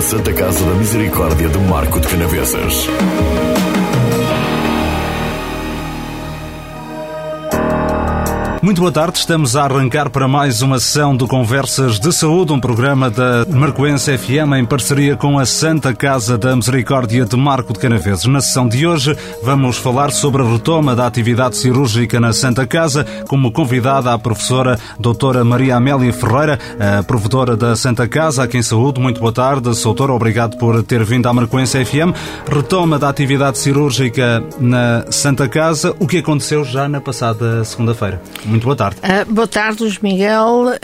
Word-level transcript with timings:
Santa 0.00 0.32
Casa 0.32 0.64
da 0.64 0.74
Misericórdia 0.74 1.48
de 1.48 1.58
Marco 1.58 2.00
de 2.00 2.08
Canavesas. 2.08 2.88
Muito 8.70 8.82
boa 8.82 8.92
tarde, 8.92 9.18
estamos 9.18 9.56
a 9.56 9.64
arrancar 9.64 10.10
para 10.10 10.28
mais 10.28 10.62
uma 10.62 10.78
sessão 10.78 11.16
de 11.16 11.26
Conversas 11.26 11.98
de 11.98 12.12
Saúde, 12.12 12.52
um 12.52 12.60
programa 12.60 13.10
da 13.10 13.44
Marcoense 13.48 14.16
FM 14.16 14.54
em 14.60 14.64
parceria 14.64 15.16
com 15.16 15.40
a 15.40 15.44
Santa 15.44 15.92
Casa 15.92 16.38
da 16.38 16.54
Misericórdia 16.54 17.24
de 17.24 17.36
Marco 17.36 17.72
de 17.72 17.80
Canaveses. 17.80 18.26
Na 18.26 18.40
sessão 18.40 18.68
de 18.68 18.86
hoje 18.86 19.16
vamos 19.42 19.76
falar 19.76 20.12
sobre 20.12 20.42
a 20.42 20.44
retoma 20.48 20.94
da 20.94 21.04
atividade 21.04 21.56
cirúrgica 21.56 22.20
na 22.20 22.32
Santa 22.32 22.64
Casa, 22.64 23.04
como 23.26 23.50
convidada 23.50 24.12
a 24.12 24.18
professora 24.20 24.78
doutora 25.00 25.44
Maria 25.44 25.74
Amélia 25.74 26.12
Ferreira, 26.12 26.56
a 26.78 27.02
provedora 27.02 27.56
da 27.56 27.74
Santa 27.74 28.06
Casa, 28.06 28.44
aqui 28.44 28.56
em 28.56 28.62
Saúde. 28.62 29.00
Muito 29.00 29.18
boa 29.18 29.32
tarde, 29.32 29.68
doutora, 29.82 30.12
obrigado 30.12 30.56
por 30.58 30.80
ter 30.84 31.02
vindo 31.02 31.26
à 31.26 31.32
Marcoense 31.32 31.84
FM. 31.84 32.14
Retoma 32.48 33.00
da 33.00 33.08
atividade 33.08 33.58
cirúrgica 33.58 34.44
na 34.60 35.06
Santa 35.10 35.48
Casa, 35.48 35.92
o 35.98 36.06
que 36.06 36.18
aconteceu 36.18 36.62
já 36.62 36.88
na 36.88 37.00
passada 37.00 37.64
segunda-feira. 37.64 38.22
Muito 38.44 38.59
boa 38.64 38.76
tarde. 38.76 38.96
Uh, 38.98 39.32
boa 39.32 39.48
tarde, 39.48 39.82
Luís 39.82 39.98
Miguel. 39.98 40.66
Uh, 40.66 40.78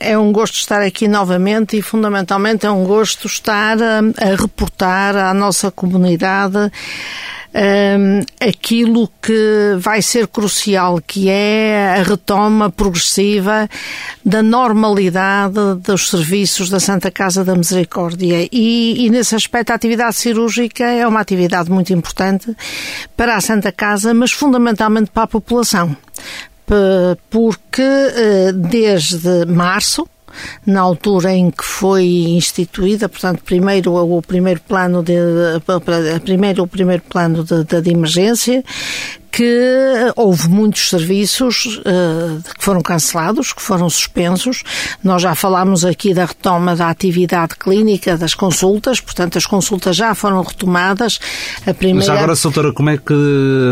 é 0.00 0.18
um 0.18 0.32
gosto 0.32 0.54
estar 0.54 0.82
aqui 0.82 1.08
novamente 1.08 1.76
e, 1.76 1.82
fundamentalmente, 1.82 2.66
é 2.66 2.70
um 2.70 2.84
gosto 2.84 3.26
estar 3.26 3.76
a, 3.82 3.98
a 3.98 4.36
reportar 4.36 5.16
à 5.16 5.32
nossa 5.34 5.70
comunidade 5.70 6.70
um, 7.54 8.20
aquilo 8.40 9.08
que 9.20 9.76
vai 9.78 10.00
ser 10.00 10.26
crucial, 10.26 11.00
que 11.06 11.28
é 11.28 11.96
a 11.98 12.02
retoma 12.02 12.70
progressiva 12.70 13.68
da 14.24 14.42
normalidade 14.42 15.58
dos 15.82 16.08
serviços 16.08 16.70
da 16.70 16.80
Santa 16.80 17.10
Casa 17.10 17.44
da 17.44 17.54
Misericórdia. 17.54 18.48
E, 18.50 19.06
e 19.06 19.10
nesse 19.10 19.34
aspecto, 19.34 19.70
a 19.70 19.74
atividade 19.74 20.16
cirúrgica 20.16 20.84
é 20.84 21.06
uma 21.06 21.20
atividade 21.20 21.70
muito 21.70 21.92
importante 21.92 22.54
para 23.16 23.36
a 23.36 23.40
Santa 23.40 23.70
Casa, 23.70 24.14
mas 24.14 24.32
fundamentalmente 24.32 25.10
para 25.10 25.24
a 25.24 25.28
população 25.28 25.96
porque 27.30 27.82
eh, 27.82 28.52
desde 28.52 29.44
março, 29.46 30.08
na 30.66 30.80
altura 30.80 31.32
em 31.32 31.50
que 31.50 31.64
foi 31.64 32.04
instituída, 32.04 33.08
portanto, 33.08 33.42
primeiro 33.44 33.94
o 33.94 34.22
primeiro 34.22 34.60
plano 34.60 35.02
de, 35.02 35.14
primeiro 36.22 36.62
o 36.62 36.66
primeiro 36.66 37.02
plano 37.08 37.44
de, 37.44 37.64
de, 37.64 37.80
de 37.80 37.90
emergência, 37.90 38.64
que 39.32 40.12
houve 40.14 40.46
muitos 40.48 40.90
serviços 40.90 41.78
uh, 41.78 42.42
que 42.54 42.62
foram 42.62 42.82
cancelados, 42.82 43.54
que 43.54 43.62
foram 43.62 43.88
suspensos. 43.88 44.62
Nós 45.02 45.22
já 45.22 45.34
falámos 45.34 45.86
aqui 45.86 46.12
da 46.12 46.26
retoma 46.26 46.76
da 46.76 46.90
atividade 46.90 47.56
clínica, 47.56 48.18
das 48.18 48.34
consultas, 48.34 49.00
portanto, 49.00 49.38
as 49.38 49.46
consultas 49.46 49.96
já 49.96 50.14
foram 50.14 50.42
retomadas. 50.42 51.18
A 51.66 51.72
primeira... 51.72 52.12
Mas 52.12 52.20
agora, 52.20 52.34
doutora, 52.36 52.72
como 52.74 52.90
é 52.90 52.98
que 52.98 53.14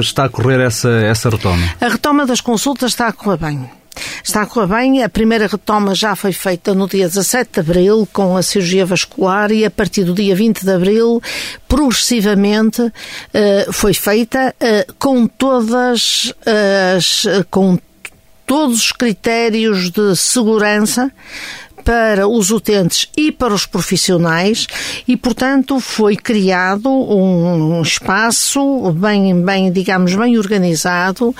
está 0.00 0.24
a 0.24 0.28
correr 0.30 0.60
essa, 0.60 0.88
essa 0.88 1.28
retoma? 1.28 1.68
A 1.78 1.88
retoma 1.88 2.24
das 2.24 2.40
consultas 2.40 2.92
está 2.92 3.08
a 3.08 3.12
correr 3.12 3.36
bem. 3.36 3.79
Está 4.22 4.42
a 4.42 4.46
correr 4.46 4.66
bem. 4.66 5.02
A 5.02 5.08
primeira 5.08 5.46
retoma 5.46 5.94
já 5.94 6.14
foi 6.14 6.32
feita 6.32 6.74
no 6.74 6.88
dia 6.88 7.08
17 7.08 7.52
de 7.54 7.60
abril 7.60 8.08
com 8.12 8.36
a 8.36 8.42
cirurgia 8.42 8.86
vascular 8.86 9.50
e 9.50 9.64
a 9.64 9.70
partir 9.70 10.04
do 10.04 10.14
dia 10.14 10.34
20 10.34 10.64
de 10.64 10.70
abril, 10.70 11.22
progressivamente, 11.68 12.82
uh, 12.82 13.72
foi 13.72 13.94
feita 13.94 14.54
uh, 14.60 14.94
com 14.98 15.26
todas 15.26 16.32
as. 16.46 17.24
com 17.50 17.78
todos 18.46 18.78
os 18.80 18.92
critérios 18.92 19.90
de 19.90 20.16
segurança 20.16 21.12
para 21.84 22.28
os 22.28 22.50
utentes 22.50 23.08
e 23.16 23.32
para 23.32 23.54
os 23.54 23.66
profissionais 23.66 24.66
e, 25.06 25.16
portanto, 25.16 25.80
foi 25.80 26.16
criado 26.16 26.90
um 26.90 27.82
espaço 27.82 28.92
bem, 28.92 29.40
bem, 29.42 29.72
digamos, 29.72 30.14
bem 30.14 30.38
organizado 30.38 31.34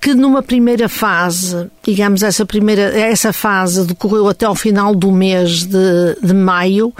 que 0.00 0.14
numa 0.14 0.42
primeira 0.42 0.88
fase, 0.88 1.68
digamos, 1.82 2.22
essa 2.22 2.46
primeira, 2.46 2.96
essa 2.96 3.32
fase 3.32 3.84
decorreu 3.84 4.28
até 4.28 4.46
ao 4.46 4.54
final 4.54 4.94
do 4.94 5.10
mês 5.10 5.64
de, 5.64 6.16
de 6.22 6.32
maio, 6.32 6.92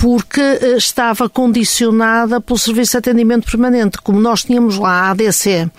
porque 0.00 0.40
eh, 0.40 0.76
estava 0.78 1.28
condicionada 1.28 2.40
pelo 2.40 2.58
Serviço 2.58 2.92
de 2.92 2.98
Atendimento 2.98 3.44
Permanente. 3.44 3.98
Como 3.98 4.18
nós 4.18 4.42
tínhamos 4.42 4.78
lá 4.78 4.92
a 4.92 5.10
ADC, 5.10 5.70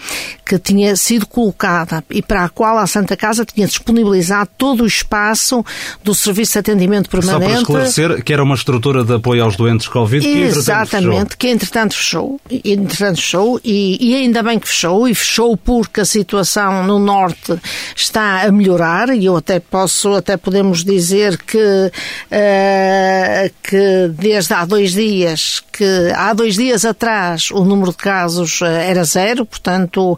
que 0.46 0.60
tinha 0.60 0.96
sido 0.96 1.26
colocada 1.26 2.04
e 2.08 2.22
para 2.22 2.44
a 2.44 2.50
qual 2.50 2.78
a 2.78 2.86
Santa 2.86 3.18
Casa 3.18 3.44
tinha 3.44 3.66
disponibilizado 3.66 4.50
todo 4.60 4.84
o 4.84 4.86
espaço 4.86 5.66
do 6.04 6.14
Serviço 6.14 6.54
de 6.54 6.60
Atendimento 6.60 7.10
Permanente. 7.10 7.46
Só 7.46 7.50
para 7.50 7.62
esclarecer 7.86 8.24
que 8.24 8.32
era 8.32 8.44
uma 8.44 8.54
estrutura 8.54 9.04
de 9.04 9.16
apoio 9.16 9.44
aos 9.44 9.56
doentes 9.56 9.88
Covid 9.88 10.24
que 10.24 10.42
Exatamente, 10.42 11.36
que 11.36 11.48
entretanto 11.48 11.96
fechou. 11.96 12.40
Entretanto 12.64 13.16
fechou 13.16 13.60
e, 13.64 13.98
e 14.00 14.16
ainda 14.16 14.44
bem 14.44 14.60
que 14.60 14.68
fechou 14.68 15.08
e 15.08 15.16
fechou 15.16 15.58
porque 15.58 16.02
a 16.02 16.06
situação 16.06 16.84
no 16.84 17.00
Norte 17.00 17.60
está 17.96 18.44
a 18.44 18.52
melhorar 18.52 19.10
e 19.10 19.26
eu 19.26 19.36
até 19.36 19.60
posso, 19.60 20.14
até 20.14 20.38
podemos 20.38 20.84
dizer 20.84 21.38
que, 21.38 21.58
uh, 21.58 23.54
que 23.64 24.11
desde 24.12 24.54
há 24.54 24.66
dois 24.66 24.92
dias, 24.92 25.64
que 25.72 26.12
há 26.16 26.34
dois 26.34 26.56
dias 26.56 26.86
atrás 26.86 27.50
o 27.52 27.64
número 27.64 27.92
de 27.92 27.98
casos 27.98 28.62
eh, 28.62 28.90
era 28.90 29.04
zero, 29.04 29.46
portanto 29.46 30.18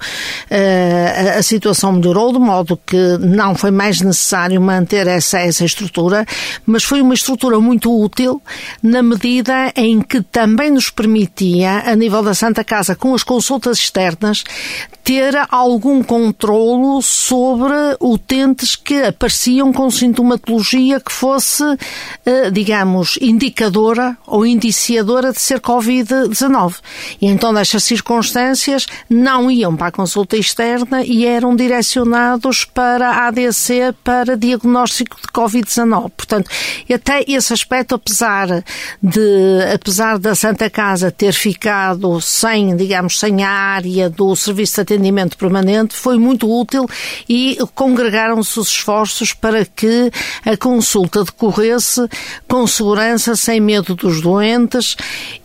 eh, 0.50 1.36
a 1.38 1.44
situação 1.44 1.94
melhorou 1.94 2.34
de 2.34 2.40
modo 2.40 2.80
que 2.86 3.18
não 3.20 3.56
foi 3.56 3.72
mais 3.72 4.02
necessário 4.02 4.60
manter 4.60 5.08
essa, 5.08 5.40
essa 5.40 5.64
estrutura, 5.64 6.26
mas 6.66 6.84
foi 6.84 7.02
uma 7.02 7.14
estrutura 7.14 7.60
muito 7.60 7.92
útil 7.96 8.42
na 8.82 9.02
medida 9.02 9.72
em 9.76 10.02
que 10.02 10.22
também 10.22 10.72
nos 10.72 10.90
permitia, 10.90 11.84
a 11.86 11.96
nível 11.96 12.24
da 12.24 12.34
Santa 12.34 12.64
Casa, 12.64 12.96
com 12.96 13.14
as 13.14 13.24
consultas 13.24 13.78
externas, 13.78 14.44
ter 15.04 15.34
algum 15.50 16.02
controlo 16.02 17.02
sobre 17.02 17.74
utentes 18.00 18.76
que 18.76 19.04
apareciam 19.04 19.74
com 19.74 19.92
sintomatologia 19.92 21.00
que 21.00 21.12
fosse, 21.12 21.64
eh, 22.26 22.50
digamos, 22.50 23.18
ou 24.26 24.46
indiciadora 24.46 25.32
de 25.32 25.42
ser 25.42 25.60
Covid-19. 25.60 26.76
E 27.22 27.28
então, 27.28 27.52
nestas 27.52 27.84
circunstâncias, 27.84 28.86
não 29.10 29.52
iam 29.52 29.76
para 29.76 29.88
a 29.88 29.92
consulta 29.92 30.38
externa 30.38 31.04
e 31.04 31.26
eram 31.26 31.56
direcionados 31.56 32.64
para 32.66 33.10
a 33.10 33.28
ADC 33.28 33.94
para 34.04 34.38
diagnóstico 34.38 35.18
de 35.18 35.28
Covid-19. 35.28 36.12
Portanto, 36.16 36.50
até 36.94 37.24
esse 37.28 37.54
aspecto, 37.54 37.96
apesar 37.96 38.64
de, 39.02 39.74
apesar 39.74 40.18
da 40.18 40.36
Santa 40.36 40.70
Casa 40.70 41.12
ter 41.12 41.34
ficado 41.34 42.22
sem, 42.22 42.76
digamos, 42.76 43.20
sem 43.20 43.44
a 43.44 43.50
área 43.50 44.10
do 44.10 44.36
serviço 44.36 44.76
de 44.76 44.82
atendimento 44.82 45.38
permanente 45.38 45.96
foi 45.96 46.18
muito 46.18 46.50
útil 46.50 46.88
e 47.28 47.58
congregaram-se 47.76 48.60
os 48.60 48.70
esforços 48.70 49.34
para 49.34 49.66
que 49.66 50.12
a 50.46 50.56
consulta 50.56 51.24
decorresse 51.24 52.08
com 52.48 52.66
segurança, 52.68 53.36
sem 53.36 53.60
medo 53.60 53.73
dos 53.82 54.22
doentes 54.22 54.96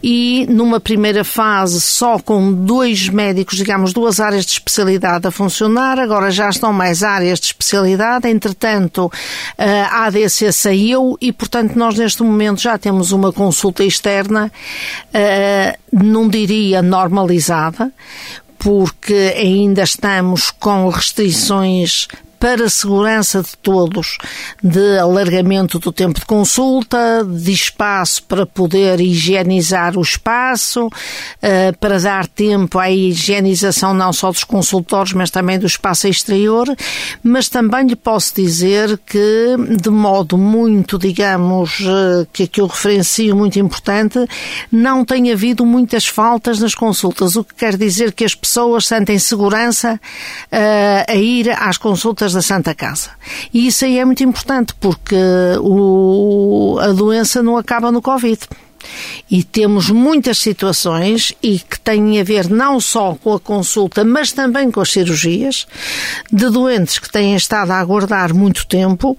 e 0.02 0.46
numa 0.48 0.78
primeira 0.78 1.24
fase 1.24 1.80
só 1.80 2.18
com 2.18 2.52
dois 2.52 3.08
médicos, 3.08 3.56
digamos, 3.56 3.92
duas 3.92 4.20
áreas 4.20 4.44
de 4.44 4.52
especialidade 4.52 5.26
a 5.26 5.30
funcionar, 5.30 5.98
agora 5.98 6.30
já 6.30 6.48
estão 6.48 6.72
mais 6.72 7.02
áreas 7.02 7.40
de 7.40 7.46
especialidade, 7.46 8.28
entretanto 8.28 9.10
a 9.56 10.06
ADC 10.06 10.52
saiu 10.52 11.16
e, 11.20 11.32
portanto, 11.32 11.74
nós 11.76 11.96
neste 11.96 12.22
momento 12.22 12.60
já 12.60 12.76
temos 12.76 13.12
uma 13.12 13.32
consulta 13.32 13.84
externa, 13.84 14.52
eh, 15.12 15.78
não 15.92 16.28
diria 16.28 16.82
normalizada, 16.82 17.92
porque 18.58 19.34
ainda 19.36 19.82
estamos 19.82 20.50
com 20.50 20.88
restrições 20.88 22.08
para 22.38 22.64
a 22.64 22.70
segurança 22.70 23.42
de 23.42 23.56
todos, 23.58 24.18
de 24.62 24.98
alargamento 24.98 25.78
do 25.78 25.92
tempo 25.92 26.20
de 26.20 26.26
consulta, 26.26 27.24
de 27.24 27.52
espaço 27.52 28.22
para 28.24 28.46
poder 28.46 29.00
higienizar 29.00 29.96
o 29.96 30.02
espaço, 30.02 30.88
eh, 31.42 31.72
para 31.72 31.98
dar 31.98 32.26
tempo 32.26 32.78
à 32.78 32.90
higienização 32.90 33.92
não 33.92 34.12
só 34.12 34.30
dos 34.30 34.44
consultórios, 34.44 35.12
mas 35.12 35.30
também 35.30 35.58
do 35.58 35.66
espaço 35.66 36.06
exterior, 36.08 36.66
mas 37.22 37.48
também 37.48 37.86
lhe 37.86 37.96
posso 37.96 38.34
dizer 38.34 38.98
que, 39.06 39.56
de 39.80 39.90
modo 39.90 40.38
muito, 40.38 40.98
digamos, 40.98 41.80
eh, 41.80 42.26
que 42.32 42.44
aqui 42.44 42.60
eu 42.60 42.66
referencio 42.66 43.36
muito 43.36 43.58
importante, 43.58 44.18
não 44.70 45.04
tem 45.04 45.32
havido 45.32 45.64
muitas 45.64 46.06
faltas 46.06 46.58
nas 46.60 46.74
consultas, 46.74 47.36
o 47.36 47.44
que 47.44 47.54
quer 47.54 47.76
dizer 47.76 48.12
que 48.12 48.24
as 48.24 48.34
pessoas 48.34 48.86
sentem 48.86 49.18
segurança 49.18 50.00
eh, 50.50 51.06
a 51.08 51.14
ir 51.14 51.50
às 51.50 51.78
consultas 51.78 52.27
da 52.32 52.42
Santa 52.42 52.74
Casa. 52.74 53.10
E 53.52 53.66
isso 53.66 53.84
aí 53.84 53.98
é 53.98 54.04
muito 54.04 54.22
importante 54.22 54.74
porque 54.80 55.16
o, 55.60 56.78
a 56.80 56.88
doença 56.88 57.42
não 57.42 57.56
acaba 57.56 57.92
no 57.92 58.02
Covid. 58.02 58.40
E 59.30 59.42
temos 59.42 59.90
muitas 59.90 60.38
situações 60.38 61.32
e 61.42 61.58
que 61.58 61.78
têm 61.80 62.20
a 62.20 62.24
ver 62.24 62.48
não 62.48 62.80
só 62.80 63.14
com 63.14 63.34
a 63.34 63.40
consulta, 63.40 64.04
mas 64.04 64.32
também 64.32 64.70
com 64.70 64.80
as 64.80 64.90
cirurgias, 64.90 65.66
de 66.32 66.48
doentes 66.48 66.98
que 66.98 67.10
têm 67.10 67.34
estado 67.34 67.72
a 67.72 67.78
aguardar 67.78 68.32
muito 68.32 68.66
tempo, 68.66 69.16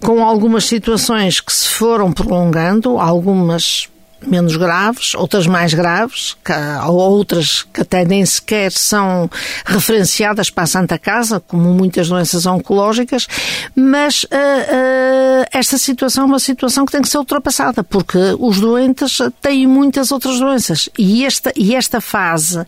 com 0.00 0.22
algumas 0.22 0.64
situações 0.64 1.40
que 1.40 1.52
se 1.52 1.68
foram 1.68 2.12
prolongando, 2.12 2.98
algumas 2.98 3.88
menos 4.24 4.56
graves, 4.56 5.14
outras 5.14 5.46
mais 5.46 5.74
graves, 5.74 6.36
que, 6.44 6.52
outras 6.86 7.62
que 7.62 7.82
até 7.82 8.04
nem 8.04 8.24
sequer 8.24 8.72
são 8.72 9.30
referenciadas 9.64 10.50
para 10.50 10.64
a 10.64 10.66
Santa 10.66 10.98
Casa, 10.98 11.40
como 11.40 11.72
muitas 11.72 12.08
doenças 12.08 12.46
oncológicas, 12.46 13.26
mas 13.74 14.24
uh, 14.24 14.26
uh, 14.26 15.46
esta 15.52 15.78
situação 15.78 16.24
é 16.24 16.26
uma 16.26 16.38
situação 16.38 16.86
que 16.86 16.92
tem 16.92 17.02
que 17.02 17.08
ser 17.08 17.18
ultrapassada, 17.18 17.84
porque 17.84 18.18
os 18.38 18.60
doentes 18.60 19.18
têm 19.40 19.66
muitas 19.66 20.10
outras 20.10 20.38
doenças. 20.38 20.88
E 20.98 21.24
esta, 21.24 21.52
e 21.56 21.74
esta 21.74 22.00
fase 22.00 22.64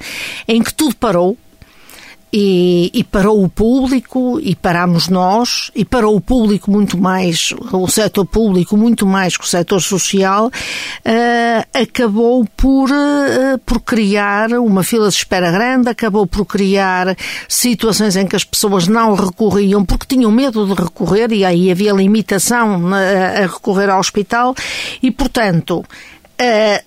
em 0.47 0.63
que 0.63 0.73
tudo 0.73 0.95
parou, 0.97 1.37
e, 2.33 2.91
e, 2.93 3.05
para 3.05 3.31
o 3.31 3.49
público, 3.49 4.39
e 4.43 4.55
paramos 4.55 5.09
nós, 5.09 5.71
e 5.75 5.85
para 5.85 6.09
o 6.09 6.21
público 6.21 6.71
muito 6.71 6.99
mais, 6.99 7.55
o 7.73 7.89
setor 7.89 8.27
público 8.27 8.77
muito 8.77 9.07
mais 9.07 9.37
que 9.37 9.45
o 9.45 9.49
setor 9.49 9.81
social, 9.81 10.47
uh, 10.47 11.81
acabou 11.83 12.47
por, 12.57 12.91
uh, 12.91 13.59
por 13.65 13.81
criar 13.81 14.53
uma 14.53 14.83
fila 14.83 15.09
de 15.09 15.15
espera 15.15 15.51
grande, 15.51 15.89
acabou 15.89 16.27
por 16.27 16.45
criar 16.45 17.17
situações 17.49 18.17
em 18.17 18.27
que 18.27 18.37
as 18.37 18.45
pessoas 18.45 18.87
não 18.87 19.15
recorriam 19.15 19.85
porque 19.85 20.15
tinham 20.15 20.31
medo 20.31 20.67
de 20.67 20.81
recorrer 20.81 21.33
e 21.33 21.45
aí 21.45 21.71
havia 21.71 21.93
limitação 21.93 22.83
a 22.95 23.47
recorrer 23.47 23.89
ao 23.89 24.01
hospital 24.01 24.55
e, 25.03 25.11
portanto, 25.11 25.85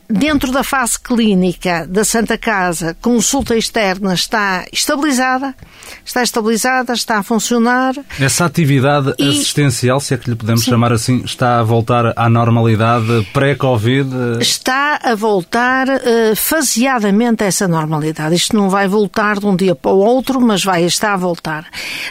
dentro 0.10 0.52
da 0.52 0.64
fase 0.64 1.00
clínica 1.00 1.86
da 1.88 2.06
Santa 2.06 2.38
Casa, 2.38 2.96
consulta 3.02 3.56
externa 3.56 4.14
está 4.14 4.66
estabilizada, 4.72 5.54
está 6.06 6.24
estabilizada, 6.24 6.94
está 6.94 7.18
a 7.18 7.24
funcionar. 7.24 7.94
Essa 8.20 8.46
atividade 8.46 9.14
e... 9.18 9.30
assistencial, 9.30 10.00
se 10.00 10.14
é 10.14 10.18
que 10.18 10.30
lhe 10.30 10.36
podemos 10.36 10.64
Sim. 10.64 10.72
chamar 10.72 10.94
assim, 10.94 11.22
está 11.26 11.60
a 11.60 11.64
voltar 11.64 12.14
à 12.16 12.30
normalidade 12.30 13.28
pré-Covid? 13.34 14.10
Está 14.40 15.00
a 15.04 15.16
voltar 15.16 15.88
uh, 15.90 16.36
faseadamente 16.36 17.44
a 17.44 17.48
essa 17.48 17.68
normalidade. 17.68 18.36
Isto 18.36 18.56
não 18.56 18.70
vai 18.70 18.88
voltar 18.88 19.40
de 19.40 19.46
um 19.46 19.56
dia 19.56 19.76
para 19.76 19.92
o 19.92 19.98
outro, 19.98 20.40
mas 20.40 20.64
vai 20.64 20.84
estar 20.84 21.14
a 21.14 21.18
voltar. 21.18 21.66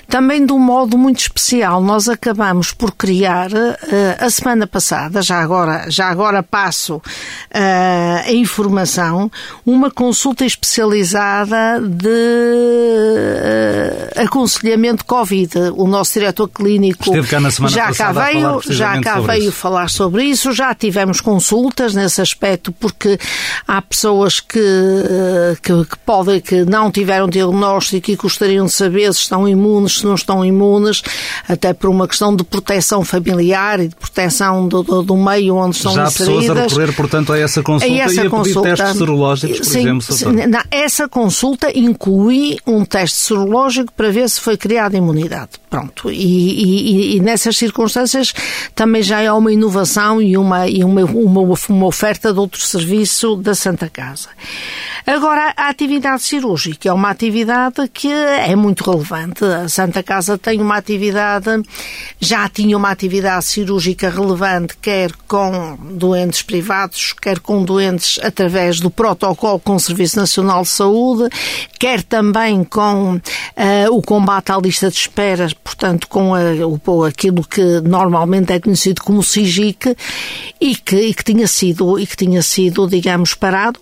Também 0.08 0.44
de 0.44 0.52
um 0.52 0.58
modo 0.58 0.98
muito 0.98 1.20
especial, 1.20 1.82
nós 1.82 2.08
acabamos 2.08 2.72
por 2.72 2.92
criar 2.92 3.50
uh, 3.50 3.76
a 4.18 4.28
semana 4.28 4.66
passada, 4.66 5.22
já 5.22 5.40
agora, 5.40 5.86
já 5.88 6.08
agora 6.08 6.42
passo 6.42 7.00
a 7.52 8.32
informação, 8.32 9.30
uma 9.64 9.90
consulta 9.90 10.44
especializada 10.44 11.80
de 11.80 12.08
uh, 14.16 14.22
aconselhamento 14.24 15.04
Covid. 15.04 15.52
O 15.76 15.86
nosso 15.86 16.14
diretor 16.14 16.48
clínico 16.48 17.04
já 17.68 17.92
cá 17.92 18.12
veio, 18.12 18.60
já 18.68 19.00
cá 19.00 19.20
veio 19.20 19.48
isso. 19.48 19.52
falar 19.52 19.88
sobre 19.90 20.24
isso, 20.24 20.52
já 20.52 20.74
tivemos 20.74 21.20
consultas 21.20 21.94
nesse 21.94 22.20
aspecto, 22.20 22.72
porque 22.72 23.18
há 23.66 23.80
pessoas 23.82 24.40
que, 24.40 24.60
que, 25.62 25.84
que 25.84 25.98
podem, 26.04 26.40
que 26.40 26.64
não 26.64 26.90
tiveram 26.90 27.28
diagnóstico 27.28 28.10
e 28.10 28.16
gostariam 28.16 28.66
de 28.66 28.72
saber 28.72 29.12
se 29.12 29.20
estão 29.20 29.48
imunes, 29.48 29.98
se 29.98 30.04
não 30.04 30.14
estão 30.14 30.44
imunes, 30.44 31.02
até 31.48 31.72
por 31.72 31.90
uma 31.90 32.06
questão 32.06 32.34
de 32.34 32.44
proteção 32.44 33.04
familiar 33.04 33.80
e 33.80 33.88
de 33.88 33.96
proteção 33.96 34.68
do, 34.68 34.82
do, 34.82 35.02
do 35.02 35.16
meio 35.16 35.56
onde 35.56 35.76
estão 35.76 35.92
já 35.94 36.04
inseridas. 36.04 36.40
Pessoas 36.40 36.58
a 36.58 36.62
recorrer, 36.62 36.92
portanto, 36.94 37.19
a 37.28 37.38
essa 37.38 37.62
consulta 37.62 37.94
a 37.94 37.98
essa 37.98 38.14
e 38.22 38.26
a 38.26 38.30
consulta, 38.30 38.62
pedir 38.62 38.76
testes 38.76 38.98
serológicos, 38.98 39.58
por 39.58 39.66
sim, 39.66 39.80
exemplo? 39.80 40.02
Sim, 40.02 40.32
não, 40.46 40.62
essa 40.70 41.08
consulta 41.08 41.78
inclui 41.78 42.58
um 42.66 42.84
teste 42.84 43.18
serológico 43.18 43.92
para 43.92 44.10
ver 44.10 44.28
se 44.28 44.40
foi 44.40 44.56
criada 44.56 44.96
imunidade. 44.96 45.50
Pronto. 45.70 46.10
E, 46.10 46.16
e, 46.16 47.16
e, 47.16 47.20
nessas 47.20 47.56
circunstâncias 47.56 48.32
também 48.74 49.02
já 49.02 49.20
é 49.20 49.30
uma 49.30 49.52
inovação 49.52 50.20
e 50.20 50.36
uma, 50.36 50.66
e 50.66 50.82
uma, 50.82 51.04
uma, 51.04 51.54
uma 51.68 51.86
oferta 51.86 52.32
de 52.32 52.40
outro 52.40 52.60
serviço 52.60 53.36
da 53.36 53.54
Santa 53.54 53.88
Casa. 53.88 54.28
Agora, 55.06 55.54
a 55.56 55.68
atividade 55.68 56.22
cirúrgica 56.22 56.88
é 56.88 56.92
uma 56.92 57.10
atividade 57.10 57.88
que 57.92 58.08
é 58.08 58.54
muito 58.56 58.88
relevante. 58.88 59.44
A 59.44 59.68
Santa 59.68 60.02
Casa 60.02 60.36
tem 60.36 60.60
uma 60.60 60.76
atividade, 60.76 61.62
já 62.18 62.48
tinha 62.48 62.76
uma 62.76 62.90
atividade 62.90 63.44
cirúrgica 63.44 64.10
relevante, 64.10 64.76
quer 64.82 65.12
com 65.28 65.78
doentes 65.92 66.42
privados, 66.42 67.09
quer 67.14 67.38
com 67.40 67.64
doentes 67.64 68.18
através 68.22 68.80
do 68.80 68.90
protocolo 68.90 69.58
com 69.58 69.74
o 69.74 69.80
Serviço 69.80 70.16
Nacional 70.16 70.62
de 70.62 70.68
Saúde, 70.68 71.28
quer 71.78 72.02
também 72.02 72.64
com 72.64 73.16
uh, 73.16 73.20
o 73.90 74.02
combate 74.02 74.52
à 74.52 74.58
lista 74.58 74.90
de 74.90 74.96
espera, 74.96 75.48
portanto, 75.62 76.08
com 76.08 76.34
a, 76.34 76.40
o, 76.66 77.04
aquilo 77.04 77.44
que 77.44 77.80
normalmente 77.80 78.52
é 78.52 78.60
conhecido 78.60 79.02
como 79.02 79.22
SIGIC 79.22 79.96
e 80.60 80.76
que, 80.76 80.96
e 80.96 81.14
que 81.14 81.24
tinha 81.24 81.46
sido, 81.46 81.98
e 81.98 82.06
que 82.06 82.16
tinha 82.16 82.42
sido, 82.42 82.86
digamos, 82.86 83.34
parado 83.34 83.80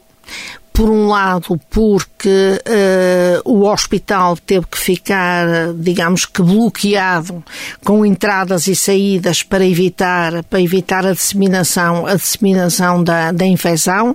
por 0.79 0.91
um 0.91 1.09
lado, 1.09 1.61
porque 1.71 2.63
uh, 2.65 3.53
o 3.53 3.69
hospital 3.69 4.37
teve 4.37 4.65
que 4.65 4.79
ficar, 4.79 5.75
digamos 5.75 6.25
que 6.25 6.41
bloqueado 6.41 7.43
com 7.85 8.07
entradas 8.07 8.69
e 8.69 8.77
saídas 8.77 9.43
para 9.43 9.67
evitar, 9.67 10.45
para 10.45 10.61
evitar 10.63 11.05
a 11.05 11.13
disseminação, 11.13 12.07
a 12.07 12.15
disseminação 12.15 13.03
da, 13.03 13.33
da 13.33 13.45
infecção 13.45 14.15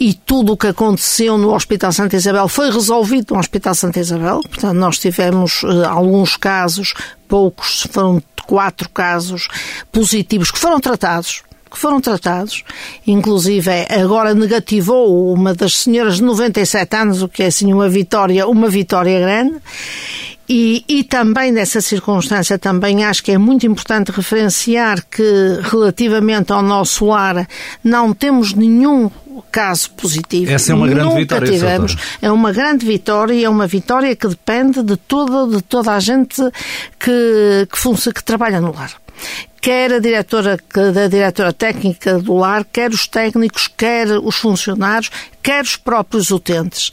e 0.00 0.14
tudo 0.14 0.54
o 0.54 0.56
que 0.56 0.68
aconteceu 0.68 1.36
no 1.36 1.54
Hospital 1.54 1.92
Santa 1.92 2.16
Isabel 2.16 2.48
foi 2.48 2.70
resolvido 2.70 3.34
no 3.34 3.40
Hospital 3.40 3.74
Santa 3.74 4.00
Isabel. 4.00 4.40
Portanto, 4.40 4.78
nós 4.78 4.98
tivemos 4.98 5.62
uh, 5.64 5.84
alguns 5.86 6.34
casos, 6.38 6.94
poucos, 7.28 7.86
foram 7.90 8.22
quatro 8.46 8.88
casos 8.88 9.48
positivos 9.92 10.50
que 10.50 10.58
foram 10.58 10.80
tratados 10.80 11.42
que 11.74 11.80
foram 11.80 12.00
tratados, 12.00 12.62
inclusive 13.04 13.68
agora 13.90 14.32
negativou 14.32 15.34
uma 15.34 15.52
das 15.52 15.76
senhoras 15.78 16.16
de 16.16 16.22
97 16.22 16.96
anos, 16.96 17.20
o 17.20 17.28
que 17.28 17.42
é 17.42 17.46
assim 17.46 17.72
uma 17.72 17.88
vitória, 17.88 18.46
uma 18.46 18.68
vitória 18.68 19.18
grande. 19.18 19.56
E, 20.46 20.84
e, 20.86 21.02
também 21.02 21.50
nessa 21.50 21.80
circunstância 21.80 22.58
também 22.58 23.02
acho 23.02 23.24
que 23.24 23.32
é 23.32 23.38
muito 23.38 23.66
importante 23.66 24.12
referenciar 24.12 25.02
que 25.10 25.22
relativamente 25.62 26.52
ao 26.52 26.62
nosso 26.62 27.06
lar 27.06 27.48
não 27.82 28.12
temos 28.12 28.52
nenhum 28.52 29.10
caso 29.50 29.90
positivo. 29.92 30.52
Essa 30.52 30.72
é 30.72 30.74
uma 30.74 30.86
grande 30.86 31.04
Nunca 31.04 31.20
vitória. 31.20 31.50
Tivemos. 31.50 31.96
É 32.20 32.30
uma 32.30 32.52
grande 32.52 32.84
vitória 32.84 33.32
e 33.32 33.42
é 33.42 33.48
uma 33.48 33.66
vitória 33.66 34.14
que 34.14 34.28
depende 34.28 34.82
de 34.82 34.98
toda, 34.98 35.56
de 35.56 35.62
toda 35.62 35.92
a 35.92 35.98
gente 35.98 36.42
que, 37.00 37.66
que, 37.66 38.12
que 38.12 38.22
trabalha 38.22 38.60
no 38.60 38.74
lar 38.74 38.92
quer 39.64 39.94
a 39.94 39.98
diretora, 39.98 40.58
da 40.92 41.08
diretora 41.08 41.50
técnica 41.50 42.18
do 42.18 42.34
lar, 42.34 42.66
quer 42.70 42.90
os 42.90 43.06
técnicos, 43.06 43.66
quer 43.66 44.08
os 44.22 44.36
funcionários, 44.36 45.10
quer 45.42 45.64
os 45.64 45.74
próprios 45.74 46.30
utentes, 46.30 46.90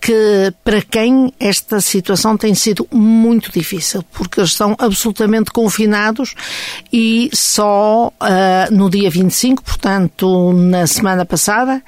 que 0.00 0.52
para 0.64 0.80
quem 0.80 1.32
esta 1.38 1.80
situação 1.82 2.34
tem 2.34 2.54
sido 2.54 2.88
muito 2.90 3.52
difícil, 3.52 4.02
porque 4.10 4.40
eles 4.40 4.52
estão 4.52 4.74
absolutamente 4.78 5.50
confinados 5.50 6.34
e 6.90 7.28
só 7.34 8.08
uh, 8.08 8.74
no 8.74 8.88
dia 8.88 9.10
25, 9.10 9.62
portanto, 9.62 10.52
na 10.54 10.86
semana 10.86 11.26
passada, 11.26 11.82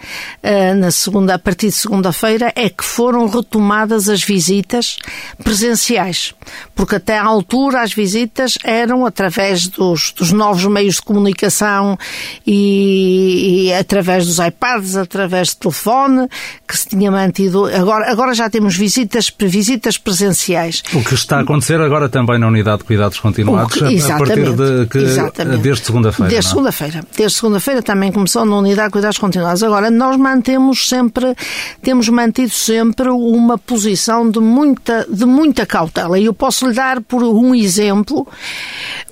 uh, 0.44 0.74
na 0.76 0.90
segunda, 0.90 1.34
a 1.34 1.38
partir 1.38 1.68
de 1.68 1.72
segunda-feira, 1.72 2.52
é 2.54 2.68
que 2.68 2.84
foram 2.84 3.26
retomadas 3.26 4.10
as 4.10 4.22
visitas 4.22 4.98
presenciais, 5.42 6.34
porque 6.74 6.96
até 6.96 7.16
à 7.16 7.24
altura 7.24 7.80
as 7.80 7.94
visitas 7.94 8.58
eram 8.62 9.06
através 9.06 9.66
dos, 9.66 10.12
dos 10.22 10.30
novos 10.30 10.64
meios 10.66 10.96
de 10.96 11.02
comunicação 11.02 11.98
e, 12.46 13.66
e 13.66 13.74
através 13.74 14.24
dos 14.24 14.38
iPads, 14.38 14.96
através 14.96 15.48
de 15.48 15.56
telefone, 15.56 16.28
que 16.66 16.78
se 16.78 16.88
tinha 16.88 17.10
mantido. 17.10 17.66
Agora, 17.66 18.08
agora 18.08 18.32
já 18.32 18.48
temos 18.48 18.76
visitas, 18.76 19.32
visitas 19.36 19.98
presenciais. 19.98 20.80
O 20.94 21.02
que 21.02 21.14
está 21.14 21.38
a 21.38 21.40
acontecer 21.40 21.80
agora 21.80 22.08
também 22.08 22.38
na 22.38 22.46
unidade 22.46 22.78
de 22.78 22.84
cuidados 22.84 23.18
continuados, 23.18 23.74
que, 23.74 24.12
a 24.12 24.16
partir 24.16 24.54
de 24.54 24.86
que, 24.86 25.58
desde 25.60 25.86
segunda-feira. 25.86 26.30
Desde 26.30 26.46
é? 26.46 26.50
segunda-feira. 26.50 27.04
Desde 27.16 27.36
segunda-feira 27.36 27.82
também 27.82 28.12
começou 28.12 28.44
na 28.44 28.56
unidade 28.58 28.88
de 28.88 28.92
cuidados 28.92 29.18
continuados. 29.18 29.64
Agora, 29.64 29.90
nós 29.90 30.16
mantemos 30.16 30.88
sempre, 30.88 31.34
temos 31.82 32.08
mantido 32.08 32.50
sempre 32.50 33.08
uma 33.08 33.58
posição 33.58 34.30
de 34.30 34.38
muita, 34.38 35.04
de 35.10 35.24
muita 35.24 35.66
cautela. 35.66 36.16
E 36.16 36.26
eu 36.26 36.32
posso 36.32 36.68
lhe 36.68 36.74
dar 36.74 37.00
por 37.00 37.24
um 37.24 37.52
exemplo 37.52 38.28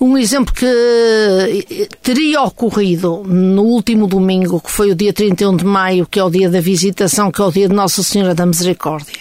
Um 0.00 0.16
exemplo 0.16 0.54
que 0.54 0.66
eh, 1.00 1.88
teria 2.02 2.42
ocorrido 2.42 3.22
no 3.24 3.62
último 3.62 4.06
domingo, 4.06 4.60
que 4.60 4.70
foi 4.70 4.90
o 4.90 4.94
dia 4.94 5.12
31 5.12 5.56
de 5.56 5.64
maio, 5.64 6.06
que 6.06 6.18
é 6.18 6.24
o 6.24 6.30
dia 6.30 6.48
da 6.48 6.60
visitação, 6.60 7.30
que 7.30 7.40
é 7.40 7.44
o 7.44 7.50
dia 7.50 7.68
de 7.68 7.74
Nossa 7.74 8.02
Senhora 8.02 8.34
da 8.34 8.46
Misericórdia, 8.46 9.20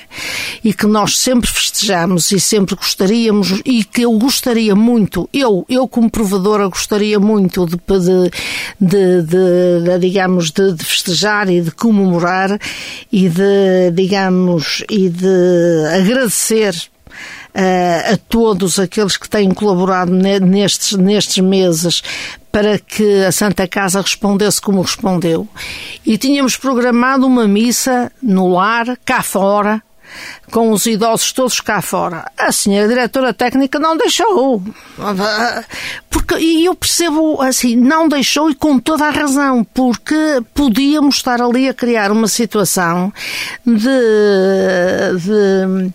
e 0.64 0.74
que 0.74 0.86
nós 0.86 1.18
sempre 1.18 1.50
festejamos 1.50 2.32
e 2.32 2.40
sempre 2.40 2.76
gostaríamos, 2.76 3.62
e 3.66 3.84
que 3.84 4.02
eu 4.02 4.12
gostaria 4.18 4.76
muito, 4.76 5.30
eu, 5.34 5.66
eu 5.70 5.88
como 5.88 6.10
provedora 6.10 6.68
gostaria 6.68 7.20
muito 7.20 7.66
de, 7.66 7.78
de, 7.78 8.32
de, 8.80 9.22
de 9.84 10.00
digamos, 10.00 10.52
de, 10.52 10.74
de 10.74 10.84
festejar 10.84 11.50
e 11.50 11.62
de 11.62 11.72
comemorar 11.72 12.60
e 13.12 13.30
de, 13.30 13.92
digamos, 13.94 14.84
e 14.90 15.10
de 15.10 15.86
agradecer 15.94 16.76
a 17.54 18.18
todos 18.30 18.80
aqueles 18.80 19.18
que 19.18 19.30
têm 19.30 19.52
colaborado 19.52 20.12
nestes, 20.12 20.94
nestes 20.94 21.44
meses 21.44 22.02
para 22.52 22.80
que 22.80 23.24
a 23.24 23.32
Santa 23.32 23.68
Casa 23.68 24.02
respondesse 24.02 24.62
como 24.62 24.82
respondeu. 24.82 25.48
E 26.06 26.18
tínhamos 26.18 26.58
programado 26.58 27.26
uma 27.26 27.48
missa 27.48 28.12
no 28.22 28.48
lar, 28.48 28.98
cá 29.06 29.22
fora, 29.22 29.82
com 30.52 30.72
os 30.72 30.86
idosos 30.86 31.32
todos 31.32 31.62
cá 31.62 31.82
fora. 31.82 32.32
A 32.38 32.52
senhora 32.52 32.88
diretora 32.88 33.34
técnica 33.34 33.80
não 33.80 33.96
deixou. 33.96 34.64
Porque, 36.10 36.36
e 36.40 36.66
eu 36.66 36.76
percebo, 36.76 37.42
assim, 37.42 37.76
não 37.76 38.08
deixou 38.08 38.50
e 38.50 38.56
com 38.56 38.80
toda 38.80 39.06
a 39.06 39.12
razão, 39.12 39.64
porque 39.64 40.16
podíamos 40.54 41.18
estar 41.18 41.42
ali 41.42 41.70
a 41.70 41.74
criar 41.74 42.12
uma 42.12 42.28
situação 42.28 43.14
de, 43.66 43.90
de 45.20 45.92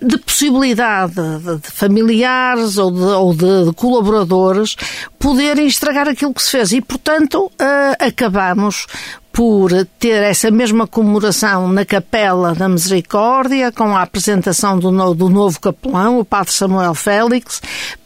de 0.00 0.18
possibilidade 0.18 1.14
de, 1.14 1.70
familiares 1.70 2.78
ou, 2.78 2.90
de, 2.90 3.00
ou 3.00 3.34
de, 3.34 3.66
de, 3.66 3.72
colaboradores 3.74 4.76
poderem 5.18 5.66
estragar 5.66 6.08
aquilo 6.08 6.32
que 6.32 6.42
se 6.42 6.50
fez. 6.50 6.72
E, 6.72 6.80
portanto, 6.80 7.46
uh, 7.46 7.96
acabamos 7.98 8.86
por 9.32 9.70
ter 9.98 10.22
essa 10.22 10.50
mesma 10.50 10.86
comemoração 10.86 11.68
na 11.68 11.84
Capela 11.84 12.54
da 12.54 12.68
Misericórdia, 12.68 13.70
com 13.70 13.96
a 13.96 14.02
apresentação 14.02 14.78
do, 14.78 15.14
do 15.14 15.28
novo 15.28 15.60
capelão, 15.60 16.18
o 16.18 16.24
Padre 16.24 16.52
Samuel 16.52 16.94
Félix, 16.94 17.60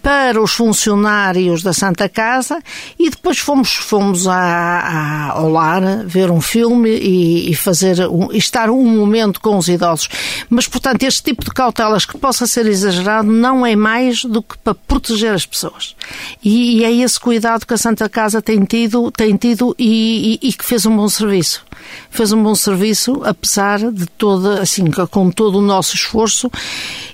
para 0.05 0.41
os 0.41 0.53
funcionários 0.53 1.63
da 1.63 1.73
Santa 1.73 2.11
Casa 2.11 2.63
e 2.99 3.09
depois 3.09 3.39
fomos, 3.39 3.73
fomos 3.73 4.27
a, 4.27 4.35
a, 4.35 5.31
ao 5.31 5.49
lar 5.49 6.05
ver 6.05 6.31
um 6.31 6.43
filme 6.43 6.91
e, 6.91 7.51
e 7.51 7.55
fazer 7.55 8.07
um, 8.07 8.31
estar 8.31 8.69
um 8.69 8.85
momento 8.85 9.41
com 9.41 9.57
os 9.57 9.67
idosos. 9.67 10.11
Mas, 10.51 10.69
portanto, 10.69 11.05
este 11.05 11.23
tipo 11.23 11.43
de 11.43 11.51
cautelas 11.53 12.05
que 12.05 12.19
possa 12.19 12.47
ser 12.47 12.67
exagerado 12.67 13.33
não 13.33 13.65
é 13.65 13.75
mais 13.75 14.27
do 14.27 14.43
que 14.43 14.59
para 14.59 14.75
proteger 14.75 15.33
as 15.33 15.47
pessoas. 15.47 15.97
E, 16.45 16.81
e 16.81 16.85
é 16.85 16.93
esse 16.93 17.19
cuidado 17.19 17.67
que 17.67 17.73
a 17.73 17.79
Santa 17.79 18.07
Casa 18.07 18.43
tem 18.43 18.63
tido, 18.63 19.11
tem 19.11 19.35
tido 19.37 19.75
e, 19.79 20.39
e, 20.43 20.49
e 20.49 20.53
que 20.53 20.67
fez 20.67 20.85
um 20.85 20.95
bom 20.95 21.09
serviço. 21.15 21.65
Fez 22.11 22.33
um 22.33 22.43
bom 22.43 22.55
serviço, 22.55 23.23
apesar 23.25 23.79
de 23.91 24.07
toda, 24.07 24.61
assim, 24.61 24.85
com 25.11 25.31
todo 25.31 25.59
o 25.59 25.61
nosso 25.61 25.95
esforço 25.95 26.51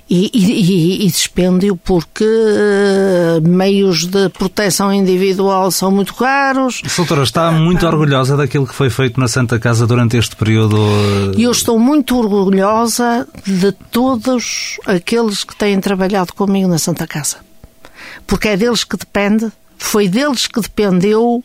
e, 0.09 0.29
e, 0.33 1.05
e 1.05 1.07
dispêndio, 1.07 1.77
porque 1.77 2.25
uh, 2.25 3.47
meios 3.47 4.05
de 4.05 4.29
proteção 4.29 4.93
individual 4.93 5.71
são 5.71 5.89
muito 5.89 6.13
caros. 6.13 6.81
Doutora, 6.97 7.23
está 7.23 7.51
muito 7.51 7.85
orgulhosa 7.85 8.35
daquilo 8.35 8.67
que 8.67 8.75
foi 8.75 8.89
feito 8.89 9.19
na 9.19 9.27
Santa 9.27 9.57
Casa 9.57 9.87
durante 9.87 10.17
este 10.17 10.35
período? 10.35 10.77
E 11.37 11.43
eu 11.43 11.51
estou 11.51 11.79
muito 11.79 12.17
orgulhosa 12.17 13.27
de 13.45 13.71
todos 13.71 14.77
aqueles 14.85 15.43
que 15.43 15.55
têm 15.55 15.79
trabalhado 15.79 16.33
comigo 16.33 16.67
na 16.67 16.77
Santa 16.77 17.07
Casa. 17.07 17.37
Porque 18.27 18.49
é 18.49 18.57
deles 18.57 18.83
que 18.83 18.97
depende 18.97 19.51
foi 19.83 20.07
deles 20.07 20.47
que 20.47 20.61
dependeu 20.61 21.43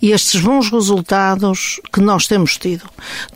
estes 0.00 0.40
bons 0.40 0.70
resultados 0.70 1.80
que 1.92 2.00
nós 2.00 2.26
temos 2.26 2.56
tido. 2.56 2.88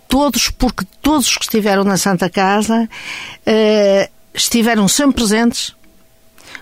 Todos, 0.07 0.51
porque 0.51 0.85
todos 1.01 1.37
que 1.37 1.45
estiveram 1.45 1.85
na 1.85 1.97
Santa 1.97 2.29
Casa 2.29 2.89
eh, 3.47 4.11
estiveram 4.35 4.87
sempre 4.89 5.17
presentes, 5.17 5.75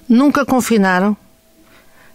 nunca 0.09 0.47
confinaram, 0.47 1.17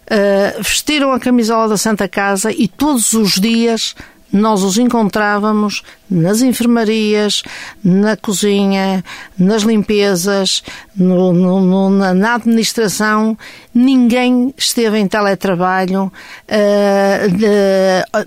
eh, 0.08 0.56
vestiram 0.60 1.12
a 1.12 1.20
camisola 1.20 1.70
da 1.70 1.78
Santa 1.78 2.08
Casa 2.08 2.52
e 2.52 2.68
todos 2.68 3.14
os 3.14 3.34
dias 3.34 3.96
nós 4.32 4.64
os 4.64 4.78
encontrávamos 4.78 5.84
nas 6.10 6.42
enfermarias, 6.42 7.44
na 7.84 8.16
cozinha, 8.16 9.04
nas 9.38 9.64
limpezas, 9.64 10.64
no, 10.96 11.34
no, 11.34 11.62
no, 11.62 12.14
na 12.14 12.36
administração, 12.36 13.38
ninguém 13.74 14.54
esteve 14.58 14.98
em 14.98 15.08
teletrabalho, 15.08 16.06
uh, 16.06 16.12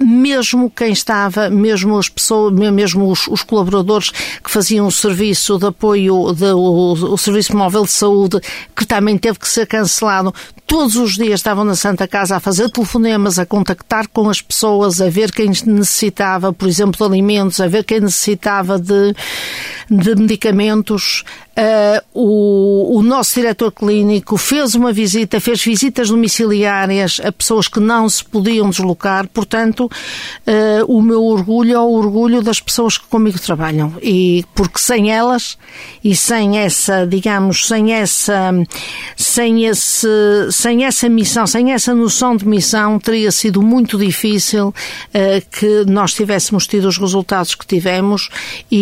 mesmo 0.04 0.70
quem 0.70 0.92
estava, 0.92 1.48
mesmo 1.48 1.98
as 1.98 2.08
pessoas, 2.08 2.52
mesmo 2.52 3.10
os, 3.10 3.26
os 3.28 3.42
colaboradores 3.42 4.10
que 4.10 4.50
faziam 4.50 4.86
o 4.86 4.92
serviço 4.92 5.58
de 5.58 5.66
apoio, 5.66 6.32
de, 6.34 6.52
o, 6.52 6.92
o 6.92 7.16
Serviço 7.16 7.56
Móvel 7.56 7.84
de 7.84 7.92
Saúde, 7.92 8.40
que 8.76 8.84
também 8.84 9.16
teve 9.16 9.38
que 9.38 9.48
ser 9.48 9.66
cancelado, 9.66 10.34
todos 10.66 10.96
os 10.96 11.14
dias 11.14 11.40
estavam 11.40 11.64
na 11.64 11.74
Santa 11.74 12.06
Casa 12.06 12.36
a 12.36 12.40
fazer 12.40 12.68
telefonemas, 12.70 13.38
a 13.38 13.46
contactar 13.46 14.06
com 14.08 14.28
as 14.28 14.42
pessoas, 14.42 15.00
a 15.00 15.08
ver 15.08 15.32
quem 15.32 15.50
necessitava, 15.64 16.52
por 16.52 16.68
exemplo, 16.68 16.98
de 16.98 17.04
alimentos, 17.04 17.58
a 17.60 17.66
ver 17.68 17.84
quem 17.84 18.00
necessitava 18.00 18.78
de, 18.78 19.14
de 19.90 20.14
medicamentos. 20.14 21.24
Uh, 21.58 22.00
o, 22.14 22.98
o, 22.98 23.02
nosso 23.02 23.34
diretor 23.34 23.72
clínico 23.72 24.36
fez 24.36 24.76
uma 24.76 24.92
visita, 24.92 25.40
fez 25.40 25.60
visitas 25.60 26.08
domiciliárias 26.08 27.20
a 27.24 27.32
pessoas 27.32 27.66
que 27.66 27.80
não 27.80 28.08
se 28.08 28.24
podiam 28.24 28.70
deslocar, 28.70 29.26
portanto, 29.26 29.86
uh, 29.86 30.84
o 30.86 31.02
meu 31.02 31.24
orgulho 31.24 31.74
é 31.74 31.78
o 31.80 31.90
orgulho 31.90 32.42
das 32.42 32.60
pessoas 32.60 32.96
que 32.96 33.08
comigo 33.08 33.40
trabalham. 33.40 33.92
E 34.00 34.44
porque 34.54 34.78
sem 34.78 35.10
elas 35.10 35.58
e 36.04 36.14
sem 36.14 36.58
essa, 36.58 37.04
digamos, 37.04 37.66
sem 37.66 37.92
essa, 37.92 38.52
sem 39.16 39.64
esse, 39.64 40.06
sem 40.52 40.84
essa 40.84 41.08
missão, 41.08 41.44
sem 41.44 41.72
essa 41.72 41.92
noção 41.92 42.36
de 42.36 42.46
missão, 42.46 43.00
teria 43.00 43.32
sido 43.32 43.62
muito 43.62 43.98
difícil 43.98 44.68
uh, 44.68 45.48
que 45.50 45.90
nós 45.90 46.14
tivéssemos 46.14 46.68
tido 46.68 46.86
os 46.86 46.98
resultados 46.98 47.56
que 47.56 47.66
tivemos 47.66 48.28
e, 48.70 48.76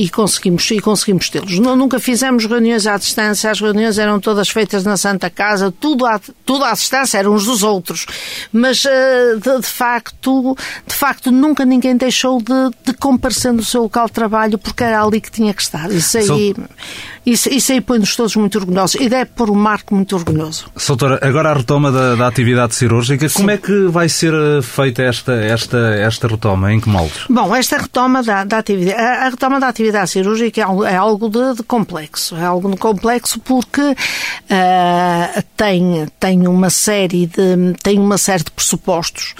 e, 0.00 0.04
e 0.04 0.08
conseguimos, 0.10 0.70
e 0.70 0.78
conseguimos 0.78 1.28
tê-los 1.28 1.58
nunca 1.76 1.98
fizemos 1.98 2.46
reuniões 2.46 2.86
à 2.86 2.96
distância, 2.96 3.50
as 3.50 3.60
reuniões 3.60 3.98
eram 3.98 4.20
todas 4.20 4.48
feitas 4.48 4.84
na 4.84 4.96
Santa 4.96 5.30
Casa, 5.30 5.72
tudo 5.72 6.06
à, 6.06 6.20
tudo 6.44 6.64
à 6.64 6.72
distância, 6.72 7.18
eram 7.18 7.34
uns 7.34 7.44
dos 7.44 7.62
outros. 7.62 8.06
Mas, 8.52 8.84
eh, 8.84 9.36
de, 9.36 9.60
de 9.60 9.66
facto, 9.66 10.56
de 10.86 10.94
facto, 10.94 11.30
nunca 11.30 11.64
ninguém 11.64 11.96
deixou 11.96 12.40
de, 12.40 12.70
de 12.84 12.92
comparecer 12.94 13.52
no 13.52 13.64
seu 13.64 13.82
local 13.82 14.06
de 14.06 14.12
trabalho 14.12 14.58
porque 14.58 14.84
era 14.84 15.02
ali 15.02 15.20
que 15.20 15.30
tinha 15.30 15.52
que 15.52 15.62
estar. 15.62 15.90
Isso 15.90 16.18
aí, 16.18 16.54
isso, 17.24 17.48
isso 17.48 17.72
aí 17.72 17.80
põe-nos 17.80 18.16
todos 18.16 18.34
muito 18.34 18.58
orgulhosos 18.58 19.00
e 19.00 19.08
deve 19.08 19.30
pôr 19.36 19.48
o 19.48 19.54
Marco 19.54 19.94
muito 19.94 20.16
orgulhoso. 20.16 20.66
Soutora, 20.76 21.20
agora 21.22 21.50
a 21.50 21.54
retoma 21.54 21.92
da, 21.92 22.16
da 22.16 22.26
atividade 22.26 22.74
cirúrgica, 22.74 23.28
Sim. 23.28 23.36
como 23.36 23.50
é 23.52 23.56
que 23.56 23.86
vai 23.86 24.08
ser 24.08 24.34
eh, 24.34 24.60
feita 24.60 25.02
esta, 25.02 25.32
esta, 25.34 25.78
esta 25.94 26.26
retoma? 26.26 26.72
Em 26.72 26.80
que 26.80 26.88
moldes? 26.88 27.24
Bom, 27.30 27.54
esta 27.54 27.78
retoma 27.78 28.24
da, 28.24 28.42
da 28.42 28.58
atividade, 28.58 29.00
a, 29.00 29.26
a, 29.26 29.28
retoma 29.28 29.60
da 29.60 29.68
atividade 29.68 30.10
cirúrgica 30.10 30.60
é 30.60 30.64
algo, 30.64 30.84
é 30.84 30.96
algo 30.96 31.28
de, 31.28 31.54
de 31.54 31.62
complexo. 31.62 32.34
É 32.34 32.44
algo 32.44 32.76
complexo 32.76 33.38
porque 33.38 33.80
uh, 33.82 35.42
tem, 35.56 36.08
tem, 36.18 36.48
uma 36.48 36.70
série 36.70 37.26
de, 37.26 37.72
tem 37.84 38.00
uma 38.00 38.18
série 38.18 38.42
de 38.42 38.50
pressupostos, 38.50 39.34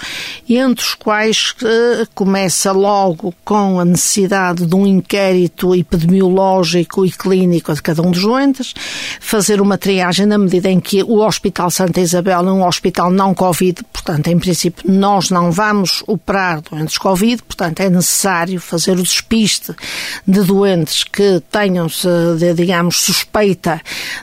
entre 0.47 0.85
os 0.85 0.95
quais 0.95 1.53
uh, 1.61 2.07
começa 2.15 2.71
logo 2.71 3.33
com 3.43 3.77
a 3.77 3.83
necessidade 3.83 4.65
de 4.65 4.75
um 4.75 4.87
inquérito 4.87 5.75
epidemiológico 5.75 7.05
e 7.05 7.11
clínico 7.11 7.72
de 7.73 7.81
cada 7.81 8.01
um 8.01 8.11
dos 8.11 8.21
doentes, 8.21 8.73
fazer 9.19 9.61
uma 9.61 9.77
triagem 9.77 10.25
na 10.25 10.37
medida 10.37 10.69
em 10.69 10.79
que 10.79 11.03
o 11.03 11.19
Hospital 11.25 11.69
Santa 11.69 11.99
Isabel 11.99 12.47
é 12.47 12.51
um 12.51 12.65
hospital 12.65 13.09
não 13.11 13.33
Covid, 13.33 13.81
portanto, 13.91 14.27
em 14.27 14.37
princípio, 14.37 14.83
nós 14.91 15.29
não 15.29 15.51
vamos 15.51 16.03
operar 16.07 16.61
doentes 16.61 16.97
Covid, 16.97 17.43
portanto, 17.43 17.79
é 17.79 17.89
necessário 17.89 18.59
fazer 18.59 18.93
o 18.93 19.03
despiste 19.03 19.73
de 20.27 20.41
doentes 20.41 21.03
que 21.03 21.41
tenham, 21.51 21.87
digamos, 22.55 22.97
suspeita 22.97 23.81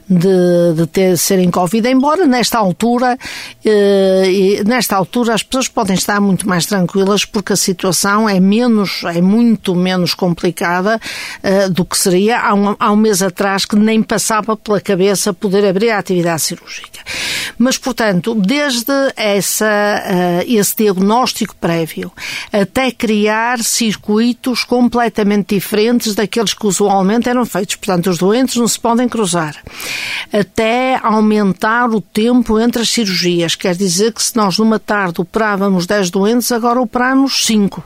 de, 0.08 0.74
de 0.76 0.86
ter, 0.86 1.16
serem 1.16 1.50
Covid, 1.50 1.88
embora 1.88 2.26
nesta 2.26 2.58
altura, 2.58 3.18
eh, 3.64 4.62
nesta 4.66 4.96
altura 4.96 5.34
as 5.34 5.42
pessoas 5.42 5.68
podem 5.68 5.94
estar 5.94 6.20
muito 6.20 6.48
mais 6.48 6.66
tranquilas 6.66 7.24
porque 7.24 7.52
a 7.52 7.56
situação 7.56 8.28
é 8.28 8.38
menos, 8.40 9.02
é 9.04 9.20
muito 9.20 9.74
menos 9.74 10.14
complicada 10.14 11.00
eh, 11.42 11.68
do 11.68 11.84
que 11.84 11.96
seria 11.96 12.40
há 12.40 12.54
um, 12.54 12.76
há 12.78 12.92
um 12.92 12.96
mês 12.96 13.22
atrás 13.22 13.39
que 13.68 13.76
nem 13.76 14.02
passava 14.02 14.56
pela 14.56 14.80
cabeça 14.80 15.32
poder 15.32 15.66
abrir 15.66 15.90
a 15.90 15.98
atividade 15.98 16.42
cirúrgica. 16.42 17.00
Mas, 17.58 17.78
portanto, 17.78 18.34
desde 18.34 18.92
essa, 19.16 19.66
uh, 19.66 20.44
esse 20.46 20.76
diagnóstico 20.76 21.54
prévio 21.56 22.12
até 22.52 22.90
criar 22.90 23.58
circuitos 23.60 24.64
completamente 24.64 25.54
diferentes 25.54 26.14
daqueles 26.14 26.54
que 26.54 26.66
usualmente 26.66 27.28
eram 27.28 27.44
feitos. 27.46 27.76
Portanto, 27.76 28.10
os 28.10 28.18
doentes 28.18 28.56
não 28.56 28.68
se 28.68 28.78
podem 28.78 29.08
cruzar. 29.08 29.56
Até 30.32 30.98
aumentar 31.02 31.90
o 31.90 32.00
tempo 32.00 32.58
entre 32.58 32.82
as 32.82 32.90
cirurgias. 32.90 33.54
Quer 33.54 33.74
dizer 33.74 34.12
que 34.12 34.22
se 34.22 34.36
nós 34.36 34.58
numa 34.58 34.78
tarde 34.78 35.20
operávamos 35.20 35.86
10 35.86 36.10
doentes, 36.10 36.52
agora 36.52 36.80
operamos 36.80 37.44
5. 37.46 37.82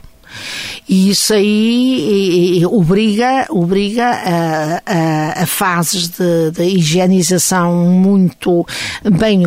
E 0.87 1.09
isso 1.09 1.33
aí 1.33 1.45
e, 1.45 2.59
e, 2.59 2.65
obriga, 2.65 3.47
obriga 3.49 4.05
a, 4.05 4.81
a, 4.85 5.43
a 5.43 5.45
fases 5.45 6.09
de, 6.09 6.51
de, 6.51 6.63
higienização 6.63 7.73
muito 7.87 8.65
bem 9.03 9.43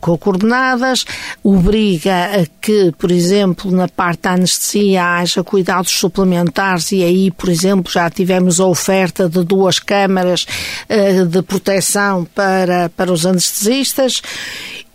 coordenadas, 0.00 1.04
obriga 1.42 2.42
a 2.42 2.46
que, 2.60 2.92
por 2.98 3.10
exemplo, 3.10 3.70
na 3.70 3.88
parte 3.88 4.22
da 4.22 4.32
anestesia 4.32 5.04
haja 5.04 5.44
cuidados 5.44 5.92
suplementares 5.92 6.92
e 6.92 7.02
aí, 7.02 7.30
por 7.30 7.48
exemplo, 7.48 7.92
já 7.92 8.08
tivemos 8.10 8.60
a 8.60 8.66
oferta 8.66 9.28
de 9.28 9.44
duas 9.44 9.78
câmaras 9.78 10.46
uh, 10.88 11.26
de 11.26 11.42
proteção 11.42 12.26
para, 12.34 12.88
para 12.90 13.12
os 13.12 13.26
anestesistas 13.26 14.22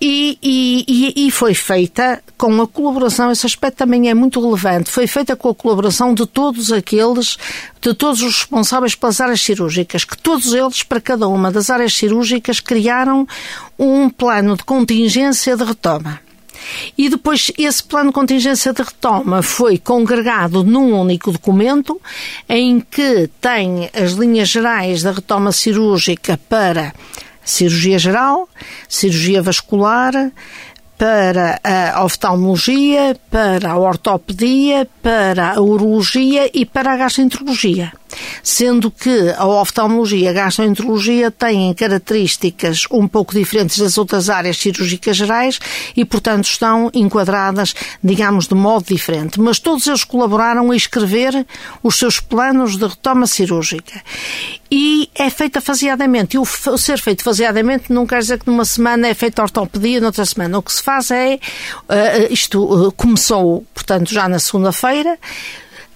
e, 0.05 0.37
e, 0.43 1.27
e, 1.27 1.31
foi 1.31 1.53
feita 1.53 2.21
com 2.37 2.61
a 2.61 2.67
colaboração, 2.67 3.31
esse 3.31 3.45
aspecto 3.45 3.77
também 3.77 4.09
é 4.09 4.13
muito 4.13 4.41
relevante, 4.41 4.91
foi 4.91 5.07
feita 5.07 5.32
com 5.35 5.49
a 5.49 5.55
colaboração 5.55 6.13
de 6.13 6.25
todos 6.25 6.71
aqueles, 6.71 7.37
de 7.81 7.93
todos 7.93 8.21
os 8.21 8.37
responsáveis 8.37 8.95
pelas 8.95 9.19
áreas 9.19 9.41
cirúrgicas, 9.41 10.03
que 10.03 10.17
todos 10.17 10.53
eles, 10.53 10.83
para 10.83 11.01
cada 11.01 11.27
uma 11.27 11.51
das 11.51 11.69
áreas 11.69 11.93
cirúrgicas, 11.93 12.59
criaram 12.59 13.27
um 13.77 14.09
plano 14.09 14.55
de 14.55 14.63
contingência 14.63 15.55
de 15.55 15.63
retoma. 15.63 16.19
E 16.97 17.09
depois 17.09 17.51
esse 17.57 17.83
plano 17.83 18.09
de 18.09 18.13
contingência 18.13 18.73
de 18.73 18.81
retoma 18.81 19.41
foi 19.41 19.77
congregado 19.77 20.63
num 20.63 20.99
único 20.99 21.31
documento 21.31 21.99
em 22.47 22.79
que 22.79 23.29
tem 23.41 23.89
as 23.93 24.13
linhas 24.13 24.49
gerais 24.49 25.03
da 25.03 25.11
retoma 25.11 25.51
cirúrgica 25.51 26.39
para 26.49 26.93
cirurgia 27.43 27.99
geral, 27.99 28.47
cirurgia 28.87 29.41
vascular, 29.41 30.13
para 31.03 31.59
a 31.65 32.05
oftalmologia, 32.05 33.13
para 33.29 33.71
a 33.71 33.77
ortopedia, 33.77 34.87
para 35.01 35.51
a 35.51 35.59
urologia 35.59 36.49
e 36.53 36.65
para 36.65 36.93
a 36.93 36.95
gastroenterologia 36.95 37.91
sendo 38.41 38.91
que 38.91 39.33
a 39.37 39.45
oftalmologia 39.45 40.19
e 40.19 40.27
a 40.27 40.33
gastroenterologia 40.33 41.31
têm 41.31 41.73
características 41.73 42.85
um 42.91 43.07
pouco 43.07 43.33
diferentes 43.33 43.77
das 43.77 43.97
outras 43.97 44.29
áreas 44.29 44.57
cirúrgicas 44.57 45.17
gerais 45.17 45.59
e, 45.95 46.05
portanto, 46.05 46.45
estão 46.45 46.89
enquadradas, 46.93 47.73
digamos, 48.03 48.47
de 48.47 48.55
modo 48.55 48.85
diferente. 48.85 49.39
Mas 49.39 49.59
todos 49.59 49.87
eles 49.87 50.03
colaboraram 50.03 50.71
a 50.71 50.75
escrever 50.75 51.45
os 51.81 51.95
seus 51.95 52.19
planos 52.19 52.77
de 52.77 52.85
retoma 52.85 53.27
cirúrgica. 53.27 54.01
E 54.75 55.07
é 55.13 55.29
feita 55.29 55.61
faseadamente. 55.61 56.35
E 56.35 56.39
o 56.39 56.45
ser 56.45 56.99
feito 56.99 57.23
faseadamente 57.23 57.93
não 57.93 58.07
quer 58.07 58.19
dizer 58.19 58.39
que 58.39 58.47
numa 58.47 58.65
semana 58.65 59.07
é 59.07 59.13
feita 59.13 59.43
ortopedia, 59.43 60.01
noutra 60.01 60.25
semana. 60.25 60.57
O 60.57 60.63
que 60.63 60.73
se 60.73 60.81
faz 60.81 61.11
é, 61.11 61.35
uh, 61.35 62.33
isto 62.33 62.87
uh, 62.87 62.91
começou, 62.93 63.63
portanto, 63.71 64.11
já 64.11 64.27
na 64.27 64.39
segunda-feira, 64.39 65.19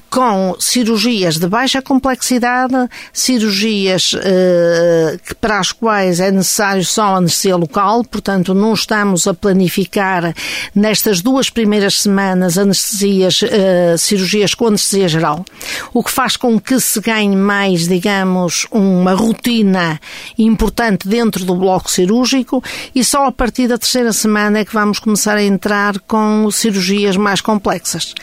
com 0.10 0.56
cirurgias 0.60 1.38
de 1.38 1.48
baixa 1.48 1.82
complexidade, 1.82 2.74
cirurgias 3.12 4.16
eh, 4.20 5.18
para 5.40 5.60
as 5.60 5.72
quais 5.72 6.20
é 6.20 6.32
necessário 6.32 6.84
só 6.84 7.16
anestesia 7.16 7.56
local, 7.56 8.04
portanto 8.04 8.54
não 8.54 8.74
estamos 8.74 9.28
a 9.28 9.34
planificar 9.34 10.34
nestas 10.74 11.22
duas 11.22 11.50
primeiras 11.50 12.02
semanas 12.02 12.58
anestesias, 12.58 13.42
eh, 13.44 13.96
cirurgias 13.98 14.54
com 14.54 14.68
anestesia 14.68 15.08
geral, 15.08 15.46
o 15.94 16.04
que 16.04 16.12
faz 16.12 16.38
com 16.38 16.60
que 16.60 16.80
se 16.80 17.00
ganhe 17.00 17.36
mais, 17.36 17.88
digamos, 17.88 18.66
uma 18.72 19.14
rotina 19.14 20.00
importante 20.38 21.08
dentro 21.08 21.46
do 21.46 21.56
bloco 21.56 21.92
cirúrgico 21.92 22.64
e 22.94 23.04
só 23.04 23.26
a 23.26 23.32
partir 23.32 23.68
da 23.68 23.78
terceira 23.78 24.14
semana 24.14 24.60
é 24.60 24.66
que 24.66 24.74
vamos 24.74 25.00
começar 25.00 25.36
a 25.36 25.44
entrar 25.44 26.00
com 26.00 26.50
cirurgias 26.52 27.18
mais 27.18 27.42
complexas 27.42 28.14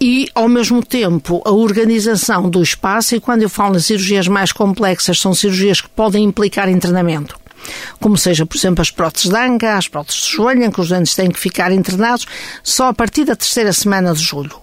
e, 0.00 0.28
ao 0.34 0.48
mesmo 0.48 0.84
tempo, 0.84 1.42
a 1.44 1.50
organização 1.50 2.48
do 2.48 2.62
espaço, 2.62 3.14
e 3.14 3.20
quando 3.20 3.42
eu 3.42 3.50
falo 3.50 3.76
em 3.76 3.80
cirurgias 3.80 4.26
mais 4.26 4.50
complexas, 4.52 5.20
são 5.20 5.34
cirurgias 5.34 5.80
que 5.80 5.88
podem 5.90 6.24
implicar 6.24 6.68
internamento 6.68 7.38
como 8.00 8.16
seja, 8.16 8.46
por 8.46 8.56
exemplo, 8.56 8.80
as 8.80 8.90
próteses 8.90 9.28
de 9.28 9.36
anga, 9.36 9.76
as 9.76 9.88
próteses 9.88 10.22
de 10.22 10.30
joelho, 10.30 10.64
em 10.64 10.70
que 10.70 10.80
os 10.80 10.88
doentes 10.88 11.14
têm 11.14 11.30
que 11.30 11.38
ficar 11.38 11.70
internados 11.72 12.26
só 12.62 12.88
a 12.88 12.94
partir 12.94 13.24
da 13.24 13.36
terceira 13.36 13.72
semana 13.72 14.14
de 14.14 14.22
julho. 14.22 14.56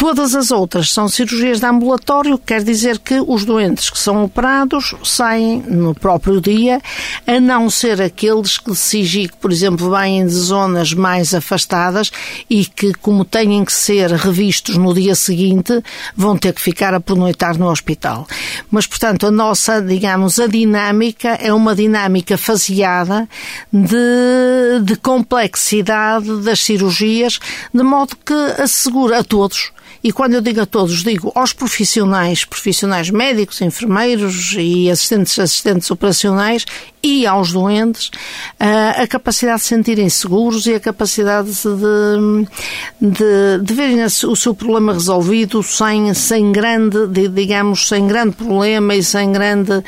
Todas 0.00 0.34
as 0.34 0.50
outras 0.50 0.90
são 0.90 1.10
cirurgias 1.10 1.60
de 1.60 1.66
ambulatório, 1.66 2.38
quer 2.38 2.64
dizer 2.64 2.98
que 3.00 3.20
os 3.20 3.44
doentes 3.44 3.90
que 3.90 3.98
são 3.98 4.24
operados 4.24 4.94
saem 5.04 5.62
no 5.68 5.94
próprio 5.94 6.40
dia, 6.40 6.80
a 7.26 7.38
não 7.38 7.68
ser 7.68 8.00
aqueles 8.00 8.56
que 8.56 8.72
de 8.72 9.30
por 9.38 9.52
exemplo, 9.52 9.90
vêm 9.90 10.26
de 10.26 10.32
zonas 10.32 10.94
mais 10.94 11.34
afastadas 11.34 12.10
e 12.48 12.64
que, 12.64 12.94
como 12.94 13.26
têm 13.26 13.62
que 13.62 13.74
ser 13.74 14.10
revistos 14.12 14.78
no 14.78 14.94
dia 14.94 15.14
seguinte, 15.14 15.82
vão 16.16 16.34
ter 16.34 16.54
que 16.54 16.62
ficar 16.62 16.94
a 16.94 17.00
pernoitar 17.00 17.58
no 17.58 17.68
hospital. 17.68 18.26
Mas, 18.70 18.86
portanto, 18.86 19.26
a 19.26 19.30
nossa, 19.30 19.82
digamos, 19.82 20.40
a 20.40 20.46
dinâmica 20.46 21.28
é 21.34 21.52
uma 21.52 21.74
dinâmica 21.74 22.38
faseada 22.38 23.28
de, 23.70 24.80
de 24.82 24.96
complexidade 24.96 26.40
das 26.40 26.60
cirurgias, 26.60 27.38
de 27.72 27.82
modo 27.82 28.16
que 28.24 28.32
assegura 28.62 29.18
a 29.18 29.22
todos 29.22 29.70
e 30.02 30.12
quando 30.12 30.34
eu 30.34 30.40
digo 30.40 30.60
a 30.60 30.66
todos, 30.66 31.02
digo 31.02 31.30
aos 31.34 31.52
profissionais, 31.52 32.44
profissionais 32.44 33.10
médicos, 33.10 33.60
enfermeiros 33.60 34.54
e 34.58 34.90
assistentes, 34.90 35.38
assistentes 35.38 35.90
operacionais 35.90 36.64
e 37.02 37.26
aos 37.26 37.52
doentes, 37.52 38.10
a 38.58 39.06
capacidade 39.06 39.60
de 39.60 39.68
sentirem 39.68 40.08
seguros 40.08 40.66
e 40.66 40.74
a 40.74 40.80
capacidade 40.80 41.50
de, 41.50 43.08
de, 43.10 43.62
de 43.62 43.74
verem 43.74 44.02
o 44.04 44.36
seu 44.36 44.54
problema 44.54 44.92
resolvido 44.92 45.62
sem, 45.62 46.12
sem 46.14 46.50
grande, 46.50 47.06
digamos, 47.28 47.88
sem 47.88 48.06
grande 48.06 48.36
problema 48.36 48.94
e 48.94 49.02
sem 49.02 49.32
grande, 49.32 49.82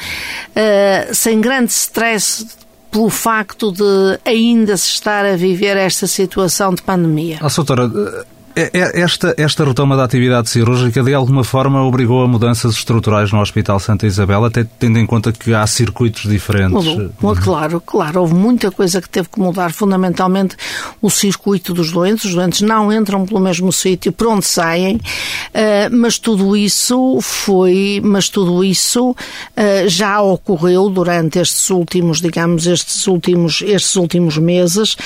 sem 1.12 1.40
grande 1.40 1.72
stress 1.72 2.46
pelo 2.90 3.09
facto 3.09 3.72
de 3.72 4.20
ainda 4.25 4.77
se 4.77 4.88
estar 4.88 5.25
a 5.25 5.35
viver 5.35 5.79
esta 5.79 6.07
situação 6.07 6.75
de 6.75 6.83
pandemia. 6.83 7.38
Ah, 7.40 7.48
doutora, 7.48 7.90
esta, 8.55 9.35
esta 9.38 9.65
retoma 9.65 9.97
da 9.97 10.05
atividade 10.05 10.51
cirúrgica 10.51 11.03
de 11.03 11.15
alguma 11.15 11.43
forma 11.43 11.83
obrigou 11.83 12.23
a 12.23 12.29
mudanças 12.29 12.75
estruturais 12.75 13.33
no 13.33 13.41
Hospital 13.41 13.79
Santa 13.81 14.07
Isabel, 14.07 14.45
até 14.45 14.67
tendo 14.79 14.99
em 14.99 15.07
conta 15.07 15.33
que 15.33 15.55
há 15.55 15.67
circuitos 15.67 16.31
diferentes. 16.31 16.85
Claro, 17.43 17.81
claro, 17.81 18.21
houve 18.21 18.35
muita 18.35 18.71
coisa 18.71 19.01
que 19.01 19.09
teve 19.09 19.29
que 19.29 19.41
mudar, 19.41 19.73
fundamentalmente 19.73 20.57
o 21.01 21.09
circuito 21.09 21.73
dos 21.73 21.91
doentes. 21.91 22.27
Os 22.27 22.35
doentes 22.35 22.61
não 22.61 22.93
entram 22.93 23.25
pelo 23.25 23.41
mesmo 23.41 23.73
sítio 23.73 24.12
por 24.12 24.27
onde 24.27 24.45
saem, 24.45 25.01
eh, 25.55 25.88
mas 25.88 26.19
tudo 26.19 26.57
isso 26.57 27.19
foi, 27.21 28.01
mas 28.05 28.29
tudo 28.29 28.62
isso 28.65 29.17
eh, 29.57 29.88
já 29.88 30.21
ocorreu 30.21 30.91
durante 30.91 31.38
estes 31.38 31.71
últimos, 31.71 32.21
digamos, 32.21 32.67
estes 32.67 33.07
últimos, 33.07 33.62
estes 33.62 33.97
últimos 33.97 34.37
meses, 34.37 34.97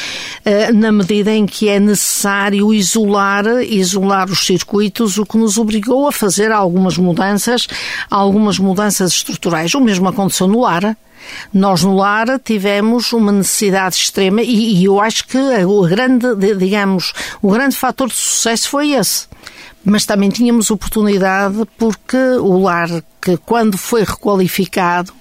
eh, 0.44 0.72
na 0.72 0.90
medida 0.90 1.30
em 1.30 1.46
que 1.46 1.68
é 1.68 1.78
necessário 1.78 2.72
isolar 2.72 3.35
isolar, 3.44 3.62
isolar 3.62 4.30
os 4.30 4.46
circuitos, 4.46 5.18
o 5.18 5.26
que 5.26 5.36
nos 5.36 5.58
obrigou 5.58 6.08
a 6.08 6.12
fazer 6.12 6.52
algumas 6.52 6.96
mudanças, 6.96 7.66
algumas 8.10 8.58
mudanças 8.58 9.12
estruturais. 9.12 9.74
O 9.74 9.80
mesmo 9.80 10.08
aconteceu 10.08 10.46
no 10.46 10.60
lar. 10.60 10.96
Nós 11.52 11.82
no 11.82 11.96
lar 11.96 12.38
tivemos 12.38 13.12
uma 13.12 13.32
necessidade 13.32 13.96
extrema 13.96 14.42
e, 14.42 14.80
e 14.80 14.84
eu 14.84 15.00
acho 15.00 15.26
que 15.26 15.38
o 15.38 15.82
grande, 15.82 16.34
digamos, 16.56 17.12
o 17.42 17.50
grande 17.50 17.74
fator 17.76 18.08
de 18.08 18.14
sucesso 18.14 18.68
foi 18.68 18.92
esse 18.92 19.26
mas 19.88 20.04
também 20.04 20.28
tínhamos 20.28 20.68
oportunidade 20.68 21.62
porque 21.78 22.16
o 22.16 22.58
lar 22.58 22.88
que 23.22 23.36
quando 23.36 23.78
foi 23.78 24.02
requalificado 24.02 25.12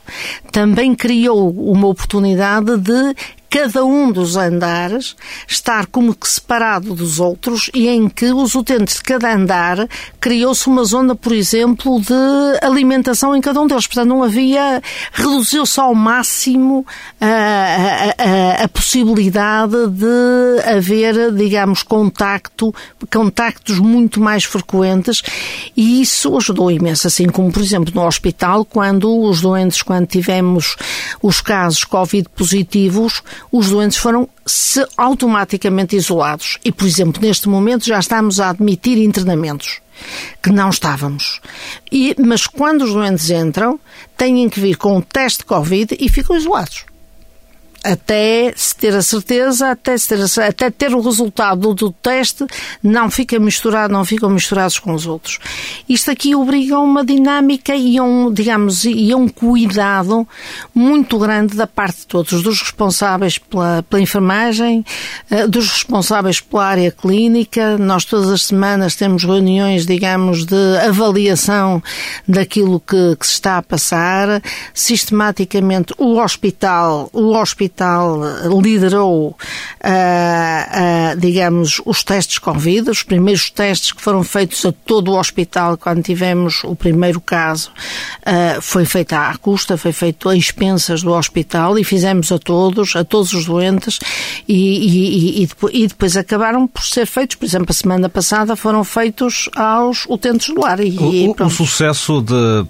também 0.52 0.96
criou 0.96 1.52
uma 1.52 1.88
oportunidade 1.88 2.76
de 2.78 3.16
cada 3.56 3.86
um 3.86 4.12
dos 4.12 4.36
andares 4.36 5.16
estar 5.48 5.86
como 5.86 6.14
que 6.14 6.28
separado 6.28 6.94
dos 6.94 7.22
outros 7.22 7.72
e 7.74 7.88
em 7.88 8.10
que 8.10 8.26
os 8.26 8.54
utentes 8.54 8.96
de 8.96 9.04
cada 9.04 9.34
andar 9.34 9.88
criou-se 10.20 10.68
uma 10.68 10.84
zona, 10.84 11.16
por 11.16 11.32
exemplo, 11.32 12.02
de 12.02 12.14
alimentação 12.62 13.34
em 13.34 13.40
cada 13.40 13.62
um 13.62 13.66
deles. 13.66 13.88
Portanto, 13.88 14.10
não 14.10 14.22
havia, 14.22 14.84
reduziu-se 15.14 15.80
ao 15.80 15.96
máximo 15.96 16.86
a, 17.22 17.32
a, 18.18 18.64
a, 18.66 18.68
possibilidade 18.68 19.88
de 19.88 20.70
haver, 20.70 21.32
digamos, 21.32 21.82
contacto, 21.82 22.76
contactos 23.10 23.80
muito 23.80 24.20
mais 24.20 24.44
frequentes 24.44 25.24
e 25.78 26.02
isso 26.02 26.36
ajudou 26.36 26.70
imenso, 26.70 27.08
assim 27.08 27.28
como, 27.28 27.54
por 27.54 27.62
exemplo, 27.62 27.94
no 27.96 28.06
hospital, 28.06 28.66
quando 28.66 29.18
os 29.22 29.40
doentes, 29.40 29.82
quando 29.82 30.08
tivemos 30.08 30.76
os 31.22 31.40
casos 31.40 31.86
Covid 31.86 32.28
positivos, 32.36 33.24
os 33.52 33.70
doentes 33.70 33.98
foram 33.98 34.28
automaticamente 34.98 35.96
isolados. 35.96 36.58
E, 36.64 36.72
por 36.72 36.88
exemplo, 36.88 37.22
neste 37.22 37.48
momento 37.48 37.86
já 37.86 38.00
estamos 38.00 38.40
a 38.40 38.50
admitir 38.50 38.98
internamentos 38.98 39.82
que 40.44 40.52
não 40.52 40.70
estávamos. 40.70 41.42
E, 41.92 42.16
mas 42.20 42.48
quando 42.48 42.84
os 42.84 42.94
doentes 42.94 43.30
entram, 43.30 43.80
têm 44.18 44.50
que 44.50 44.60
vir 44.60 44.78
com 44.78 44.98
um 44.98 45.02
teste 45.02 45.46
Covid 45.46 45.96
e 46.00 46.10
ficam 46.10 46.36
isolados 46.36 46.86
até 47.86 48.52
se 48.56 48.76
ter 48.76 48.96
a 48.96 49.02
certeza, 49.02 49.70
até, 49.70 49.96
ter, 49.96 50.20
a, 50.20 50.48
até 50.48 50.72
ter 50.72 50.94
o 50.96 51.02
resultado 51.02 51.74
do, 51.76 51.92
teste, 51.92 52.46
não 52.82 53.12
fica 53.12 53.38
misturado, 53.40 53.94
não 53.94 54.04
ficam 54.04 54.30
misturados 54.30 54.80
com 54.80 54.94
os 54.94 55.06
outros. 55.06 55.38
Isto 55.88 56.10
aqui 56.10 56.36
obriga 56.36 56.76
a 56.76 56.80
uma 56.80 57.06
dinâmica 57.06 57.76
e 57.76 57.98
a 58.00 58.04
um, 58.04 58.34
digamos, 58.34 58.86
e 58.86 59.12
a 59.12 59.16
um 59.16 59.28
cuidado 59.28 60.28
muito 60.74 61.20
grande 61.20 61.56
da 61.56 61.68
parte 61.68 62.00
de 62.00 62.08
todos, 62.08 62.42
dos 62.42 62.60
responsáveis 62.60 63.38
pela, 63.38 63.84
pela 63.84 64.02
enfermagem, 64.02 64.84
eh, 65.30 65.48
dos 65.48 65.70
responsáveis 65.70 66.42
pela 66.42 66.66
área 66.66 66.92
clínica. 66.92 67.78
Nós 67.78 68.04
todas 68.04 68.32
as 68.32 68.44
semanas 68.44 68.96
temos 68.96 69.24
reuniões, 69.24 69.86
digamos, 69.86 70.44
de 70.46 70.78
avaliação 70.80 71.84
daquilo 72.28 72.80
que, 72.80 73.16
que 73.16 73.28
se 73.28 73.34
está 73.34 73.58
a 73.58 73.62
passar. 73.62 74.42
Sistematicamente 74.74 75.94
o 76.00 76.20
hospital, 76.20 77.10
o 77.14 77.36
hospital 77.38 77.75
Hospital 77.76 78.22
liderou, 78.62 79.28
uh, 79.28 79.36
uh, 79.84 81.20
digamos, 81.20 81.82
os 81.86 82.04
testes 82.04 82.40
Covid, 82.40 82.90
os 82.90 83.04
primeiros 83.04 83.50
testes 83.50 83.92
que 83.92 84.02
foram 84.02 84.24
feitos 84.24 84.66
a 84.66 84.72
todo 84.72 85.12
o 85.12 85.20
hospital 85.20 85.78
quando 85.78 86.02
tivemos 86.02 86.64
o 86.64 86.74
primeiro 86.76 87.20
caso, 87.20 87.72
foi 88.62 88.86
feito 88.86 89.14
à 89.14 89.36
custa, 89.38 89.78
foi 89.78 89.92
feito 89.92 90.30
a 90.30 90.36
expensas 90.36 91.04
do 91.04 91.12
hospital 91.12 91.78
e 91.78 91.84
fizemos 91.84 92.32
a 92.32 92.40
todos, 92.40 92.96
a 92.96 93.04
todos 93.04 93.34
os 93.34 93.46
doentes 93.46 94.00
e, 94.48 94.54
e, 94.54 95.44
e, 95.44 95.48
depois, 95.48 95.74
e 95.76 95.88
depois 95.88 96.18
acabaram 96.18 96.68
por 96.68 96.84
ser 96.84 97.06
feitos, 97.06 97.36
por 97.36 97.46
exemplo, 97.46 97.68
a 97.70 97.74
semana 97.74 98.10
passada 98.10 98.56
foram 98.56 98.84
feitos 98.84 99.50
aos 99.56 100.06
utentes 100.08 100.54
do 100.54 100.62
lar. 100.62 100.80
E, 100.80 100.96
o, 100.98 101.36
o 101.44 101.50
sucesso 101.50 102.22
de 102.22 102.66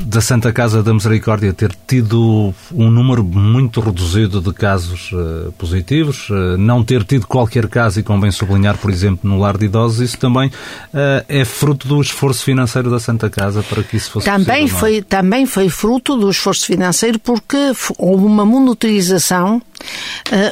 da 0.00 0.20
Santa 0.20 0.52
Casa 0.52 0.82
da 0.82 0.92
Misericórdia 0.92 1.52
ter 1.52 1.72
tido 1.86 2.54
um 2.72 2.90
número 2.90 3.24
muito 3.24 3.80
reduzido 3.80 4.40
de 4.40 4.52
casos 4.52 5.10
uh, 5.12 5.52
positivos, 5.52 6.28
uh, 6.30 6.56
não 6.58 6.82
ter 6.82 7.04
tido 7.04 7.26
qualquer 7.26 7.68
caso, 7.68 8.00
e 8.00 8.02
convém 8.02 8.30
sublinhar, 8.30 8.76
por 8.78 8.90
exemplo, 8.90 9.28
no 9.28 9.38
lar 9.38 9.56
de 9.56 9.66
idosos, 9.66 10.00
isso 10.00 10.18
também 10.18 10.48
uh, 10.48 11.24
é 11.28 11.44
fruto 11.44 11.88
do 11.88 12.00
esforço 12.00 12.44
financeiro 12.44 12.90
da 12.90 12.98
Santa 13.00 13.30
Casa 13.30 13.62
para 13.62 13.82
que 13.82 13.96
isso 13.96 14.10
fosse 14.10 14.26
também 14.26 14.62
possível, 14.62 14.76
é? 14.76 14.80
foi 14.80 15.02
Também 15.02 15.46
foi 15.46 15.68
fruto 15.68 16.16
do 16.16 16.30
esforço 16.30 16.66
financeiro 16.66 17.18
porque 17.18 17.72
houve 17.98 18.24
uma 18.24 18.44
monitorização 18.44 19.60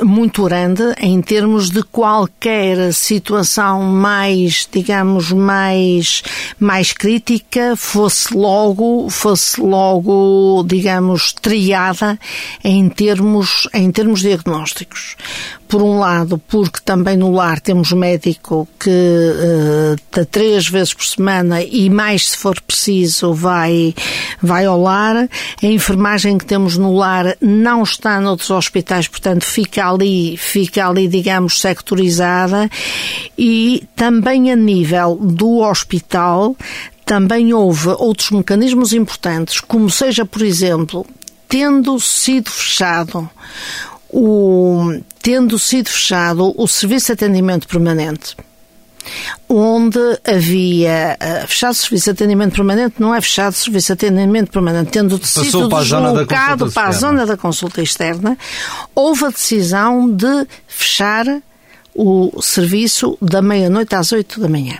muito 0.02 0.44
grande 0.44 0.82
em 0.98 1.20
termos 1.22 1.70
de 1.70 1.82
qualquer 1.82 2.92
situação 2.92 3.82
mais, 3.82 4.68
digamos, 4.70 5.32
mais, 5.32 6.22
mais 6.60 6.92
crítica 6.92 7.74
fosse 7.74 8.34
logo, 8.34 9.08
fosse 9.24 9.58
logo, 9.58 10.62
digamos, 10.66 11.32
triada 11.32 12.18
em 12.62 12.90
termos, 12.90 13.66
em 13.72 13.90
termos 13.90 14.20
diagnósticos 14.20 15.16
por 15.66 15.82
um 15.82 15.98
lado, 15.98 16.36
porque 16.46 16.78
também 16.84 17.16
no 17.16 17.32
lar 17.32 17.58
temos 17.58 17.90
médico 17.92 18.68
que 18.78 18.90
uh, 18.90 20.24
três 20.26 20.68
vezes 20.68 20.92
por 20.92 21.06
semana 21.06 21.62
e 21.62 21.88
mais 21.88 22.28
se 22.28 22.36
for 22.36 22.60
preciso 22.60 23.32
vai, 23.32 23.94
vai 24.42 24.66
ao 24.66 24.80
lar. 24.80 25.26
A 25.62 25.66
enfermagem 25.66 26.36
que 26.36 26.44
temos 26.44 26.76
no 26.76 26.94
lar 26.94 27.34
não 27.40 27.82
está 27.82 28.20
noutros 28.20 28.50
hospitais, 28.50 29.08
portanto 29.08 29.44
fica 29.44 29.88
ali, 29.88 30.36
fica 30.36 30.86
ali, 30.86 31.08
digamos, 31.08 31.60
sectorizada. 31.60 32.68
E 33.36 33.84
também 33.96 34.52
a 34.52 34.56
nível 34.56 35.16
do 35.16 35.60
hospital 35.60 36.54
também 37.04 37.52
houve 37.52 37.88
outros 37.88 38.30
mecanismos 38.30 38.92
importantes, 38.92 39.60
como 39.60 39.90
seja, 39.90 40.24
por 40.24 40.42
exemplo, 40.42 41.06
tendo 41.48 42.00
sido 42.00 42.50
fechado 42.50 43.28
o, 44.10 45.00
tendo 45.20 45.58
sido 45.58 45.88
fechado 45.88 46.54
o 46.56 46.66
serviço 46.66 47.06
de 47.06 47.12
atendimento 47.12 47.68
permanente, 47.68 48.36
onde 49.48 49.98
havia 50.24 51.18
uh, 51.20 51.46
fechado 51.46 51.72
o 51.72 51.74
serviço 51.74 52.04
de 52.04 52.10
atendimento 52.10 52.54
permanente, 52.54 52.94
não 52.98 53.14
é 53.14 53.20
fechado 53.20 53.52
o 53.52 53.56
serviço 53.56 53.88
de 53.88 53.92
atendimento 53.92 54.50
permanente, 54.50 54.90
tendo 54.90 55.22
sido 55.24 55.68
deslocado 55.68 56.72
para 56.72 56.88
a 56.88 56.92
zona 56.92 57.26
da 57.26 57.36
consulta 57.36 57.82
externa, 57.82 58.38
houve 58.94 59.26
a 59.26 59.30
decisão 59.30 60.10
de 60.10 60.46
fechar 60.66 61.26
o 61.94 62.40
serviço 62.40 63.18
da 63.20 63.42
meia-noite 63.42 63.94
às 63.94 64.10
oito 64.12 64.40
da 64.40 64.48
manhã. 64.48 64.78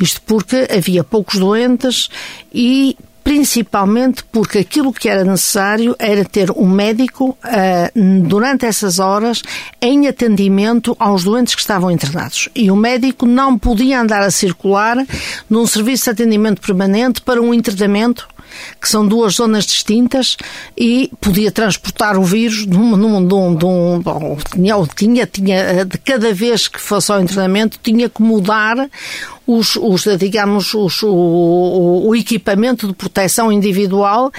Isto 0.00 0.22
porque 0.22 0.68
havia 0.70 1.04
poucos 1.04 1.38
doentes 1.38 2.08
e 2.52 2.96
principalmente 3.26 4.22
porque 4.30 4.58
aquilo 4.58 4.92
que 4.92 5.08
era 5.08 5.24
necessário 5.24 5.96
era 5.98 6.24
ter 6.24 6.48
um 6.52 6.68
médico 6.68 7.30
uh, 7.30 8.22
durante 8.22 8.64
essas 8.64 9.00
horas 9.00 9.42
em 9.82 10.06
atendimento 10.06 10.96
aos 10.96 11.24
doentes 11.24 11.56
que 11.56 11.60
estavam 11.60 11.90
internados. 11.90 12.48
E 12.54 12.70
o 12.70 12.76
médico 12.76 13.26
não 13.26 13.58
podia 13.58 14.00
andar 14.00 14.22
a 14.22 14.30
circular 14.30 14.96
num 15.50 15.66
serviço 15.66 16.04
de 16.04 16.10
atendimento 16.10 16.60
permanente 16.60 17.20
para 17.20 17.42
um 17.42 17.52
internamento 17.52 18.28
que 18.80 18.88
são 18.88 19.06
duas 19.06 19.34
zonas 19.34 19.66
distintas 19.66 20.36
e 20.76 21.10
podia 21.20 21.50
transportar 21.50 22.16
o 22.16 22.22
vírus 22.22 22.64
num, 22.64 22.96
num, 22.96 23.20
num, 23.20 23.50
num 23.50 24.00
bom, 24.00 24.38
tinha, 24.52 24.74
tinha, 24.94 25.26
tinha, 25.26 25.84
de 25.84 25.98
cada 25.98 26.32
vez 26.32 26.68
que 26.68 26.80
fosse 26.80 27.10
ao 27.10 27.20
internamento, 27.20 27.78
tinha 27.82 28.08
que 28.08 28.22
mudar 28.22 28.88
os, 29.46 29.76
os 29.76 30.04
digamos, 30.18 30.74
os, 30.74 31.02
o, 31.02 31.08
o, 31.08 32.08
o 32.08 32.16
equipamento 32.16 32.86
de 32.86 32.94
proteção 32.94 33.52
individual, 33.52 34.32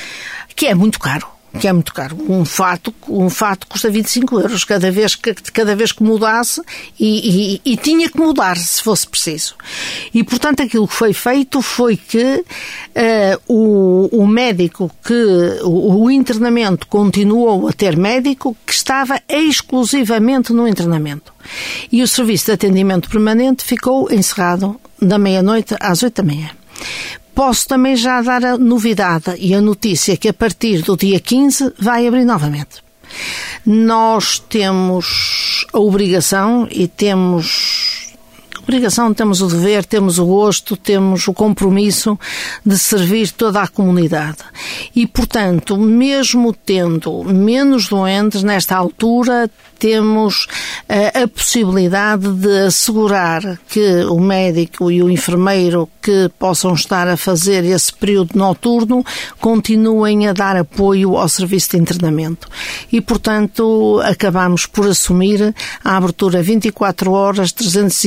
que 0.56 0.68
é 0.68 0.76
muito 0.76 1.00
caro 1.00 1.38
que 1.58 1.68
é 1.68 1.74
muito 1.74 1.94
caro. 1.94 2.18
Um 2.30 2.46
fato, 2.46 2.94
um 3.08 3.30
fato 3.30 3.68
custa 3.68 3.90
25 3.90 4.40
euros 4.40 4.64
cada 4.64 4.92
vez 4.92 5.16
que, 5.16 5.34
cada 5.34 5.76
vez 5.76 5.92
que 5.92 6.04
mudasse 6.04 6.62
e, 7.00 7.60
e, 7.66 7.74
e, 7.74 7.78
tinha 7.78 8.10
que 8.10 8.20
mudar 8.20 8.56
se 8.58 8.82
fosse 8.82 9.08
preciso. 9.08 9.56
E, 10.14 10.24
portanto, 10.24 10.62
aquilo 10.62 10.88
que 10.88 10.94
foi 10.94 11.14
feito 11.14 11.62
foi 11.62 11.98
que 11.98 12.44
uh, 12.44 13.42
o, 13.48 14.24
o 14.24 14.28
médico 14.28 14.92
que 15.04 15.14
o, 15.64 16.04
o 16.04 16.12
internamento 16.12 16.88
continuou 16.88 17.68
a 17.68 17.74
ter 17.74 17.98
médico 17.98 18.56
que 18.66 18.74
estava 18.74 19.22
exclusivamente 19.28 20.54
no 20.54 20.68
internamento. 20.68 21.34
E 21.92 22.04
o 22.04 22.08
serviço 22.08 22.48
de 22.48 22.52
atendimento 22.52 23.10
permanente 23.10 23.64
ficou 23.64 24.12
encerrado 24.12 24.80
da 25.02 25.18
meia-noite 25.18 25.76
às 25.80 26.04
oito 26.04 26.22
da 26.22 26.28
manhã. 26.28 26.50
Posso 27.34 27.68
também 27.68 27.96
já 27.96 28.22
dar 28.22 28.44
a 28.44 28.58
novidade 28.58 29.36
e 29.38 29.54
a 29.54 29.62
notícia 29.62 30.18
que 30.18 30.28
a 30.28 30.34
partir 30.34 30.82
do 30.82 30.98
dia 30.98 31.20
15 31.20 31.74
vai 31.80 32.08
abrir 32.08 32.26
novamente. 32.26 32.82
Nós 33.66 34.40
temos 34.40 35.66
a 35.72 35.80
obrigação 35.80 36.68
e 36.72 36.88
temos 36.88 38.08
obrigação, 38.68 39.14
temos 39.14 39.42
o 39.42 39.48
dever, 39.48 39.86
temos 39.86 40.20
o 40.20 40.26
gosto, 40.26 40.76
temos 40.76 41.26
o 41.28 41.34
compromisso 41.34 42.20
de 42.66 42.78
servir 42.78 43.32
toda 43.32 43.62
a 43.62 43.68
comunidade. 43.68 44.40
E, 44.94 45.08
portanto, 45.08 45.78
mesmo 45.78 46.54
tendo 46.54 47.24
menos 47.24 47.88
doentes 47.88 48.44
nesta 48.44 48.76
altura, 48.76 49.50
temos 49.78 50.46
uh, 50.90 51.24
a 51.24 51.28
possibilidade 51.28 52.32
de 52.34 52.68
assegurar 52.68 53.60
que 53.70 54.04
o 54.06 54.20
médico 54.20 54.92
e 54.92 55.02
o 55.02 55.10
enfermeiro 55.10 55.90
que 56.02 56.30
possam 56.40 56.74
estar 56.74 57.08
a 57.08 57.18
fazer 57.18 57.66
esse 57.66 57.94
período 57.94 58.38
noturno 58.38 59.04
continuem 59.40 60.28
a 60.28 60.34
dar 60.34 60.56
apoio 60.56 61.18
ao 61.18 61.28
serviço 61.28 61.72
de 61.72 61.78
internamento. 61.78 62.48
E, 62.92 63.02
portanto, 63.02 64.02
acabamos 64.04 64.66
por 64.66 64.88
assumir 64.88 65.54
a 65.84 65.98
abertura 65.98 66.42
24 66.42 67.12
horas, 67.12 67.52
300 67.52 67.98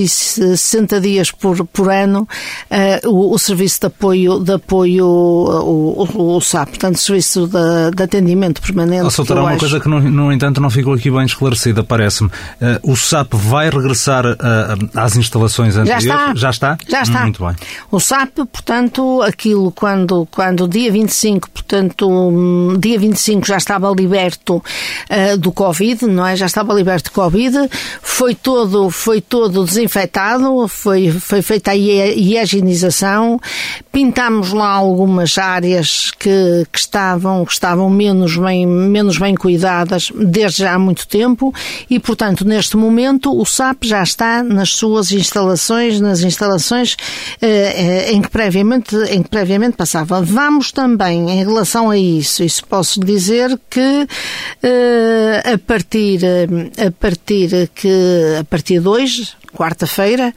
60 0.57 1.01
dias 1.01 1.31
por, 1.31 1.67
por 1.67 1.91
ano 1.91 2.27
uh, 2.71 3.09
o, 3.09 3.35
o, 3.35 3.39
serviço 3.39 3.81
de 3.81 3.87
apoio, 3.87 4.39
de 4.39 4.53
apoio 4.53 5.07
o, 5.07 6.07
o, 6.07 6.37
o 6.37 6.41
SAP, 6.41 6.71
portanto, 6.71 6.97
o 6.97 6.99
serviço 6.99 7.47
de, 7.47 7.97
de 7.97 8.03
atendimento 8.03 8.61
permanente. 8.63 9.05
Oh, 9.05 9.11
Soutora, 9.11 9.43
uma 9.43 9.57
coisa 9.57 9.79
que, 9.81 9.89
no, 9.89 10.01
no, 10.01 10.33
entanto, 10.33 10.61
não 10.61 10.71
ficou 10.71 10.95
aqui 10.95 11.11
bem 11.11 11.25
esclarecida, 11.25 11.60
parece-me. 11.87 12.29
Uh, 12.29 12.93
o 12.93 12.97
SAP 12.97 13.35
vai 13.35 13.71
regressar 13.71 14.27
uh, 14.27 14.37
às 14.95 15.17
instalações 15.17 15.77
anteriores? 15.77 16.05
Já 16.05 16.15
está. 16.15 16.35
Já 16.35 16.51
está? 16.51 16.79
Já 16.89 17.03
está. 17.03 17.21
Hum, 17.21 17.23
muito 17.25 17.45
bem. 17.45 17.57
O 17.91 18.01
SAP, 18.01 18.37
portanto, 18.51 19.23
aquilo 19.23 19.71
quando, 19.73 20.27
quando 20.31 20.69
dia 20.69 20.91
25, 20.91 21.51
portanto, 21.51 22.09
um, 22.09 22.79
dia 22.79 22.99
25 22.99 23.47
já 23.47 23.57
estava 23.57 23.91
liberto 23.91 24.63
do 25.39 25.53
Covid, 25.53 26.07
não 26.07 26.27
é? 26.27 26.37
Já 26.37 26.47
estava 26.47 26.73
liberto 26.73 27.11
de 27.11 27.15
Covid, 27.15 27.69
foi 28.03 28.35
todo, 28.35 28.91
foi 28.91 29.21
todo 29.21 29.65
desinfetado, 29.65 30.69
foi, 30.69 31.11
foi 31.11 31.43
feita 31.43 31.73
a 31.73 31.77
higienização, 31.77 33.41
pintámos 33.93 34.53
lá 34.53 34.69
algumas 34.69 35.37
áreas 35.39 36.11
que, 36.19 36.67
que, 36.71 36.79
estavam, 36.79 37.45
que 37.45 37.53
estavam 37.53 37.91
menos 37.91 38.37
bem, 38.37 38.67
menos 38.67 39.19
bem 39.19 39.35
cuidadas 39.35 40.13
desde 40.15 40.61
já 40.61 40.75
há 40.75 40.79
muito 40.79 41.07
tempo 41.07 41.50
e, 41.89 41.99
portanto, 41.99 42.45
neste 42.45 42.77
momento 42.77 43.37
o 43.39 43.45
SAP 43.45 43.85
já 43.85 44.03
está 44.03 44.43
nas 44.43 44.71
suas 44.71 45.13
instalações, 45.13 46.01
nas 46.01 46.23
instalações 46.23 46.97
eh, 47.41 48.07
eh 48.09 48.13
em, 48.13 48.23
que 48.23 48.31
previamente, 48.31 48.97
em 49.11 49.23
que 49.23 49.29
previamente 49.29 49.77
passava. 49.77 50.23
Vamos 50.23 50.73
também, 50.73 51.31
em 51.31 51.45
relação 51.45 51.91
a 51.91 51.99
isso, 51.99 52.43
isso 52.43 52.65
posso 52.67 53.01
dizer 53.01 53.59
que 53.69 54.07
eh, 54.63 55.43
a 55.55 55.59
partir, 55.59 56.21
a 56.25 56.91
partir 56.91 57.71
que, 57.75 57.89
a 58.39 58.45
partir 58.45 58.81
de 58.81 58.89
hoje, 58.89 59.40
quarta-feira, 59.55 60.35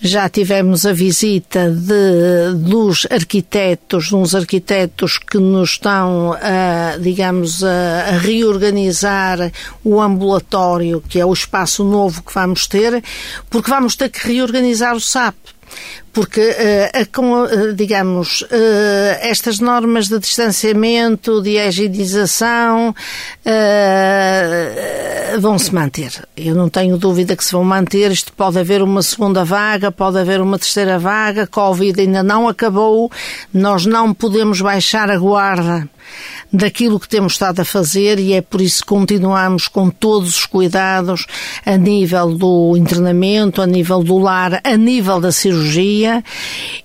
já 0.00 0.28
tivemos 0.28 0.86
a 0.86 0.92
visita 0.92 1.70
de, 1.70 2.54
dos 2.56 3.06
arquitetos, 3.10 4.12
uns 4.12 4.34
arquitetos 4.34 5.18
que 5.18 5.38
nos 5.38 5.70
estão, 5.70 6.32
a, 6.34 6.96
digamos, 6.98 7.62
a, 7.64 8.18
reorganizar 8.20 9.52
o 9.84 10.00
ambulatório, 10.00 11.02
que 11.08 11.18
é 11.18 11.26
o 11.26 11.32
espaço 11.32 11.84
novo 11.84 12.22
que 12.22 12.34
vamos 12.34 12.66
ter, 12.66 13.02
porque 13.50 13.70
vamos 13.70 13.96
ter 13.96 14.08
que 14.08 14.26
reorganizar 14.26 14.94
o 14.94 15.00
SAP 15.00 15.34
porque, 16.12 16.40
uh, 16.40 17.12
com, 17.12 17.42
uh, 17.42 17.72
digamos, 17.72 18.44
estas 19.20 19.58
normas 19.60 20.08
de 20.08 20.18
distanciamento, 20.18 21.40
de 21.40 21.58
higienização, 21.58 22.94
vão 25.40 25.58
se 25.58 25.74
manter. 25.74 26.12
Eu 26.36 26.54
não 26.54 26.68
tenho 26.68 26.98
dúvida 26.98 27.34
que 27.34 27.44
se 27.44 27.52
vão 27.52 27.64
manter. 27.64 28.10
Isto 28.10 28.32
pode 28.32 28.58
haver 28.58 28.82
uma 28.82 29.02
segunda 29.02 29.44
vaga, 29.44 29.90
pode 29.90 30.18
haver 30.18 30.40
uma 30.40 30.58
terceira 30.58 30.98
vaga. 30.98 31.46
Covid 31.46 32.00
ainda 32.00 32.22
não 32.22 32.48
acabou. 32.48 33.10
Nós 33.52 33.86
não 33.86 34.12
podemos 34.12 34.60
baixar 34.60 35.10
a 35.10 35.18
guarda 35.18 35.88
daquilo 36.52 37.00
que 37.00 37.08
temos 37.08 37.32
estado 37.32 37.60
a 37.60 37.64
fazer 37.64 38.18
e 38.18 38.34
é 38.34 38.42
por 38.42 38.60
isso 38.60 38.82
que 38.82 38.88
continuamos 38.88 39.68
com 39.68 39.88
todos 39.88 40.36
os 40.36 40.46
cuidados 40.46 41.26
a 41.64 41.76
nível 41.76 42.36
do 42.36 42.76
internamento, 42.76 43.62
a 43.62 43.66
nível 43.66 44.02
do 44.02 44.18
lar, 44.18 44.60
a 44.62 44.76
nível 44.76 45.20
da 45.20 45.32
cirurgia. 45.32 46.22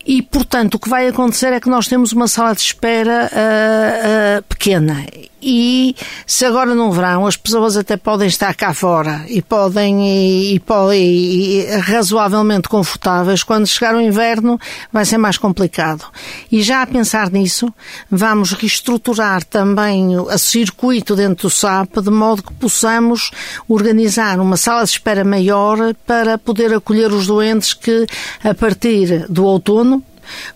E, 0.05 0.21
portanto, 0.21 0.75
o 0.75 0.79
que 0.79 0.89
vai 0.89 1.07
acontecer 1.07 1.51
é 1.53 1.59
que 1.59 1.69
nós 1.69 1.87
temos 1.87 2.13
uma 2.13 2.27
sala 2.27 2.53
de 2.53 2.61
espera 2.61 3.29
uh, 3.31 4.39
uh, 4.39 4.43
pequena 4.43 5.05
e 5.41 5.95
se 6.25 6.45
agora 6.45 6.73
no 6.73 6.91
verão 6.91 7.25
as 7.25 7.35
pessoas 7.35 7.77
até 7.77 7.95
podem 7.95 8.27
estar 8.27 8.53
cá 8.55 8.73
fora 8.73 9.25
e 9.27 9.41
podem 9.41 10.07
e, 10.07 10.55
e, 10.55 10.61
e, 10.93 11.59
e, 11.59 11.77
razoavelmente 11.77 12.67
confortáveis, 12.67 13.43
quando 13.43 13.67
chegar 13.67 13.95
o 13.95 14.01
inverno 14.01 14.59
vai 14.91 15.05
ser 15.05 15.17
mais 15.17 15.37
complicado. 15.37 16.05
E 16.51 16.61
já 16.61 16.81
a 16.81 16.87
pensar 16.87 17.29
nisso, 17.31 17.71
vamos 18.09 18.51
reestruturar 18.51 19.43
também 19.43 20.17
o 20.17 20.37
circuito 20.37 21.15
dentro 21.15 21.47
do 21.47 21.51
SAP 21.51 21.97
de 22.01 22.09
modo 22.09 22.43
que 22.43 22.53
possamos 22.53 23.31
organizar 23.67 24.39
uma 24.39 24.57
sala 24.57 24.83
de 24.83 24.91
espera 24.91 25.23
maior 25.23 25.93
para 26.05 26.37
poder 26.37 26.73
acolher 26.73 27.11
os 27.11 27.27
doentes 27.27 27.73
que 27.73 28.05
a 28.43 28.53
partir 28.53 29.25
do 29.29 29.45
outono 29.45 30.03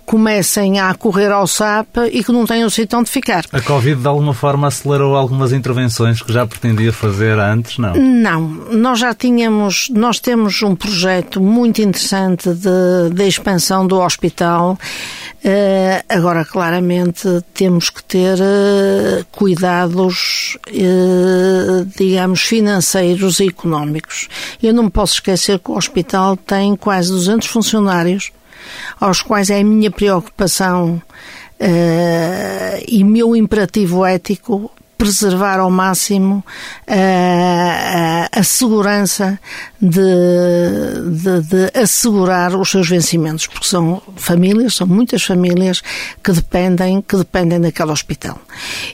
comecem 0.05 0.79
a 0.79 0.93
correr 0.93 1.31
ao 1.31 1.47
SAP 1.47 1.97
e 2.11 2.23
que 2.23 2.31
não 2.31 2.45
tenham 2.45 2.69
sítio 2.69 2.99
onde 2.99 3.09
ficar. 3.09 3.45
A 3.51 3.61
Covid, 3.61 4.01
de 4.01 4.07
alguma 4.07 4.33
forma, 4.33 4.67
acelerou 4.67 5.15
algumas 5.15 5.53
intervenções 5.53 6.21
que 6.21 6.31
já 6.31 6.45
pretendia 6.45 6.91
fazer 6.91 7.37
antes, 7.39 7.77
não? 7.77 7.93
Não. 7.95 8.41
Nós 8.71 8.99
já 8.99 9.13
tínhamos, 9.13 9.89
nós 9.89 10.19
temos 10.19 10.61
um 10.61 10.75
projeto 10.75 11.41
muito 11.41 11.81
interessante 11.81 12.49
de, 12.49 13.13
de 13.13 13.27
expansão 13.27 13.85
do 13.85 13.99
hospital. 13.99 14.77
Uh, 15.43 16.03
agora, 16.07 16.45
claramente, 16.45 17.27
temos 17.53 17.89
que 17.89 18.03
ter 18.03 18.37
uh, 18.37 19.25
cuidados, 19.31 20.57
uh, 20.67 21.85
digamos, 21.97 22.41
financeiros 22.41 23.39
e 23.39 23.47
económicos. 23.47 24.27
Eu 24.61 24.71
não 24.73 24.83
me 24.83 24.91
posso 24.91 25.15
esquecer 25.15 25.57
que 25.57 25.71
o 25.71 25.75
hospital 25.75 26.37
tem 26.37 26.75
quase 26.75 27.09
200 27.09 27.47
funcionários 27.47 28.31
aos 28.99 29.21
quais 29.21 29.49
é 29.49 29.59
a 29.59 29.63
minha 29.63 29.91
preocupação 29.91 31.01
uh, 31.59 32.83
e 32.87 33.03
meu 33.03 33.35
imperativo 33.35 34.05
ético 34.05 34.71
preservar 35.01 35.57
ao 35.59 35.71
máximo 35.71 36.43
a, 36.87 36.93
eh, 36.93 38.29
a, 38.31 38.39
a 38.39 38.43
segurança 38.43 39.39
de, 39.81 39.99
de, 41.09 41.41
de, 41.41 41.79
assegurar 41.79 42.55
os 42.55 42.69
seus 42.69 42.87
vencimentos, 42.87 43.47
porque 43.47 43.67
são 43.67 43.99
famílias, 44.15 44.75
são 44.75 44.85
muitas 44.85 45.23
famílias 45.23 45.81
que 46.23 46.31
dependem, 46.31 47.01
que 47.01 47.17
dependem 47.17 47.59
daquele 47.59 47.91
hospital. 47.91 48.39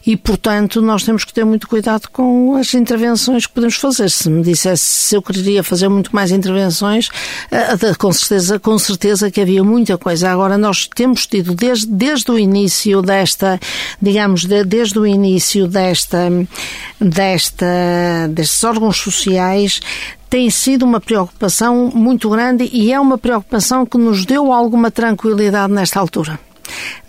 E, 0.05 0.15
portanto, 0.15 0.81
nós 0.81 1.03
temos 1.03 1.25
que 1.25 1.33
ter 1.33 1.43
muito 1.43 1.67
cuidado 1.67 2.07
com 2.09 2.55
as 2.55 2.73
intervenções 2.73 3.45
que 3.45 3.53
podemos 3.53 3.75
fazer. 3.75 4.09
Se 4.09 4.29
me 4.29 4.41
dissesse 4.41 4.85
se 4.85 5.15
eu 5.15 5.21
queria 5.21 5.61
fazer 5.61 5.89
muito 5.89 6.15
mais 6.15 6.31
intervenções, 6.31 7.09
eh, 7.51 7.93
com 7.97 8.13
certeza, 8.13 8.57
com 8.57 8.79
certeza 8.79 9.29
que 9.29 9.41
havia 9.41 9.63
muita 9.63 9.97
coisa. 9.97 10.31
Agora, 10.31 10.57
nós 10.57 10.87
temos 10.87 11.27
tido 11.27 11.53
desde, 11.53 11.87
desde 11.87 12.31
o 12.31 12.39
início 12.39 13.01
desta, 13.01 13.59
digamos, 14.01 14.45
de, 14.45 14.63
desde 14.63 14.97
o 14.97 15.05
início 15.05 15.67
desta, 15.67 15.96
desta, 16.99 18.27
destes 18.29 18.63
órgãos 18.63 18.97
sociais, 18.97 19.79
tem 20.29 20.49
sido 20.49 20.83
uma 20.83 20.99
preocupação 20.99 21.91
muito 21.93 22.29
grande 22.29 22.69
e 22.71 22.91
é 22.91 22.99
uma 22.99 23.17
preocupação 23.17 23.85
que 23.85 23.97
nos 23.97 24.25
deu 24.25 24.51
alguma 24.51 24.91
tranquilidade 24.91 25.71
nesta 25.71 25.99
altura. 25.99 26.39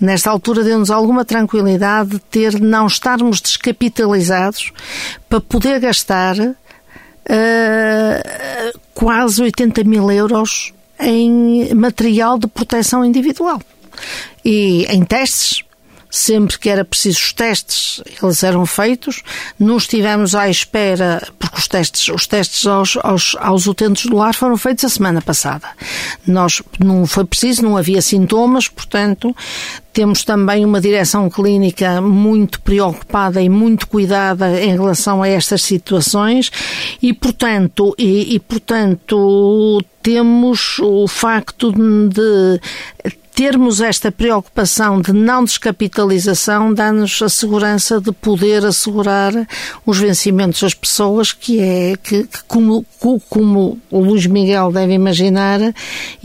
Nesta 0.00 0.30
altura 0.30 0.62
deu-nos 0.62 0.90
alguma 0.90 1.24
tranquilidade 1.24 2.10
de 2.10 2.18
ter 2.20 2.60
não 2.60 2.86
estarmos 2.86 3.40
descapitalizados 3.40 4.72
para 5.28 5.40
poder 5.40 5.80
gastar 5.80 6.38
uh, 6.38 6.54
quase 8.94 9.42
80 9.42 9.82
mil 9.84 10.10
euros 10.10 10.72
em 11.00 11.74
material 11.74 12.38
de 12.38 12.46
proteção 12.46 13.04
individual 13.04 13.60
e 14.44 14.84
em 14.88 15.04
testes 15.04 15.64
sempre 16.10 16.58
que 16.58 16.68
era 16.68 16.84
preciso 16.84 17.18
os 17.18 17.32
testes, 17.32 18.02
eles 18.22 18.42
eram 18.42 18.64
feitos. 18.64 19.22
Não 19.58 19.76
estivemos 19.76 20.34
à 20.34 20.48
espera, 20.48 21.26
porque 21.38 21.58
os 21.58 21.68
testes, 21.68 22.08
os 22.08 22.26
testes 22.26 22.66
aos, 22.66 22.96
aos, 23.02 23.36
aos 23.38 23.66
utentes 23.66 24.06
do 24.06 24.16
lar 24.16 24.34
foram 24.34 24.56
feitos 24.56 24.84
a 24.84 24.88
semana 24.88 25.20
passada. 25.20 25.68
Nós, 26.26 26.62
não 26.78 27.06
foi 27.06 27.24
preciso, 27.24 27.62
não 27.62 27.76
havia 27.76 28.00
sintomas, 28.00 28.68
portanto, 28.68 29.34
temos 29.92 30.24
também 30.24 30.64
uma 30.64 30.80
direção 30.80 31.28
clínica 31.28 32.00
muito 32.00 32.60
preocupada 32.60 33.42
e 33.42 33.48
muito 33.48 33.86
cuidada 33.88 34.60
em 34.62 34.70
relação 34.72 35.22
a 35.22 35.28
estas 35.28 35.62
situações 35.62 36.50
e, 37.02 37.12
portanto, 37.12 37.94
e, 37.98 38.34
e 38.34 38.38
portanto, 38.38 39.82
temos 40.02 40.78
o 40.78 41.08
facto 41.08 41.72
de 41.72 42.60
termos 43.38 43.80
esta 43.80 44.10
preocupação 44.10 45.00
de 45.00 45.12
não 45.12 45.44
descapitalização 45.44 46.74
dá-nos 46.74 47.22
a 47.22 47.28
segurança 47.28 48.00
de 48.00 48.10
poder 48.10 48.66
assegurar 48.66 49.32
os 49.86 49.96
vencimentos 49.96 50.60
das 50.60 50.74
pessoas, 50.74 51.30
que 51.30 51.60
é 51.60 51.94
que, 52.02 52.24
que 52.24 52.42
como, 52.48 52.84
como 53.30 53.78
o 53.92 54.00
Luís 54.00 54.26
Miguel 54.26 54.72
deve 54.72 54.92
imaginar, 54.92 55.60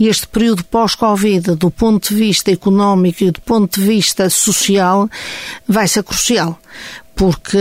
este 0.00 0.26
período 0.26 0.64
pós-Covid, 0.64 1.54
do 1.54 1.70
ponto 1.70 2.08
de 2.08 2.16
vista 2.16 2.50
económico 2.50 3.22
e 3.22 3.30
do 3.30 3.40
ponto 3.42 3.78
de 3.78 3.86
vista 3.86 4.28
social, 4.28 5.08
vai 5.68 5.86
ser 5.86 6.02
crucial 6.02 6.58
porque 7.14 7.58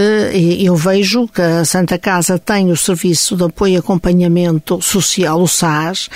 eu 0.60 0.76
vejo 0.76 1.28
que 1.28 1.42
a 1.42 1.64
Santa 1.64 1.98
Casa 2.00 2.40
tem 2.40 2.72
o 2.72 2.78
Serviço 2.78 3.36
de 3.36 3.44
Apoio 3.44 3.76
e 3.76 3.78
Acompanhamento 3.78 4.82
Social, 4.82 5.42
o 5.42 5.48
SAS, 5.48 6.10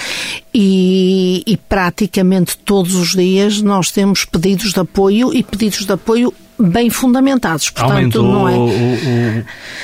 e, 0.54 1.44
e 1.46 1.56
praticamente 1.56 2.58
todos 2.58 2.96
os 2.96 3.12
dias 3.12 3.62
nós 3.62 3.92
temos 3.92 4.26
pedidos 4.26 4.74
de 4.74 4.80
apoio 4.80 5.34
e 5.34 5.44
pedidos 5.44 5.86
de 5.86 5.92
apoio 5.92 6.34
bem 6.60 6.90
fundamentados. 6.90 7.70
Portanto, 7.70 7.92
aumentou 7.92 8.24
não 8.24 8.50
é... 8.50 8.54
o, 8.54 8.66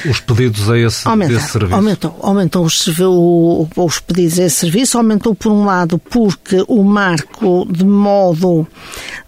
o, 0.08 0.12
os 0.12 0.20
pedidos 0.20 0.70
a 0.70 0.78
esse, 0.78 1.08
esse 1.08 1.52
serviço? 1.52 1.76
Aumentou, 1.76 2.20
aumentou 2.22 2.66
os, 2.66 2.88
o, 3.00 3.68
os 3.76 4.00
pedidos 4.00 4.40
a 4.40 4.44
esse 4.44 4.56
serviço, 4.56 4.98
aumentou 4.98 5.36
por 5.36 5.52
um 5.52 5.66
lado 5.66 5.98
porque 5.98 6.64
o 6.68 6.84
marco 6.84 7.68
de 7.70 7.86
modo 7.86 8.68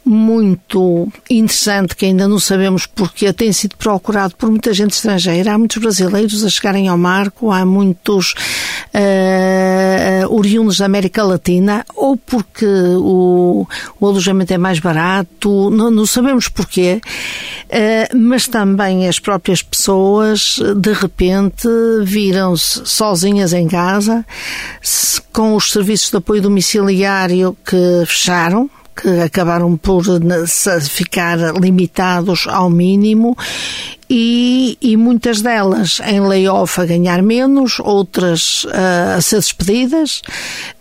muito 0.06 1.12
interessante, 1.28 1.96
que 1.96 2.06
ainda 2.06 2.28
não 2.28 2.40
sabemos 2.40 2.86
porque 2.86 3.34
tem 3.34 3.52
sido 3.52 3.76
procurado 3.76 4.36
por 4.36 4.50
muita 4.50 4.72
gente 4.72 4.92
estrangeira. 4.92 5.54
Há 5.54 5.58
muitos 5.58 5.78
brasileiros 5.78 6.44
a 6.44 6.50
chegarem 6.50 6.88
ao 6.88 6.98
marco, 6.98 7.52
há 7.52 7.66
muitos 7.66 8.36
uh, 8.94 10.34
oriundos 10.34 10.78
da 10.78 10.86
América 10.86 11.24
Latina, 11.24 11.84
ou 11.96 12.16
porque 12.16 12.68
o, 12.68 13.68
o 14.00 14.08
alojamento 14.08 14.54
é 14.54 14.60
mais 14.60 14.78
barato, 14.80 15.72
não, 15.72 15.90
não 15.90 16.06
sabemos 16.06 16.48
porquê, 16.50 17.02
mas 18.14 18.48
também 18.48 19.08
as 19.08 19.20
próprias 19.20 19.62
pessoas, 19.62 20.58
de 20.76 20.94
repente, 20.94 21.68
viram-se 22.04 22.86
sozinhas 22.86 23.54
em 23.54 23.68
casa, 23.68 24.26
com 25.34 25.56
os 25.56 25.72
serviços 25.72 26.12
de 26.12 26.18
apoio 26.18 26.42
domiciliário 26.42 27.56
que 27.66 28.06
fecharam, 28.06 28.70
que 28.96 29.10
acabaram 29.20 29.76
por 29.76 30.04
ficar 30.90 31.38
limitados 31.60 32.48
ao 32.48 32.70
mínimo 32.70 33.36
e, 34.10 34.78
e, 34.82 34.96
muitas 34.96 35.42
delas 35.42 36.00
em 36.06 36.20
layoff 36.20 36.80
a 36.80 36.86
ganhar 36.86 37.24
menos, 37.24 37.80
outras 37.80 38.64
uh, 38.66 39.18
a 39.18 39.22
ser 39.22 39.38
despedidas. 39.38 40.22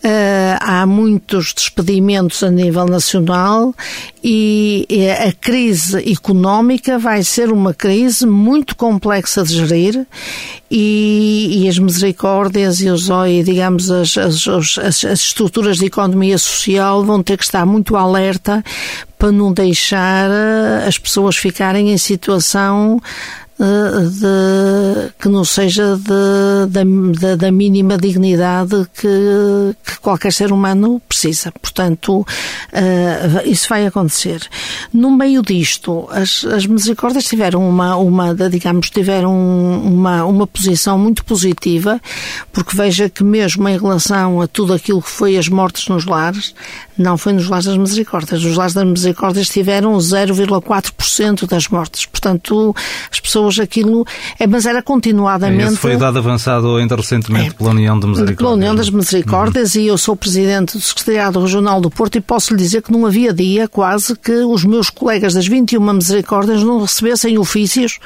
Uh, 0.04 0.58
há 0.60 0.84
muitos 0.84 1.54
despedimentos 1.54 2.42
a 2.42 2.50
nível 2.50 2.84
nacional 2.84 3.74
e, 4.22 4.86
a 5.26 5.32
crise 5.32 6.12
económica 6.12 6.98
vai 6.98 7.22
ser 7.22 7.50
uma 7.50 7.72
crise 7.72 8.26
muito 8.26 8.76
complexa 8.76 9.42
de 9.42 9.54
gerir 9.54 10.06
e, 10.70 11.62
e 11.62 11.68
as 11.68 11.78
misericórdias 11.78 12.80
e 12.80 12.90
os, 12.90 13.08
digamos, 13.44 13.90
as, 13.90 14.18
as, 14.18 14.48
as, 14.48 15.04
as 15.04 15.20
estruturas 15.20 15.78
de 15.78 15.86
economia 15.86 16.36
social 16.36 17.04
vão 17.04 17.22
ter 17.22 17.38
que 17.38 17.44
estar 17.44 17.64
muito 17.64 17.96
alerta 17.96 18.62
para 19.18 19.32
não 19.32 19.52
deixar 19.52 20.30
eh, 20.30 20.86
as 20.86 20.98
pessoas 20.98 21.36
ficarem 21.36 21.90
em 21.90 21.98
situação 21.98 23.00
eh, 23.56 24.08
de, 24.10 25.12
que 25.16 25.28
não 25.28 25.44
seja 25.44 25.96
da 27.38 27.52
mínima 27.52 27.96
dignidade 27.96 28.74
que, 28.92 29.76
que, 29.86 30.00
qualquer 30.00 30.32
ser 30.32 30.50
humano 30.50 31.00
precisa. 31.08 31.52
Portanto, 31.52 32.20
uh, 32.20 32.26
isso 33.48 33.68
vai 33.68 33.86
acontecer. 33.86 34.42
No 34.92 35.16
meio 35.16 35.40
disto, 35.40 36.08
as, 36.10 36.44
as 36.44 36.66
misericórdias 36.66 37.24
tiveram 37.26 37.68
uma, 37.68 37.94
uma, 37.96 38.34
digamos, 38.34 38.90
tiveram 38.90 39.32
uma, 39.32 40.24
uma 40.24 40.48
posição 40.48 40.98
muito 40.98 41.24
positiva, 41.24 42.00
porque 42.52 42.76
veja 42.76 43.08
que 43.08 43.22
mesmo 43.22 43.68
em 43.68 43.78
relação 43.78 44.40
a 44.40 44.48
tudo 44.48 44.72
aquilo 44.72 45.00
que 45.00 45.10
foi 45.10 45.36
as 45.36 45.48
mortes 45.48 45.86
nos 45.86 46.06
lares, 46.06 46.54
não 46.96 47.18
foi 47.18 47.32
nos 47.32 47.48
lares 47.48 47.66
das 47.66 47.76
misericórdias. 47.76 48.44
Os 48.44 48.56
lares 48.56 48.74
das 48.74 48.84
misericórdias 48.84 49.48
tiveram 49.48 49.96
0,4% 49.96 51.46
das 51.46 51.68
mortes. 51.68 52.06
Portanto, 52.06 52.74
as 53.10 53.20
pessoas 53.20 53.58
aquilo, 53.58 54.06
é, 54.38 54.46
mas 54.46 54.66
era 54.66 54.82
continuadamente. 54.82 55.72
Esse 55.72 55.76
foi 55.76 55.96
dado 55.96 56.18
avançado 56.18 56.76
ainda 56.76 56.96
recentemente 56.96 57.50
é, 57.50 57.52
pela 57.52 57.70
União 57.70 57.98
de 57.98 58.06
Misericórdias. 58.06 58.38
Pela 58.38 58.52
União 58.52 58.74
das 58.74 58.90
Misericórdias 58.90 59.74
uhum. 59.74 59.80
e 59.80 59.86
eu 59.88 59.98
sou 59.98 60.16
presidente 60.16 60.76
do 60.76 60.80
Secretariado 60.80 61.40
Regional 61.40 61.80
do 61.80 61.90
Porto 61.90 62.16
e 62.16 62.20
posso 62.20 62.52
lhe 62.52 62.58
dizer 62.58 62.82
que 62.82 62.92
não 62.92 63.06
havia 63.06 63.32
dia 63.32 63.68
quase 63.68 64.16
que 64.16 64.32
os 64.32 64.64
meus 64.64 64.90
colegas 64.90 65.34
das 65.34 65.46
21 65.46 65.92
Misericórdias 65.92 66.62
não 66.62 66.80
recebessem 66.80 67.38
ofícios 67.38 67.98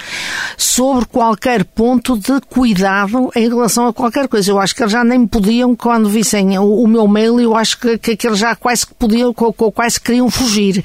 sobre 0.56 1.06
qualquer 1.06 1.64
ponto 1.64 2.18
de 2.18 2.40
cuidado 2.48 3.30
em 3.36 3.48
relação 3.48 3.86
a 3.86 3.92
qualquer 3.92 4.28
coisa. 4.28 4.50
Eu 4.50 4.58
acho 4.58 4.74
que 4.74 4.82
eles 4.82 4.92
já 4.92 5.04
nem 5.04 5.26
podiam, 5.26 5.76
quando 5.76 6.08
vissem 6.08 6.58
o, 6.58 6.82
o 6.82 6.88
meu 6.88 7.06
mail, 7.06 7.40
eu 7.40 7.56
acho 7.56 7.78
que, 7.78 7.98
que, 7.98 8.16
que 8.16 8.26
eles 8.26 8.38
já 8.38 8.54
quase 8.56 8.77
que 8.86 8.94
podiam, 8.94 9.32
quase 9.32 10.00
queriam 10.00 10.30
fugir 10.30 10.84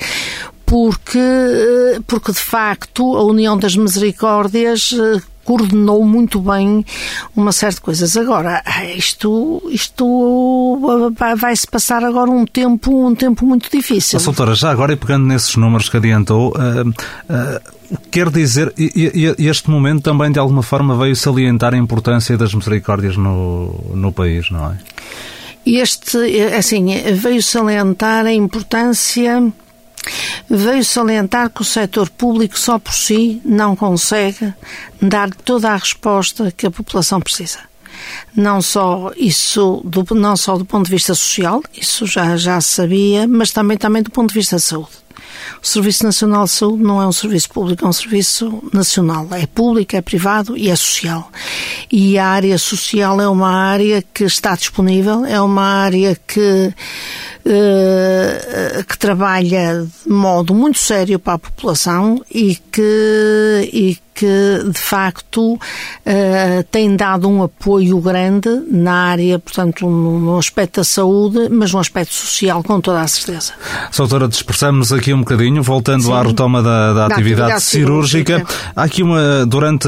porque, 0.74 1.20
eh, 1.20 2.00
porque 2.08 2.32
de 2.32 2.40
facto 2.40 3.16
a 3.16 3.24
União 3.24 3.56
das 3.56 3.76
Misericórdias 3.76 4.92
eh, 4.92 5.22
coordenou 5.44 6.04
muito 6.04 6.40
bem 6.40 6.84
uma 7.36 7.52
série 7.52 7.76
de 7.76 7.82
coisas. 7.82 8.18
Agora, 8.18 8.64
isto, 8.96 9.62
isto 9.70 11.14
eh, 11.20 11.36
vai-se 11.36 11.68
passar 11.68 12.04
agora 12.04 12.32
um 12.32 12.44
tempo, 12.44 13.08
um 13.08 13.14
tempo 13.14 13.46
muito 13.46 13.70
difícil. 13.70 14.20
Doutora, 14.20 14.56
já 14.56 14.72
agora 14.72 14.94
e 14.94 14.96
pegando 14.96 15.26
nesses 15.28 15.56
números 15.56 15.90
que 15.90 15.98
adiantou, 15.98 16.54
uh, 16.56 16.90
uh, 16.90 18.00
quer 18.10 18.32
dizer, 18.32 18.74
e, 18.76 19.36
este 19.38 19.70
momento 19.70 20.02
também 20.02 20.32
de 20.32 20.40
alguma 20.40 20.64
forma 20.64 20.96
veio 20.98 21.16
salientar 21.16 21.76
a 21.76 21.78
importância 21.78 22.36
das 22.36 22.54
misericórdias 22.54 23.16
no, 23.16 23.92
no 23.94 24.12
país, 24.12 24.50
não 24.50 24.72
é? 24.72 24.78
Este, 25.66 26.18
assim, 26.58 27.02
veio 27.14 27.42
salientar 27.42 28.26
a 28.26 28.34
importância 28.34 29.54
Veio 30.50 30.84
salientar 30.84 31.50
que 31.50 31.62
o 31.62 31.66
setor 31.66 32.10
público 32.10 32.60
só 32.60 32.78
por 32.78 32.94
si 32.94 33.42
não 33.46 33.76
consegue 33.76 34.54
dar 35.02 35.30
toda 35.30 35.70
a 35.72 35.78
resposta 35.78 36.52
que 36.52 36.68
a 36.68 36.72
população 36.72 37.22
precisa. 37.22 37.60
Não 38.36 38.62
só 38.62 39.12
isso, 39.16 39.82
do, 39.86 40.04
não 40.16 40.36
só 40.36 40.58
do 40.58 40.66
ponto 40.66 40.86
de 40.86 40.92
vista 40.92 41.14
social, 41.14 41.64
isso 41.74 42.06
já, 42.06 42.36
já 42.36 42.60
sabia, 42.60 43.28
mas 43.28 43.52
também, 43.52 43.78
também 43.78 44.04
do 44.04 44.12
ponto 44.12 44.30
de 44.30 44.36
vista 44.36 44.58
da 44.58 44.60
saúde. 44.60 45.03
O 45.62 45.68
Serviço 45.68 46.04
Nacional 46.04 46.46
de 46.46 46.52
Saúde 46.52 46.84
não 46.84 47.02
é 47.02 47.08
um 47.08 47.12
serviço 47.12 47.50
público, 47.50 47.86
é 47.86 47.88
um 47.88 47.94
serviço 47.94 48.64
nacional. 48.74 49.28
É 49.32 49.46
público, 49.46 49.96
é 49.96 50.02
privado 50.02 50.58
e 50.58 50.70
é 50.70 50.76
social. 50.76 51.32
E 51.92 52.18
a 52.18 52.28
área 52.28 52.58
social 52.58 53.20
é 53.22 53.28
uma 53.28 53.52
área 53.52 54.04
que 54.14 54.24
está 54.24 54.56
disponível, 54.56 55.26
é 55.26 55.40
uma 55.42 55.64
área 55.64 56.18
que 56.28 56.74
eh, 57.46 58.86
que 58.88 58.98
trabalha 58.98 59.86
de 59.86 60.10
modo 60.10 60.56
muito 60.56 60.80
sério 60.80 61.20
para 61.20 61.34
a 61.34 61.38
população 61.38 62.24
e 62.34 62.56
que, 62.72 63.70
e 63.74 63.98
que 64.14 64.64
de 64.72 64.80
facto 64.80 65.56
uh, 65.56 65.60
tem 66.72 66.96
dado 66.96 67.28
um 67.28 67.44
apoio 67.44 68.00
grande 68.00 68.48
na 68.70 68.94
área, 68.94 69.40
portanto, 69.40 69.90
no, 69.90 70.20
no, 70.20 70.38
aspecto 70.38 70.80
da 70.80 70.84
saúde, 70.84 71.50
mas 71.50 71.74
no 71.74 71.80
aspecto 71.80 72.14
social, 72.14 72.64
com 72.64 72.80
toda 72.80 73.02
a 73.02 73.08
certeza. 73.08 73.54
Soutora, 73.92 74.28
dispersamos 74.28 74.94
aqui 74.94 75.03
um 75.12 75.20
bocadinho, 75.20 75.64
voltando 75.64 76.04
Sim. 76.04 76.14
à 76.14 76.22
retoma 76.22 76.62
da, 76.62 76.94
da, 76.94 77.08
da 77.08 77.16
atividade, 77.16 77.54
atividade 77.54 77.64
cirúrgica. 77.64 78.38
cirúrgica. 78.38 78.72
Há 78.76 78.84
aqui 78.84 79.02
uma, 79.02 79.46
durante 79.46 79.88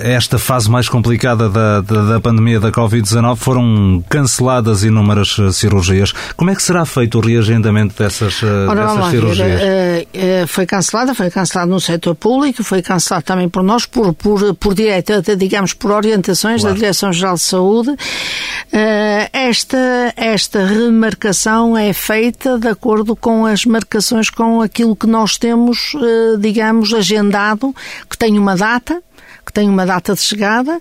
esta 0.00 0.38
fase 0.38 0.70
mais 0.70 0.88
complicada 0.88 1.48
da, 1.48 1.80
da, 1.80 2.02
da 2.04 2.20
pandemia 2.20 2.60
da 2.60 2.70
Covid-19, 2.70 3.36
foram 3.36 4.04
canceladas 4.08 4.84
inúmeras 4.84 5.36
cirurgias. 5.52 6.12
Como 6.36 6.50
é 6.50 6.54
que 6.54 6.62
será 6.62 6.86
feito 6.86 7.18
o 7.18 7.20
reagendamento 7.20 8.00
dessas, 8.00 8.40
eh, 8.42 8.66
Ora, 8.68 8.86
dessas 8.86 9.10
cirurgias? 9.10 9.60
Ver, 9.60 10.46
foi 10.46 10.66
cancelada, 10.66 11.14
foi 11.14 11.30
cancelada 11.30 11.70
no 11.70 11.80
setor 11.80 12.14
público, 12.14 12.62
foi 12.62 12.80
cancelada 12.82 13.22
também 13.22 13.48
por 13.48 13.62
nós, 13.62 13.86
por, 13.86 14.14
por, 14.14 14.54
por 14.54 14.74
direito, 14.74 15.12
digamos, 15.36 15.72
por 15.72 15.90
orientações 15.90 16.60
claro. 16.60 16.74
da 16.74 16.80
Direção-Geral 16.80 17.34
de 17.34 17.40
Saúde. 17.40 17.96
Esta, 19.32 20.12
esta 20.16 20.64
remarcação 20.64 21.76
é 21.76 21.92
feita 21.92 22.58
de 22.58 22.68
acordo 22.68 23.16
com 23.16 23.46
as 23.46 23.64
marcações, 23.64 24.30
com 24.38 24.62
aquilo 24.62 24.94
que 24.94 25.08
nós 25.08 25.36
temos, 25.36 25.96
digamos, 26.38 26.94
agendado, 26.94 27.74
que 28.08 28.16
tem 28.16 28.38
uma 28.38 28.54
data, 28.54 29.02
que 29.44 29.52
tem 29.52 29.68
uma 29.68 29.84
data 29.84 30.14
de 30.14 30.20
chegada, 30.20 30.80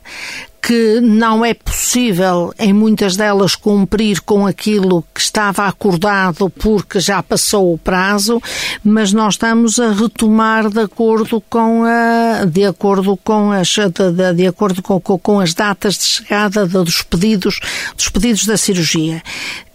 que 0.62 1.02
não 1.02 1.44
é 1.44 1.56
possível 1.56 2.54
em 2.60 2.72
muitas 2.72 3.16
delas 3.16 3.56
cumprir 3.56 4.22
com 4.22 4.46
aquilo 4.46 5.04
que 5.12 5.20
estava 5.20 5.66
acordado 5.66 6.52
porque 6.52 7.00
já 7.00 7.24
passou 7.24 7.74
o 7.74 7.80
prazo, 7.80 8.40
mas 8.84 9.12
nós 9.12 9.34
estamos 9.34 9.80
a 9.80 9.92
retomar 9.92 10.70
de 10.70 10.82
acordo 10.82 11.42
com 11.50 11.84
a, 11.84 12.46
de 12.46 12.64
acordo 12.64 13.18
com 13.18 13.52
as 13.52 13.70
de, 13.70 14.34
de 14.36 14.46
acordo 14.46 14.84
com, 14.84 15.00
com 15.00 15.40
as 15.40 15.56
datas 15.56 15.98
de 15.98 16.04
chegada 16.04 16.68
dos 16.68 17.02
pedidos 17.02 17.60
dos 17.96 18.10
pedidos 18.10 18.46
da 18.46 18.56
cirurgia 18.56 19.24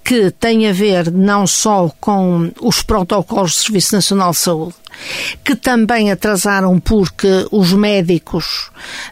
que 0.05 0.31
tem 0.31 0.69
a 0.69 0.73
ver 0.73 1.11
não 1.11 1.47
só 1.47 1.91
com 2.01 2.51
os 2.61 2.83
protocolos 2.83 3.55
do 3.55 3.63
Serviço 3.63 3.95
Nacional 3.95 4.31
de 4.33 4.39
Saúde, 4.39 4.75
que 5.45 5.55
também 5.55 6.11
atrasaram 6.11 6.79
porque 6.79 7.47
os 7.51 7.73
médicos, 7.73 8.71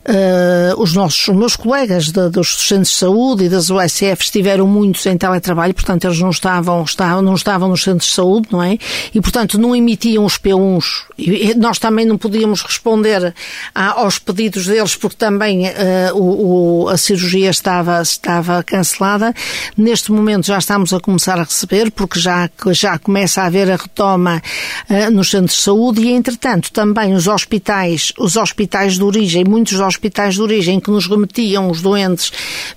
uh, 0.08 0.80
os 0.80 0.94
nossos 0.94 1.28
os 1.28 1.36
meus 1.36 1.56
colegas 1.56 2.10
de, 2.10 2.28
dos 2.28 2.68
centros 2.68 2.90
de 2.90 2.96
saúde 2.96 3.44
e 3.44 3.48
das 3.48 3.70
USF 3.70 4.22
estiveram 4.22 4.66
muitos 4.66 5.04
em 5.06 5.16
teletrabalho, 5.16 5.74
portanto 5.74 6.04
eles 6.04 6.18
não 6.18 6.30
estavam, 6.30 6.82
estavam, 6.82 7.22
não 7.22 7.34
estavam 7.34 7.68
nos 7.68 7.82
centros 7.82 8.08
de 8.08 8.14
saúde, 8.14 8.48
não 8.50 8.62
é? 8.62 8.78
E 9.14 9.20
portanto 9.20 9.58
não 9.58 9.74
emitiam 9.74 10.24
os 10.24 10.38
P1s. 10.38 11.04
E 11.18 11.54
nós 11.54 11.78
também 11.78 12.04
não 12.04 12.16
podíamos 12.16 12.62
responder 12.62 13.34
a, 13.74 14.00
aos 14.00 14.18
pedidos 14.18 14.66
deles 14.66 14.96
porque 14.96 15.16
também 15.16 15.68
uh, 15.68 15.72
o, 16.14 16.84
o, 16.84 16.88
a 16.88 16.96
cirurgia 16.96 17.50
estava, 17.50 18.00
estava 18.00 18.62
cancelada. 18.62 19.34
Neste 19.76 20.12
momento 20.12 20.46
já 20.46 20.58
estamos 20.58 20.92
a 20.92 21.00
começar 21.00 21.38
a 21.38 21.44
receber 21.44 21.90
porque 21.90 22.18
já, 22.18 22.48
já 22.72 22.98
começa 22.98 23.42
a 23.42 23.46
haver 23.46 23.70
a 23.70 23.76
retoma 23.76 24.42
uh, 24.88 25.10
nos 25.10 25.30
centros 25.30 25.56
de 25.56 25.62
saúde 25.62 25.69
saúde 25.70 26.02
e, 26.02 26.12
entretanto, 26.12 26.72
também 26.72 27.14
os 27.14 27.28
hospitais, 27.28 28.12
os 28.18 28.37
hospitais 28.37 28.94
de 28.94 29.04
origem, 29.04 29.44
muitos 29.44 29.78
hospitais 29.78 30.35
de 30.35 30.42
origem 30.42 30.80
que 30.80 30.90
nos 30.90 31.06
remetiam 31.06 31.70
os 31.70 31.80
doentes 31.80 32.33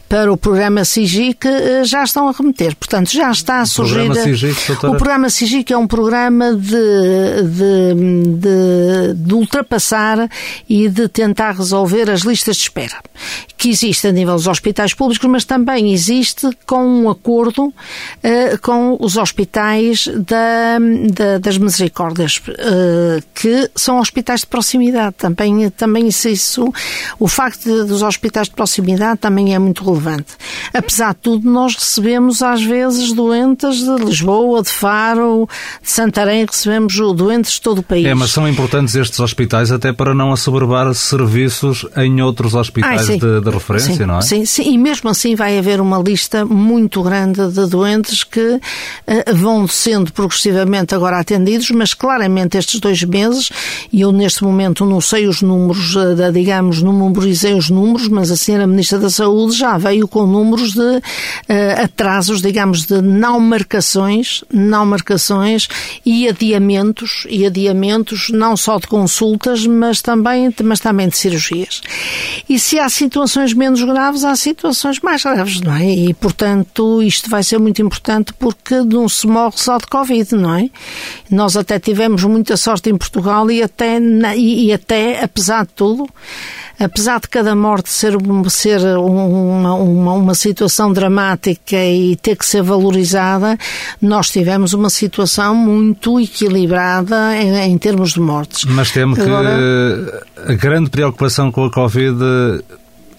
para 0.07 0.31
o 0.31 0.37
programa 0.37 0.85
SIGIC 0.85 1.47
eh, 1.47 1.83
já 1.83 2.03
estão 2.03 2.29
a 2.29 2.31
remeter. 2.31 2.75
Portanto, 2.75 3.11
já 3.11 3.31
está 3.31 3.61
a 3.61 3.65
surgir... 3.65 4.01
O 4.01 4.05
programa 4.05 4.23
SIGIC, 4.23 4.67
doutora... 4.67 4.93
O 4.93 4.97
programa 4.97 5.29
SIGIC 5.29 5.73
é 5.73 5.77
um 5.77 5.87
programa 5.87 6.55
de, 6.55 6.69
de, 7.43 8.37
de, 8.37 9.13
de 9.15 9.33
ultrapassar 9.33 10.29
e 10.69 10.87
de 10.87 11.07
tentar 11.07 11.53
resolver 11.53 12.11
as 12.11 12.21
listas 12.21 12.57
de 12.57 12.63
espera 12.63 13.01
que 13.63 13.69
existe 13.69 14.05
a 14.05 14.11
nível 14.11 14.35
dos 14.35 14.45
hospitais 14.45 14.93
públicos, 14.93 15.25
mas 15.29 15.45
também 15.45 15.93
existe 15.93 16.49
com 16.65 16.85
um 16.85 17.09
acordo 17.09 17.67
uh, 17.67 17.73
com 18.61 18.97
os 18.99 19.15
hospitais 19.15 20.09
da, 20.09 20.77
da, 21.13 21.37
das 21.37 21.57
misericórdias, 21.57 22.39
uh, 22.39 22.51
que 23.33 23.69
são 23.75 23.99
hospitais 23.99 24.41
de 24.41 24.47
proximidade. 24.47 25.15
Também, 25.17 25.69
também 25.69 26.07
isso, 26.07 26.29
isso, 26.29 26.73
o 27.19 27.27
facto 27.27 27.63
de, 27.63 27.87
dos 27.87 28.01
hospitais 28.01 28.47
de 28.47 28.53
proximidade 28.53 29.19
também 29.19 29.53
é 29.53 29.59
muito 29.59 29.83
relevante. 29.83 30.33
Apesar 30.73 31.13
de 31.13 31.19
tudo, 31.21 31.49
nós 31.49 31.75
recebemos 31.75 32.41
às 32.41 32.63
vezes 32.63 33.11
doentes 33.13 33.77
de 33.77 33.95
Lisboa, 34.03 34.61
de 34.61 34.69
Faro, 34.69 35.47
de 35.81 35.91
Santarém, 35.91 36.45
recebemos 36.45 36.95
doentes 37.15 37.53
de 37.53 37.61
todo 37.61 37.79
o 37.79 37.83
país. 37.83 38.05
É, 38.05 38.13
mas 38.13 38.31
são 38.31 38.47
importantes 38.47 38.95
estes 38.95 39.19
hospitais 39.19 39.71
até 39.71 39.91
para 39.91 40.13
não 40.13 40.31
assoberbar 40.31 40.93
serviços 40.93 41.85
em 41.97 42.21
outros 42.21 42.55
hospitais 42.55 43.09
Ai, 43.09 43.17
de, 43.17 43.41
de 43.41 43.49
referência, 43.49 43.93
sim, 43.93 44.05
não 44.05 44.17
é? 44.17 44.21
Sim, 44.21 44.45
sim, 44.45 44.73
e 44.73 44.77
mesmo 44.77 45.09
assim 45.09 45.35
vai 45.35 45.57
haver 45.57 45.79
uma 45.81 45.97
lista 45.97 46.45
muito 46.45 47.01
grande 47.01 47.47
de 47.51 47.65
doentes 47.67 48.23
que 48.23 48.39
uh, 48.39 49.35
vão 49.35 49.67
sendo 49.67 50.11
progressivamente 50.11 50.95
agora 50.95 51.19
atendidos, 51.19 51.69
mas 51.71 51.93
claramente 51.93 52.57
estes 52.57 52.72
dois 52.79 53.03
meses, 53.03 53.49
e 53.91 54.01
eu 54.01 54.11
neste 54.11 54.43
momento 54.43 54.85
não 54.85 55.01
sei 55.01 55.27
os 55.27 55.41
números, 55.41 55.95
uh, 55.95 56.31
digamos, 56.31 56.81
não 56.81 56.93
memorizei 56.93 57.53
os 57.53 57.69
números, 57.69 58.07
mas 58.07 58.31
a 58.31 58.35
senhora 58.35 58.67
Ministra 58.67 58.99
da 58.99 59.09
Saúde 59.09 59.57
já 59.57 59.77
veio 59.77 60.07
com 60.07 60.25
números 60.25 60.73
de 60.73 60.79
uh, 60.79 61.01
atrasos, 61.83 62.41
digamos, 62.41 62.85
de 62.85 63.01
não 63.01 63.39
marcações, 63.39 64.43
não 64.51 64.85
marcações 64.85 65.67
e 66.05 66.27
adiamentos, 66.27 67.25
e 67.29 67.45
adiamentos 67.45 68.29
não 68.29 68.55
só 68.55 68.77
de 68.77 68.87
consultas, 68.87 69.65
mas 69.65 70.01
também, 70.01 70.53
mas 70.63 70.79
também 70.79 71.07
de 71.07 71.17
cirurgias. 71.17 71.81
E 72.49 72.59
se 72.59 72.79
há 72.79 72.89
situações 72.89 73.53
menos 73.53 73.81
graves, 73.83 74.23
há 74.23 74.35
situações 74.35 74.99
mais 74.99 75.23
graves, 75.23 75.61
não 75.61 75.75
é? 75.75 75.89
E, 75.89 76.13
portanto, 76.13 77.01
isto 77.01 77.29
vai 77.29 77.43
ser 77.43 77.59
muito 77.59 77.81
importante 77.81 78.33
porque 78.33 78.75
não 78.81 79.07
se 79.07 79.27
morre 79.27 79.57
só 79.57 79.77
de 79.77 79.87
Covid, 79.87 80.35
não 80.35 80.55
é? 80.55 80.69
Nós 81.29 81.55
até 81.55 81.79
tivemos 81.79 82.23
muita 82.23 82.57
sorte 82.63 82.89
em 82.89 82.97
Portugal 82.97 83.49
e 83.51 83.61
até, 83.61 83.99
e, 84.35 84.67
e 84.67 84.73
até 84.73 85.23
apesar 85.23 85.65
de 85.65 85.73
tudo, 85.73 86.07
apesar 86.79 87.19
de 87.19 87.27
cada 87.27 87.55
morte 87.55 87.89
ser, 87.89 88.13
ser 88.49 88.97
uma, 88.97 89.75
uma, 89.75 90.13
uma, 90.13 90.35
situação 90.35 90.91
dramática 90.91 91.77
e 91.77 92.15
ter 92.15 92.35
que 92.35 92.45
ser 92.45 92.63
valorizada, 92.63 93.57
nós 94.01 94.29
tivemos 94.29 94.73
uma 94.73 94.89
situação 94.89 95.55
muito 95.55 96.19
equilibrada 96.19 97.35
em, 97.35 97.71
em 97.71 97.77
termos 97.77 98.13
de 98.13 98.19
mortes. 98.19 98.65
Mas 98.65 98.91
temo 98.91 99.19
Agora, 99.19 100.23
que 100.45 100.51
a 100.51 100.55
grande 100.55 100.89
preocupação 100.89 101.51
com 101.51 101.65
a 101.65 101.71
Covid 101.71 102.17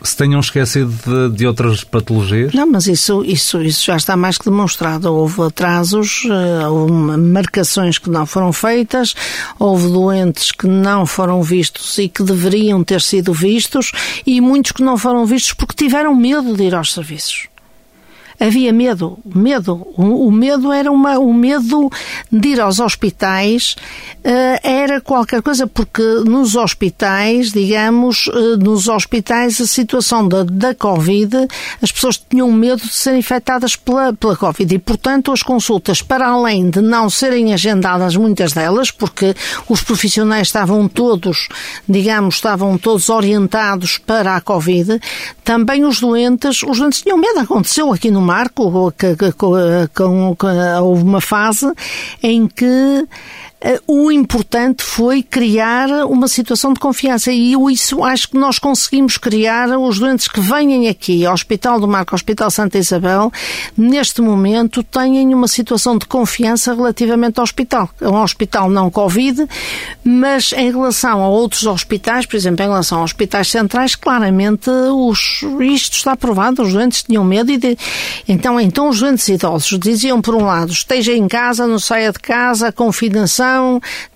se 0.09 0.17
tenham 0.17 0.41
esquecido 0.41 0.93
de, 1.05 1.37
de, 1.37 1.47
outras 1.47 1.85
patologias? 1.85 2.53
Não, 2.53 2.67
mas 2.67 2.87
isso, 2.87 3.25
isso, 3.25 3.63
isso 3.63 3.87
já 3.87 3.97
está 3.97 4.17
mais 4.17 4.39
que 4.39 4.45
demonstrado. 4.45 5.13
Houve 5.13 5.43
atrasos, 5.43 6.23
eh, 6.27 6.69
houve 6.69 6.93
marcações 6.93 7.99
que 7.99 8.11
não 8.11 8.27
foram 8.27 8.53
feitas, 8.53 9.15
houve 9.59 9.89
doentes 9.89 10.53
que 10.53 10.67
não 10.67 11.07
foram 11.07 11.43
vistos 11.43 11.99
e 11.99 12.09
que 12.09 12.23
deveriam 12.23 12.83
ter 12.85 13.01
sido 13.01 13.33
vistos 13.33 13.93
e 14.27 14.41
muitos 14.41 14.73
que 14.73 14.83
não 14.83 14.97
foram 14.97 15.25
vistos 15.27 15.53
porque 15.53 15.75
tiveram 15.75 16.15
medo 16.15 16.55
de 16.55 16.65
ir 16.65 16.75
aos 16.75 16.93
serviços 16.93 17.54
havia 18.47 18.73
medo, 18.73 19.19
medo. 19.25 19.87
O, 19.97 20.29
o 20.29 20.33
medo 20.33 20.73
era 20.73 20.91
uma, 20.91 21.19
o 21.19 21.33
medo 21.33 21.91
de 22.31 22.49
ir 22.49 22.61
aos 22.61 22.79
hospitais 22.79 23.77
uh, 24.25 24.61
era 24.63 25.01
qualquer 25.01 25.43
coisa, 25.43 25.67
porque 25.67 26.03
nos 26.25 26.55
hospitais, 26.57 27.53
digamos, 27.53 28.27
uh, 28.29 28.57
nos 28.59 28.89
hospitais 28.89 29.61
a 29.61 29.67
situação 29.67 30.27
da, 30.29 30.45
da 30.45 30.75
Covid, 30.75 31.49
as 31.81 31.91
pessoas 31.91 32.19
tinham 32.19 32.51
medo 32.53 32.83
de 32.83 32.93
serem 32.93 33.21
infectadas 33.21 33.77
pela, 33.77 34.13
pela 34.13 34.37
Covid 34.37 34.75
e, 34.75 34.79
portanto, 34.79 35.33
as 35.33 35.43
consultas, 35.43 36.03
para 36.03 36.29
além 36.29 36.69
de 36.69 36.81
não 36.81 37.09
serem 37.09 37.53
agendadas 37.55 38.17
muitas 38.17 38.53
delas, 38.53 38.91
porque 38.91 39.35
os 39.69 39.83
profissionais 39.83 40.49
estavam 40.49 40.87
todos, 40.89 41.49
digamos, 41.89 42.37
estavam 42.37 42.77
todos 42.77 43.09
orientados 43.09 43.99
para 43.99 44.37
a 44.37 44.41
Covid, 44.41 45.01
também 45.45 45.85
os 45.85 46.01
doentes, 46.01 46.63
os 46.63 46.79
doentes 46.79 47.03
tinham 47.03 47.19
medo. 47.19 47.39
Aconteceu 47.41 47.93
aqui 47.93 48.11
no 48.11 48.21
Marco, 48.21 48.93
que, 48.93 49.07
houve 50.83 51.03
uma 51.03 51.21
fase 51.21 51.71
em 52.23 52.49
que 52.49 53.07
o 53.87 54.13
importante 54.13 54.83
foi 54.83 55.23
criar 55.23 55.89
uma 56.07 56.29
situação 56.29 56.75
de 56.75 56.81
confiança 56.81 57.33
e 57.33 57.53
eu 57.53 57.71
isso 57.71 58.05
acho 58.05 58.29
que 58.29 58.37
nós 58.37 58.59
conseguimos 58.59 59.17
criar 59.17 59.71
os 59.79 59.99
doentes 59.99 60.29
que 60.29 60.41
vêm 60.41 60.89
aqui 60.89 61.25
ao 61.25 61.33
Hospital 61.33 61.81
do 61.81 61.89
Marco, 61.89 62.15
ao 62.15 62.17
Hospital 62.17 62.51
Santa 62.51 62.79
Isabel, 62.79 63.33
neste 63.77 64.21
momento 64.21 64.83
têm 64.83 65.35
uma 65.35 65.49
situação 65.49 65.97
de 65.97 66.05
confiança 66.05 66.75
relativamente 66.75 67.39
ao 67.39 67.45
hospital. 67.45 67.89
É 68.01 68.09
um 68.09 68.23
hospital 68.23 68.69
não 68.69 68.91
Covid, 68.91 69.49
mas 70.05 70.53
em 70.53 70.71
relação 70.71 71.23
a 71.23 71.29
outros 71.29 71.67
hospitais, 71.67 72.27
por 72.27 72.37
exemplo, 72.37 72.65
em 72.65 72.69
relação 72.69 73.01
aos 73.01 73.13
hospitais 73.13 73.49
centrais, 73.49 73.95
claramente 73.95 74.69
os, 74.69 75.43
isto 75.61 75.95
está 75.95 76.15
provado, 76.17 76.63
os 76.63 76.73
doentes 76.73 77.03
tinham 77.03 77.25
medo 77.25 77.51
e 77.51 77.57
de, 77.57 77.79
então, 78.29 78.61
então 78.61 78.89
os 78.89 79.01
doentes 79.01 79.27
idosos 79.29 79.79
diziam 79.79 80.21
por 80.21 80.35
um 80.35 80.45
lado, 80.45 80.71
esteja 80.71 81.13
em 81.13 81.27
casa, 81.27 81.67
não 81.67 81.79
saia 81.79 82.13
de 82.13 82.19
casa, 82.19 82.71
confinação, 82.71 83.54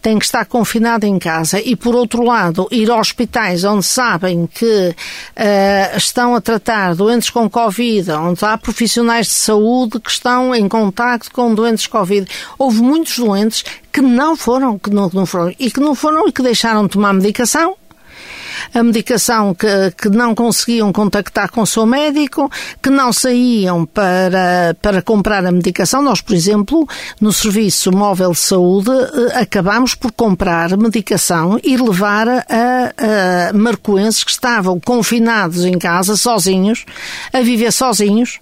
tem 0.01 0.19
que 0.19 0.25
estar 0.25 0.45
confinado 0.45 1.07
em 1.07 1.19
casa 1.19 1.61
e, 1.61 1.77
por 1.77 1.95
outro 1.95 2.23
lado, 2.23 2.69
ir 2.71 2.91
a 2.91 2.97
hospitais 2.97 3.65
onde 3.65 3.85
sabem 3.85 4.47
que 4.47 4.89
uh, 4.91 5.97
estão 5.97 6.35
a 6.35 6.41
tratar 6.41 6.95
doentes 6.95 7.31
com 7.31 7.49
Covid, 7.49 8.11
onde 8.13 8.45
há 8.45 8.57
profissionais 8.57 9.27
de 9.27 9.33
saúde 9.33 10.01
que 10.01 10.11
estão 10.11 10.55
em 10.55 10.69
contacto 10.69 11.31
com 11.33 11.55
doentes 11.55 11.87
Covid. 11.87 12.27
Houve 12.59 12.81
muitos 12.81 13.19
doentes 13.19 13.65
que 13.93 14.01
não 14.01 14.37
foram, 14.37 14.79
que 14.79 14.91
não, 14.91 15.11
não 15.13 15.27
foram 15.27 15.55
e 15.59 15.71
que 15.71 15.81
não 15.81 15.95
foram 15.95 16.29
e 16.29 16.33
que 16.33 16.43
deixaram 16.43 16.85
de 16.85 16.91
tomar 16.91 17.13
medicação 17.13 17.77
a 18.75 18.83
medicação 18.83 19.55
que, 19.55 19.67
que 20.01 20.09
não 20.09 20.35
conseguiam 20.35 20.93
contactar 20.93 21.51
com 21.51 21.63
o 21.63 21.67
seu 21.67 21.87
médico, 21.87 22.51
que 22.83 22.91
não 22.91 23.13
saíam 23.13 23.85
para, 23.87 24.77
para 24.81 25.03
comprar 25.03 25.45
a 25.45 25.53
medicação. 25.53 26.03
Nós, 26.03 26.21
por 26.21 26.35
exemplo, 26.35 26.87
no 27.21 27.33
Serviço 27.33 27.93
Móvel 27.93 28.33
de 28.33 28.39
Saúde, 28.39 28.91
eh, 28.91 29.41
acabamos 29.41 29.95
por 29.95 30.13
comprar 30.13 30.77
medicação 30.77 31.59
e 31.63 31.77
levar 31.77 32.29
a, 32.29 32.43
a 33.51 33.53
marcoenses 33.53 34.25
que 34.25 34.31
estavam 34.31 34.81
confinados 34.81 35.65
em 35.65 35.79
casa, 35.79 36.17
sozinhos, 36.17 36.85
a 37.33 37.41
viver 37.41 37.73
sozinhos 37.73 38.41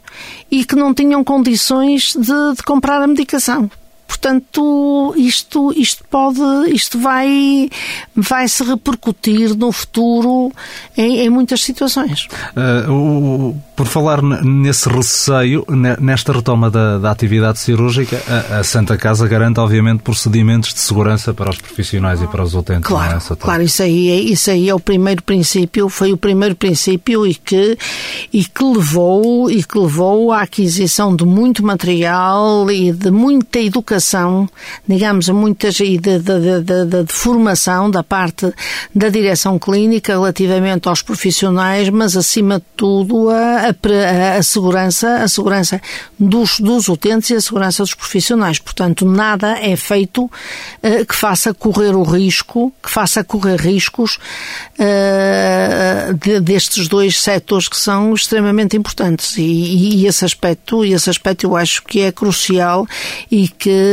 e 0.50 0.64
que 0.64 0.76
não 0.76 0.94
tinham 0.94 1.22
condições 1.24 2.14
de, 2.14 2.56
de 2.56 2.62
comprar 2.62 3.02
a 3.02 3.06
medicação. 3.06 3.70
Portanto, 4.06 5.14
isto, 5.16 5.72
isto 5.76 6.04
pode, 6.08 6.40
isto 6.70 6.98
vai, 6.98 7.68
vai 8.14 8.46
se 8.46 8.62
repercutir 8.62 9.56
no 9.56 9.72
futuro 9.72 10.52
em, 10.96 11.18
em 11.20 11.30
muitas 11.30 11.62
situações. 11.62 12.28
Uh, 12.56 12.92
o, 12.92 13.56
por 13.74 13.86
falar 13.86 14.22
nesse 14.22 14.88
receio, 14.88 15.66
nesta 16.00 16.32
retoma 16.32 16.70
da, 16.70 16.98
da 16.98 17.10
atividade 17.10 17.58
cirúrgica, 17.58 18.22
a, 18.28 18.60
a, 18.60 18.64
Santa 18.64 18.96
Casa 18.96 19.26
garante, 19.26 19.58
obviamente, 19.58 20.02
procedimentos 20.02 20.72
de 20.72 20.80
segurança 20.80 21.34
para 21.34 21.50
os 21.50 21.58
profissionais 21.58 22.22
e 22.22 22.26
para 22.28 22.42
os 22.42 22.54
utentes. 22.54 22.86
Claro, 22.86 23.18
é 23.18 23.36
claro, 23.36 23.62
isso 23.62 23.82
aí, 23.82 24.08
é, 24.08 24.20
isso 24.20 24.50
aí 24.50 24.68
é 24.68 24.74
o 24.74 24.80
primeiro 24.80 25.22
princípio, 25.22 25.88
foi 25.88 26.12
o 26.12 26.16
primeiro 26.16 26.54
princípio 26.54 27.26
e 27.26 27.34
que, 27.34 27.76
e 28.32 28.44
que 28.44 28.64
levou, 28.64 29.50
e 29.50 29.62
que 29.64 29.78
levou 29.78 30.32
à 30.32 30.42
aquisição 30.42 31.14
de 31.14 31.24
muito 31.24 31.64
material 31.64 32.70
e 32.70 32.92
de 32.92 33.10
muita 33.10 33.58
educação 33.58 33.95
educação, 33.96 34.48
digamos, 34.86 35.28
muitas 35.30 35.80
e 35.80 35.98
de, 35.98 36.18
de, 36.18 36.60
de, 36.62 36.84
de, 36.84 37.12
formação 37.12 37.90
da 37.90 38.02
parte 38.02 38.52
da 38.94 39.08
direção 39.08 39.58
clínica 39.58 40.12
relativamente 40.12 40.88
aos 40.88 41.02
profissionais, 41.02 41.88
mas 41.88 42.16
acima 42.16 42.58
de 42.58 42.64
tudo 42.76 43.30
a, 43.30 43.68
a, 43.68 44.38
a 44.38 44.42
segurança, 44.42 45.16
a 45.16 45.28
segurança 45.28 45.80
dos, 46.18 46.60
dos 46.60 46.88
utentes 46.88 47.30
e 47.30 47.34
a 47.34 47.40
segurança 47.40 47.82
dos 47.82 47.94
profissionais. 47.94 48.58
Portanto, 48.58 49.06
nada 49.06 49.58
é 49.58 49.74
feito 49.76 50.24
uh, 50.24 51.06
que 51.06 51.14
faça 51.14 51.54
correr 51.54 51.94
o 51.94 52.02
risco, 52.02 52.72
que 52.82 52.90
faça 52.90 53.24
correr 53.24 53.56
riscos 53.56 54.18
uh, 54.78 56.14
de, 56.14 56.40
destes 56.40 56.88
dois 56.88 57.20
setores 57.20 57.68
que 57.68 57.76
são 57.76 58.14
extremamente 58.14 58.76
importantes 58.76 59.36
e, 59.38 59.42
e, 59.42 60.06
esse 60.06 60.24
aspecto, 60.24 60.84
esse 60.84 61.08
aspecto 61.08 61.44
eu 61.46 61.56
acho 61.56 61.82
que 61.82 62.00
é 62.00 62.12
crucial 62.12 62.86
e 63.30 63.48
que 63.48 63.85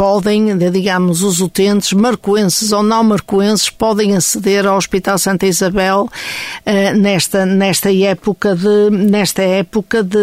podem, 0.00 0.56
digamos, 0.56 1.22
os 1.22 1.40
utentes, 1.40 1.92
marcoenses 1.92 2.72
ou 2.72 2.82
não 2.82 3.04
marcoenses, 3.04 3.68
podem 3.68 4.16
aceder 4.16 4.66
ao 4.66 4.78
Hospital 4.78 5.18
Santa 5.18 5.46
Isabel 5.46 6.08
uh, 6.08 6.98
nesta, 6.98 7.44
nesta, 7.44 7.92
época 7.92 8.56
de, 8.56 8.90
nesta 8.90 9.42
época 9.42 10.02
de 10.02 10.18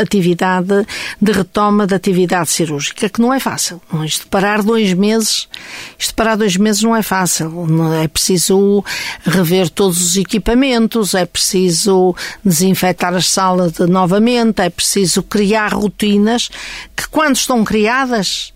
atividade, 0.00 0.84
de 1.22 1.30
retoma 1.30 1.86
da 1.86 1.94
atividade 1.94 2.50
cirúrgica, 2.50 3.08
que 3.08 3.20
não 3.20 3.32
é 3.32 3.38
fácil. 3.38 3.80
Isto 4.04 4.26
parar 4.26 4.62
dois 4.62 4.92
meses, 4.94 5.48
isto 5.96 6.12
parar 6.14 6.36
dois 6.36 6.56
meses 6.56 6.82
não 6.82 6.96
é 6.96 7.02
fácil. 7.02 7.66
É 8.02 8.08
preciso 8.08 8.84
rever 9.24 9.68
todos 9.70 10.00
os 10.04 10.16
equipamentos, 10.16 11.14
é 11.14 11.24
preciso 11.24 12.16
desinfetar 12.44 13.14
as 13.14 13.26
salas 13.26 13.78
novamente, 13.78 14.60
é 14.60 14.70
preciso 14.70 15.22
criar 15.22 15.72
rotinas 15.72 16.50
que 16.96 17.08
quando 17.08 17.36
estão 17.36 17.62
criadas 17.62 18.49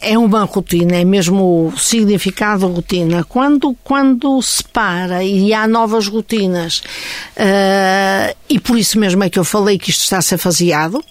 é 0.00 0.16
uma 0.16 0.44
rotina, 0.44 0.96
é 0.96 1.04
mesmo 1.04 1.68
o 1.68 1.78
significado 1.78 2.68
rotina. 2.68 3.24
Quando, 3.24 3.76
quando 3.82 4.40
se 4.40 4.62
para 4.62 5.24
e 5.24 5.52
há 5.52 5.66
novas 5.66 6.06
rotinas, 6.06 6.82
uh, 7.36 8.36
e 8.48 8.60
por 8.60 8.78
isso 8.78 8.98
mesmo 8.98 9.24
é 9.24 9.30
que 9.30 9.38
eu 9.38 9.44
falei 9.44 9.78
que 9.78 9.90
isto 9.90 10.02
está 10.02 10.18
a 10.18 10.22
ser 10.22 10.38
faseado, 10.38 11.02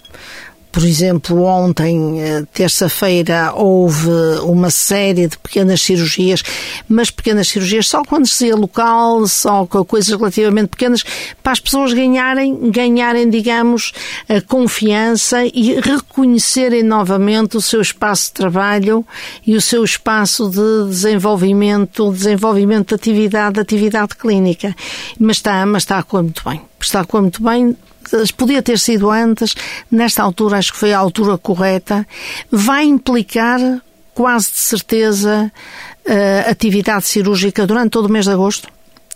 por 0.72 0.84
exemplo, 0.84 1.42
ontem, 1.42 2.22
eh, 2.22 2.44
terça-feira, 2.52 3.52
houve 3.54 4.08
uma 4.42 4.70
série 4.70 5.28
de 5.28 5.36
pequenas 5.36 5.82
cirurgias, 5.82 6.42
mas 6.88 7.10
pequenas 7.10 7.48
cirurgias 7.48 7.86
só 7.86 8.02
com 8.02 8.16
anestesia 8.16 8.56
local, 8.56 9.26
só 9.28 9.66
com 9.66 9.84
coisas 9.84 10.16
relativamente 10.16 10.68
pequenas, 10.68 11.04
para 11.42 11.52
as 11.52 11.60
pessoas 11.60 11.92
ganharem, 11.92 12.70
ganharem, 12.70 13.28
digamos, 13.28 13.92
a 14.26 14.40
confiança 14.40 15.44
e 15.44 15.78
reconhecerem 15.78 16.82
novamente 16.82 17.58
o 17.58 17.60
seu 17.60 17.82
espaço 17.82 18.28
de 18.28 18.32
trabalho 18.32 19.06
e 19.46 19.54
o 19.54 19.60
seu 19.60 19.84
espaço 19.84 20.48
de 20.48 20.88
desenvolvimento, 20.88 22.10
desenvolvimento 22.10 22.88
de 22.88 22.94
atividade, 22.94 23.54
de 23.54 23.60
atividade 23.60 24.16
clínica. 24.16 24.74
Mas 25.18 25.36
está, 25.36 25.66
mas 25.66 25.82
está 25.82 25.98
a 25.98 26.02
correr 26.02 26.22
muito 26.22 26.42
bem. 26.48 26.62
Está 26.80 27.00
a 27.00 27.04
correr 27.04 27.22
muito 27.22 27.42
bem 27.42 27.76
podia 28.36 28.62
ter 28.62 28.78
sido 28.78 29.10
antes, 29.10 29.54
nesta 29.90 30.22
altura 30.22 30.58
acho 30.58 30.72
que 30.72 30.78
foi 30.78 30.92
a 30.92 30.98
altura 30.98 31.38
correta, 31.38 32.06
vai 32.50 32.84
implicar 32.84 33.60
quase 34.14 34.52
de 34.52 34.58
certeza 34.58 35.52
uh, 36.06 36.50
atividade 36.50 37.06
cirúrgica 37.06 37.66
durante 37.66 37.90
todo 37.90 38.06
o 38.06 38.12
mês 38.12 38.26
de 38.26 38.32
agosto. 38.32 38.68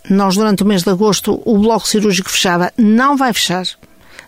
Nós, 0.09 0.35
durante 0.35 0.63
o 0.63 0.65
mês 0.65 0.83
de 0.83 0.89
agosto, 0.89 1.41
o 1.45 1.57
bloco 1.59 1.87
cirúrgico 1.87 2.29
fechava. 2.29 2.71
Não 2.77 3.17
vai 3.17 3.33
fechar 3.33 3.65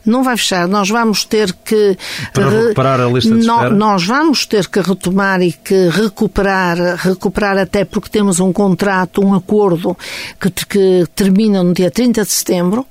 não 0.09 0.23
vai 0.23 0.35
fechar. 0.37 0.67
Nós 0.67 0.89
vamos 0.89 1.23
ter 1.23 1.53
que. 1.53 1.97
Para 2.33 2.49
recuperar 2.49 2.99
a 2.99 3.05
lista 3.05 3.33
de 3.33 3.39
espera? 3.39 3.69
Nós 3.69 4.05
vamos 4.05 4.45
ter 4.45 4.67
que 4.67 4.79
retomar 4.81 5.41
e 5.41 5.51
que 5.51 5.89
recuperar, 5.89 6.77
recuperar 6.97 7.57
até 7.57 7.85
porque 7.85 8.09
temos 8.09 8.39
um 8.39 8.51
contrato, 8.51 9.23
um 9.23 9.33
acordo 9.33 9.97
que, 10.39 10.49
que 10.65 11.05
termina 11.15 11.63
no 11.63 11.73
dia 11.73 11.91
30 11.91 12.23
de 12.23 12.31
setembro. 12.31 12.85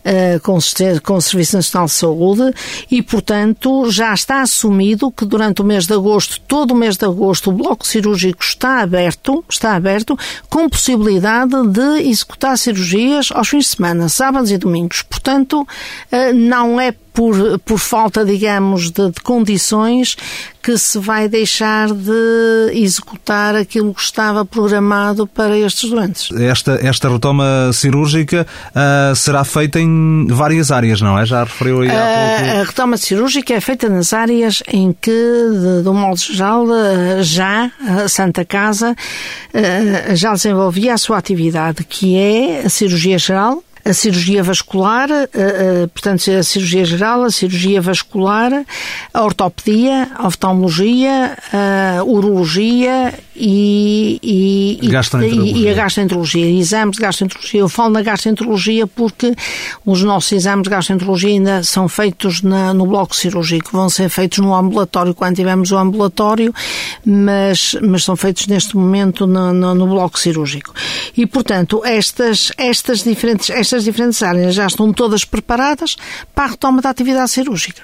Uh, 0.00 0.40
com, 0.40 0.58
com 1.04 1.14
o 1.14 1.20
Serviço 1.22 1.56
Nacional 1.56 1.86
de 1.86 1.92
Saúde 1.92 2.54
e, 2.90 3.00
portanto, 3.02 3.88
já 3.88 4.12
está 4.12 4.42
assumido 4.42 5.12
que 5.12 5.24
durante 5.24 5.62
o 5.62 5.64
mês 5.64 5.86
de 5.86 5.94
agosto, 5.94 6.40
todo 6.40 6.72
o 6.72 6.74
mês 6.74 6.96
de 6.96 7.04
agosto, 7.04 7.50
o 7.50 7.52
bloco 7.52 7.86
cirúrgico 7.86 8.42
está 8.42 8.80
aberto, 8.80 9.44
está 9.48 9.76
aberto, 9.76 10.18
com 10.48 10.68
possibilidade 10.68 11.54
de 11.68 12.08
executar 12.08 12.58
cirurgias 12.58 13.28
aos 13.32 13.48
fins 13.48 13.66
de 13.66 13.76
semana, 13.76 14.08
sábados 14.08 14.50
e 14.50 14.58
domingos. 14.58 15.02
Portanto, 15.02 15.60
uh, 15.62 16.34
não 16.34 16.59
é 16.80 16.92
por, 17.12 17.58
por 17.60 17.78
falta, 17.78 18.24
digamos, 18.24 18.90
de, 18.90 19.10
de, 19.10 19.20
condições 19.22 20.16
que 20.62 20.76
se 20.78 20.98
vai 20.98 21.28
deixar 21.28 21.88
de 21.92 22.70
executar 22.72 23.56
aquilo 23.56 23.94
que 23.94 24.00
estava 24.00 24.44
programado 24.44 25.26
para 25.26 25.58
estes 25.58 25.90
doentes. 25.90 26.30
Esta, 26.32 26.78
esta 26.82 27.08
retoma 27.08 27.70
cirúrgica 27.72 28.46
uh, 28.70 29.14
será 29.16 29.42
feita 29.42 29.80
em 29.80 30.26
várias 30.28 30.70
áreas, 30.70 31.00
não 31.00 31.18
é? 31.18 31.26
Já 31.26 31.44
referiu 31.44 31.80
aí 31.80 31.90
há 31.90 31.92
ah, 31.92 32.38
pouco. 32.38 32.50
A 32.58 32.64
retoma 32.64 32.96
cirúrgica 32.96 33.54
é 33.54 33.60
feita 33.60 33.88
nas 33.88 34.12
áreas 34.12 34.62
em 34.68 34.94
que, 34.98 35.10
de, 35.10 35.82
de 35.82 35.88
um 35.88 35.94
modo 35.94 36.20
geral, 36.20 36.66
ah, 36.70 37.22
já 37.22 37.70
a 37.86 38.08
Santa 38.08 38.44
Casa 38.44 38.94
já 40.14 40.32
desenvolvia 40.32 40.94
a 40.94 40.98
sua 40.98 41.18
atividade, 41.18 41.84
que 41.84 42.16
é 42.16 42.62
a 42.66 42.68
cirurgia 42.68 43.18
geral, 43.18 43.62
a 43.84 43.92
cirurgia 43.92 44.42
vascular, 44.42 45.08
portanto, 45.92 46.30
a 46.30 46.42
cirurgia 46.42 46.84
geral, 46.84 47.22
a 47.24 47.30
cirurgia 47.30 47.80
vascular, 47.80 48.64
a 49.12 49.22
ortopedia, 49.22 50.08
a 50.14 50.26
oftalmologia, 50.26 51.36
a 51.52 52.04
urologia 52.04 53.14
e, 53.40 54.18
e, 54.22 54.78
e, 54.82 55.68
a 55.68 55.74
gastroenterologia. 55.74 56.46
Exames 56.46 56.96
de 56.96 57.02
gastroenterologia. 57.02 57.60
Eu 57.60 57.68
falo 57.68 57.90
na 57.94 58.02
gastroenterologia 58.02 58.86
porque 58.86 59.34
os 59.84 60.02
nossos 60.02 60.32
exames 60.32 60.64
de 60.64 60.70
gastroenterologia 60.70 61.30
ainda 61.30 61.62
são 61.62 61.88
feitos 61.88 62.42
na, 62.42 62.74
no 62.74 62.86
bloco 62.86 63.16
cirúrgico. 63.16 63.70
Vão 63.72 63.88
ser 63.88 64.08
feitos 64.10 64.38
no 64.38 64.54
ambulatório 64.54 65.14
quando 65.14 65.36
tivermos 65.36 65.70
o 65.72 65.78
ambulatório, 65.78 66.54
mas, 67.04 67.76
mas 67.80 68.04
são 68.04 68.14
feitos 68.14 68.46
neste 68.46 68.76
momento 68.76 69.26
no, 69.26 69.54
no, 69.54 69.74
no 69.74 69.86
bloco 69.86 70.18
cirúrgico. 70.18 70.74
E, 71.16 71.26
portanto, 71.26 71.82
estas, 71.84 72.52
estas 72.58 73.02
diferentes, 73.02 73.48
estas 73.48 73.69
diferentes 73.78 74.22
áreas 74.22 74.54
já 74.54 74.66
estão 74.66 74.92
todas 74.92 75.24
preparadas 75.24 75.96
para 76.34 76.44
a 76.44 76.48
retoma 76.48 76.82
da 76.82 76.90
atividade 76.90 77.30
cirúrgica. 77.30 77.82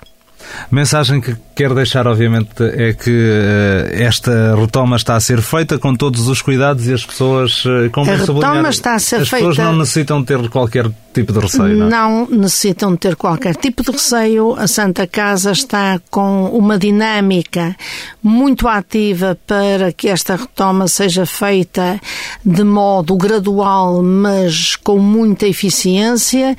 A 0.70 0.74
mensagem 0.74 1.20
que 1.20 1.36
quero 1.54 1.74
deixar, 1.74 2.06
obviamente, 2.06 2.50
é 2.60 2.92
que 2.92 3.10
uh, 3.10 4.02
esta 4.02 4.54
retoma 4.56 4.96
está 4.96 5.16
a 5.16 5.20
ser 5.20 5.40
feita 5.40 5.78
com 5.78 5.94
todos 5.94 6.28
os 6.28 6.42
cuidados 6.42 6.86
e 6.86 6.92
as 6.92 7.04
pessoas, 7.04 7.64
uh, 7.64 7.90
como 7.92 8.10
a 8.10 8.16
retoma 8.16 8.68
está 8.68 8.94
a 8.94 8.98
ser 8.98 9.16
as 9.22 9.28
feita... 9.28 9.48
pessoas 9.48 9.66
não 9.66 9.76
necessitam 9.78 10.22
ter 10.22 10.48
qualquer 10.48 10.90
tipo 11.14 11.32
de 11.32 11.38
receio, 11.38 11.76
não? 11.76 11.88
Não 11.88 12.28
necessitam 12.30 12.94
ter 12.94 13.16
qualquer 13.16 13.56
tipo 13.56 13.82
de 13.82 13.90
receio. 13.90 14.54
A 14.58 14.66
Santa 14.66 15.06
Casa 15.06 15.52
está 15.52 15.98
com 16.10 16.50
uma 16.50 16.78
dinâmica 16.78 17.74
muito 18.22 18.68
ativa 18.68 19.38
para 19.46 19.92
que 19.92 20.08
esta 20.08 20.36
retoma 20.36 20.88
seja 20.88 21.24
feita 21.24 21.98
de 22.44 22.62
modo 22.64 23.16
gradual, 23.16 24.02
mas 24.02 24.76
com 24.76 24.98
muita 24.98 25.46
eficiência 25.46 26.56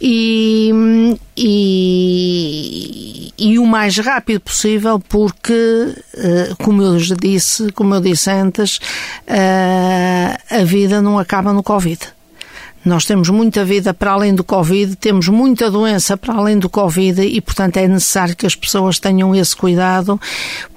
e, 0.00 0.72
e, 1.36 3.29
e 3.38 3.58
o 3.58 3.66
mais 3.66 3.96
rápido 3.98 4.40
possível, 4.40 4.98
porque, 4.98 5.94
eh, 6.16 6.54
como 6.62 6.82
eu 6.82 6.96
disse, 6.96 7.70
como 7.72 7.94
eu 7.94 8.00
disse 8.00 8.30
antes, 8.30 8.78
eh, 9.26 10.36
a 10.50 10.64
vida 10.64 11.00
não 11.02 11.18
acaba 11.18 11.52
no 11.52 11.62
Covid. 11.62 12.00
Nós 12.82 13.04
temos 13.04 13.28
muita 13.28 13.62
vida 13.62 13.92
para 13.92 14.12
além 14.12 14.34
do 14.34 14.42
Covid, 14.42 14.96
temos 14.96 15.28
muita 15.28 15.70
doença 15.70 16.16
para 16.16 16.34
além 16.34 16.58
do 16.58 16.68
Covid 16.68 17.20
e, 17.20 17.38
portanto, 17.40 17.76
é 17.76 17.86
necessário 17.86 18.34
que 18.34 18.46
as 18.46 18.54
pessoas 18.54 18.98
tenham 18.98 19.34
esse 19.34 19.54
cuidado, 19.54 20.18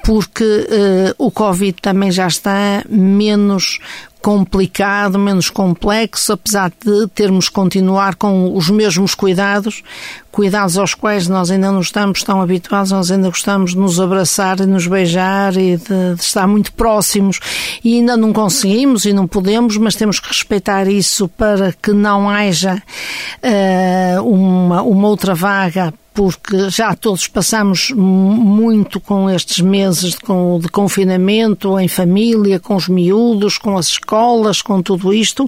porque 0.04 0.44
uh, 0.44 1.16
o 1.18 1.32
Covid 1.32 1.78
também 1.82 2.12
já 2.12 2.28
está 2.28 2.84
menos 2.90 3.80
complicado, 4.24 5.20
menos 5.20 5.50
complexo, 5.50 6.32
apesar 6.32 6.72
de 6.72 7.08
termos 7.10 7.50
continuar 7.50 8.16
com 8.16 8.56
os 8.56 8.70
mesmos 8.70 9.14
cuidados, 9.14 9.84
cuidados 10.32 10.78
aos 10.78 10.94
quais 10.94 11.28
nós 11.28 11.52
ainda 11.52 11.70
não 11.70 11.82
estamos 11.82 12.24
tão 12.24 12.42
habituados, 12.42 12.92
nós 12.92 13.12
ainda 13.12 13.28
gostamos 13.28 13.72
de 13.72 13.78
nos 13.78 14.00
abraçar 14.00 14.62
e 14.62 14.66
nos 14.66 14.88
beijar 14.88 15.58
e 15.58 15.76
de, 15.76 16.16
de 16.16 16.22
estar 16.22 16.48
muito 16.48 16.72
próximos. 16.72 17.42
E 17.84 17.96
ainda 17.96 18.16
não 18.16 18.32
conseguimos 18.32 19.04
e 19.04 19.12
não 19.12 19.28
podemos, 19.28 19.76
mas 19.76 19.94
temos 19.94 20.22
que 20.22 20.30
respeitar 20.30 20.88
isso 20.88 21.28
para 21.28 21.74
que 21.74 21.92
não 21.92 22.30
haja 22.30 22.82
uh, 23.44 24.24
uma, 24.24 24.82
uma 24.84 25.08
outra 25.10 25.36
vaga 25.36 25.94
porque 26.14 26.70
já 26.70 26.96
todos 26.96 27.28
passamos 27.28 27.92
muito 27.92 29.00
com 29.00 29.30
estes 29.30 29.60
meses 29.60 30.12
de, 30.12 30.60
de 30.62 30.70
confinamento 30.70 31.80
em 31.80 31.88
família, 31.88 32.60
com 32.60 32.76
os 32.76 32.88
miúdos, 32.88 33.58
com 33.58 33.78
as 33.78 33.88
escolas, 33.88 34.62
com 34.62 34.82
tudo 34.82 35.14
isto, 35.14 35.48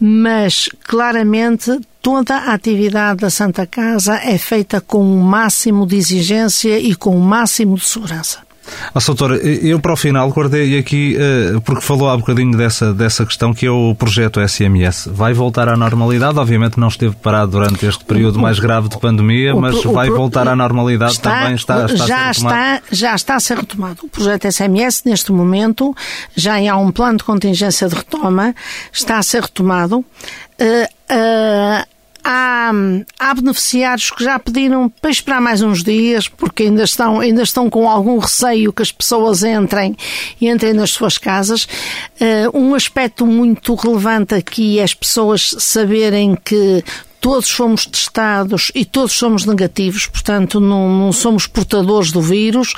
mas 0.00 0.68
claramente 0.84 1.78
toda 2.00 2.36
a 2.36 2.54
atividade 2.54 3.20
da 3.20 3.30
Santa 3.30 3.66
Casa 3.66 4.14
é 4.16 4.38
feita 4.38 4.80
com 4.80 5.02
o 5.02 5.22
máximo 5.22 5.86
de 5.86 5.96
exigência 5.96 6.78
e 6.78 6.94
com 6.94 7.16
o 7.16 7.20
máximo 7.20 7.76
de 7.76 7.84
segurança. 7.84 8.47
Ah, 8.94 9.00
doutor, 9.06 9.36
eu 9.44 9.80
para 9.80 9.92
o 9.92 9.96
final 9.96 10.28
guardei 10.30 10.78
aqui, 10.78 11.16
eh, 11.18 11.60
porque 11.64 11.80
falou 11.80 12.08
há 12.08 12.16
bocadinho 12.16 12.56
dessa, 12.56 12.92
dessa 12.92 13.24
questão, 13.24 13.52
que 13.52 13.66
é 13.66 13.70
o 13.70 13.94
projeto 13.94 14.40
SMS. 14.46 15.08
Vai 15.12 15.32
voltar 15.32 15.68
à 15.68 15.76
normalidade? 15.76 16.38
Obviamente 16.38 16.78
não 16.78 16.88
esteve 16.88 17.16
parado 17.16 17.52
durante 17.52 17.86
este 17.86 18.04
período 18.04 18.38
mais 18.38 18.58
grave 18.58 18.88
de 18.88 18.98
pandemia, 18.98 19.54
o, 19.54 19.60
mas 19.60 19.84
o, 19.84 19.92
vai 19.92 20.10
voltar 20.10 20.46
à 20.48 20.54
normalidade 20.54 21.12
está, 21.12 21.40
também? 21.40 21.54
Está, 21.54 21.86
está 21.86 22.06
já, 22.06 22.30
está, 22.30 22.82
já 22.90 23.14
está 23.14 23.34
a 23.36 23.40
ser 23.40 23.58
retomado. 23.58 23.98
O 24.04 24.08
projeto 24.08 24.50
SMS, 24.50 25.02
neste 25.04 25.32
momento, 25.32 25.94
já 26.36 26.56
há 26.70 26.76
um 26.76 26.90
plano 26.90 27.18
de 27.18 27.24
contingência 27.24 27.88
de 27.88 27.94
retoma, 27.94 28.54
está 28.92 29.18
a 29.18 29.22
ser 29.22 29.42
retomado. 29.42 29.98
Uh, 29.98 30.04
uh, 31.10 31.97
há, 32.30 32.70
há 33.18 33.34
beneficiários 33.34 34.10
que 34.10 34.22
já 34.22 34.38
pediram 34.38 34.90
para 35.00 35.10
esperar 35.10 35.40
mais 35.40 35.62
uns 35.62 35.82
dias, 35.82 36.28
porque 36.28 36.64
ainda 36.64 36.84
estão, 36.84 37.20
ainda 37.20 37.42
estão 37.42 37.70
com 37.70 37.88
algum 37.88 38.18
receio 38.18 38.70
que 38.70 38.82
as 38.82 38.92
pessoas 38.92 39.42
entrem 39.42 39.96
e 40.38 40.46
entrem 40.46 40.74
nas 40.74 40.90
suas 40.90 41.16
casas. 41.16 41.64
Uh, 42.20 42.58
um 42.58 42.74
aspecto 42.74 43.26
muito 43.26 43.74
relevante 43.74 44.34
aqui 44.34 44.78
é 44.78 44.82
as 44.82 44.92
pessoas 44.92 45.54
saberem 45.58 46.36
que 46.44 46.84
todos 47.20 47.50
fomos 47.50 47.86
testados 47.86 48.70
e 48.74 48.84
todos 48.84 49.12
somos 49.12 49.44
negativos, 49.44 50.06
portanto 50.06 50.60
não, 50.60 50.88
não, 50.88 51.12
somos 51.12 51.46
portadores 51.46 52.12
do 52.12 52.20
vírus, 52.20 52.72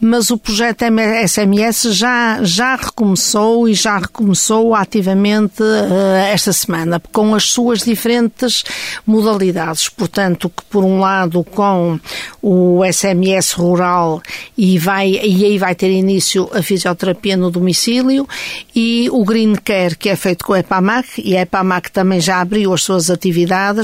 mas 0.00 0.30
o 0.30 0.38
projeto 0.38 0.84
SMS 1.26 1.94
já, 1.94 2.42
já 2.42 2.76
recomeçou 2.76 3.68
e 3.68 3.74
já 3.74 3.98
recomeçou 3.98 4.74
ativamente 4.74 5.62
uh, 5.62 6.14
esta 6.32 6.52
semana, 6.52 7.00
com 7.12 7.34
as 7.34 7.44
suas 7.44 7.80
diferentes 7.80 8.64
modalidades. 9.06 9.88
Portanto, 9.88 10.48
que 10.48 10.62
por 10.64 10.84
um 10.84 11.00
lado 11.00 11.42
com 11.44 11.98
o 12.40 12.80
SMS 12.90 13.52
rural 13.52 14.22
e, 14.56 14.78
vai, 14.78 15.10
e 15.10 15.44
aí 15.44 15.58
vai 15.58 15.74
ter 15.74 15.90
início 15.90 16.48
a 16.52 16.62
fisioterapia 16.62 17.36
no 17.36 17.50
domicílio 17.50 18.26
e 18.74 19.08
o 19.10 19.24
Green 19.24 19.54
Care, 19.54 19.96
que 19.96 20.08
é 20.08 20.16
feito 20.16 20.44
com 20.44 20.52
a 20.52 20.60
EPAMAC, 20.60 21.20
e 21.22 21.36
a 21.36 21.42
EPAMAC 21.42 21.90
também 21.90 22.20
já 22.20 22.40
abriu 22.40 22.72
as 22.72 22.82
suas 22.82 23.10
atividades 23.10 23.79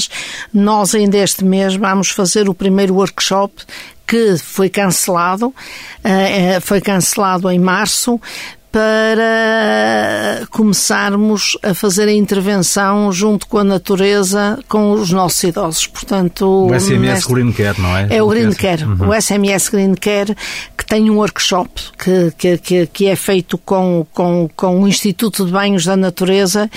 nós, 0.52 0.94
ainda 0.94 1.18
este 1.18 1.44
mês, 1.44 1.76
vamos 1.76 2.10
fazer 2.10 2.48
o 2.48 2.54
primeiro 2.54 2.94
workshop 2.94 3.54
que 4.06 4.36
foi 4.38 4.68
cancelado, 4.68 5.52
eh, 6.04 6.54
eh, 6.54 6.60
foi 6.60 6.80
cancelado 6.80 7.50
em 7.50 7.58
março, 7.58 8.20
para 8.76 10.46
começarmos 10.50 11.56
a 11.62 11.72
fazer 11.72 12.08
a 12.08 12.12
intervenção 12.12 13.10
junto 13.10 13.46
com 13.46 13.56
a 13.56 13.64
natureza 13.64 14.58
com 14.68 14.92
os 14.92 15.10
nossos 15.10 15.42
idosos. 15.44 15.86
Portanto, 15.86 16.68
o 16.70 16.78
SMS 16.78 17.00
neste... 17.00 17.32
Green 17.32 17.52
Care, 17.52 17.80
não 17.80 17.96
é? 17.96 18.08
É 18.10 18.22
o 18.22 18.28
Green 18.28 18.52
Care, 18.52 18.84
uhum. 18.84 19.08
o 19.08 19.18
SMS 19.18 19.70
Green 19.70 19.94
Care, 19.94 20.36
tem 20.86 21.10
um 21.10 21.16
workshop 21.16 21.70
que, 21.98 22.58
que, 22.58 22.86
que, 22.86 23.06
é 23.06 23.16
feito 23.16 23.58
com, 23.58 24.06
com, 24.12 24.48
com 24.54 24.82
o 24.82 24.88
Instituto 24.88 25.44
de 25.44 25.52
Banhos 25.52 25.84
da 25.84 25.96
Natureza 25.96 26.70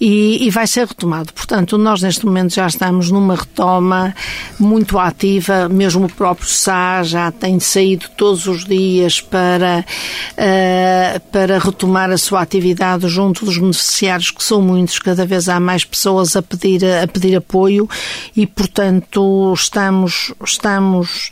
e, 0.00 0.46
e 0.46 0.50
vai 0.50 0.66
ser 0.66 0.86
retomado. 0.86 1.32
Portanto, 1.32 1.76
nós 1.76 2.00
neste 2.00 2.24
momento 2.24 2.54
já 2.54 2.66
estamos 2.66 3.10
numa 3.10 3.34
retoma 3.34 4.14
muito 4.58 4.98
ativa, 4.98 5.68
mesmo 5.68 6.06
o 6.06 6.12
próprio 6.12 6.48
SA 6.48 7.02
já 7.02 7.32
tem 7.32 7.58
saído 7.58 8.06
todos 8.16 8.46
os 8.46 8.64
dias 8.64 9.20
para, 9.20 9.84
uh, 10.32 11.20
para 11.32 11.58
retomar 11.58 12.10
a 12.10 12.18
sua 12.18 12.42
atividade 12.42 13.08
junto 13.08 13.44
dos 13.44 13.58
beneficiários, 13.58 14.30
que 14.30 14.44
são 14.44 14.62
muitos, 14.62 14.98
cada 14.98 15.26
vez 15.26 15.48
há 15.48 15.58
mais 15.58 15.84
pessoas 15.84 16.36
a 16.36 16.42
pedir, 16.42 16.84
a 16.84 17.06
pedir 17.06 17.36
apoio 17.36 17.88
e, 18.36 18.46
portanto, 18.46 19.52
estamos, 19.54 20.32
estamos 20.44 21.28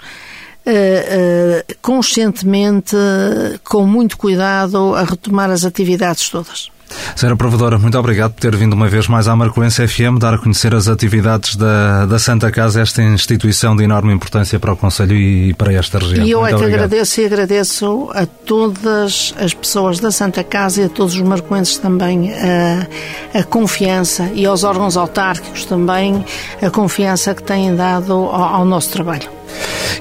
uh, 0.66 1.74
conscientemente, 1.80 2.96
com 3.62 3.86
muito 3.86 4.16
cuidado, 4.16 4.94
a 4.94 5.04
retomar 5.04 5.50
as 5.50 5.64
atividades 5.64 6.28
todas. 6.28 6.74
Senhora 7.16 7.36
Provedora, 7.36 7.78
muito 7.78 7.98
obrigado 7.98 8.32
por 8.32 8.40
ter 8.40 8.54
vindo 8.56 8.72
uma 8.72 8.88
vez 8.88 9.08
mais 9.08 9.28
à 9.28 9.36
Marcoense 9.36 9.86
FM, 9.86 10.18
dar 10.18 10.34
a 10.34 10.38
conhecer 10.38 10.74
as 10.74 10.88
atividades 10.88 11.56
da, 11.56 12.06
da 12.06 12.18
Santa 12.18 12.50
Casa, 12.50 12.80
esta 12.80 13.02
instituição 13.02 13.74
de 13.76 13.84
enorme 13.84 14.12
importância 14.12 14.58
para 14.58 14.72
o 14.72 14.76
Conselho 14.76 15.16
e 15.16 15.54
para 15.54 15.72
esta 15.72 15.98
região. 15.98 16.26
E 16.26 16.30
eu 16.30 16.40
muito 16.40 16.54
é 16.54 16.58
que 16.58 16.64
obrigado. 16.64 16.84
agradeço 16.84 17.20
e 17.20 17.24
agradeço 17.24 18.10
a 18.14 18.26
todas 18.26 19.34
as 19.38 19.54
pessoas 19.54 20.00
da 20.00 20.10
Santa 20.10 20.42
Casa 20.44 20.82
e 20.82 20.84
a 20.84 20.88
todos 20.88 21.14
os 21.14 21.22
marcoenses 21.22 21.78
também 21.78 22.32
a, 22.32 23.38
a 23.38 23.44
confiança 23.44 24.30
e 24.34 24.44
aos 24.46 24.64
órgãos 24.64 24.96
autárquicos 24.96 25.64
também 25.64 26.24
a 26.60 26.70
confiança 26.70 27.34
que 27.34 27.42
têm 27.42 27.74
dado 27.74 28.12
ao, 28.12 28.34
ao 28.34 28.64
nosso 28.64 28.90
trabalho. 28.90 29.43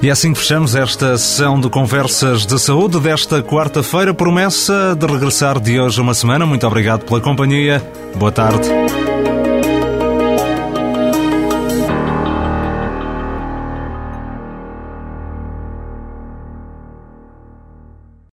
E 0.02 0.10
assim 0.10 0.32
que 0.32 0.38
fechamos 0.38 0.74
esta 0.74 1.16
sessão 1.16 1.60
de 1.60 1.68
conversas 1.68 2.44
de 2.44 2.58
saúde 2.58 3.00
desta 3.00 3.42
quarta-feira. 3.42 4.12
Promessa 4.12 4.94
de 4.98 5.06
regressar 5.06 5.58
de 5.60 5.80
hoje 5.80 6.00
uma 6.00 6.14
semana. 6.14 6.44
Muito 6.44 6.66
obrigado 6.66 7.04
pela 7.04 7.20
companhia. 7.20 7.82
Boa 8.16 8.32
tarde. 8.32 8.68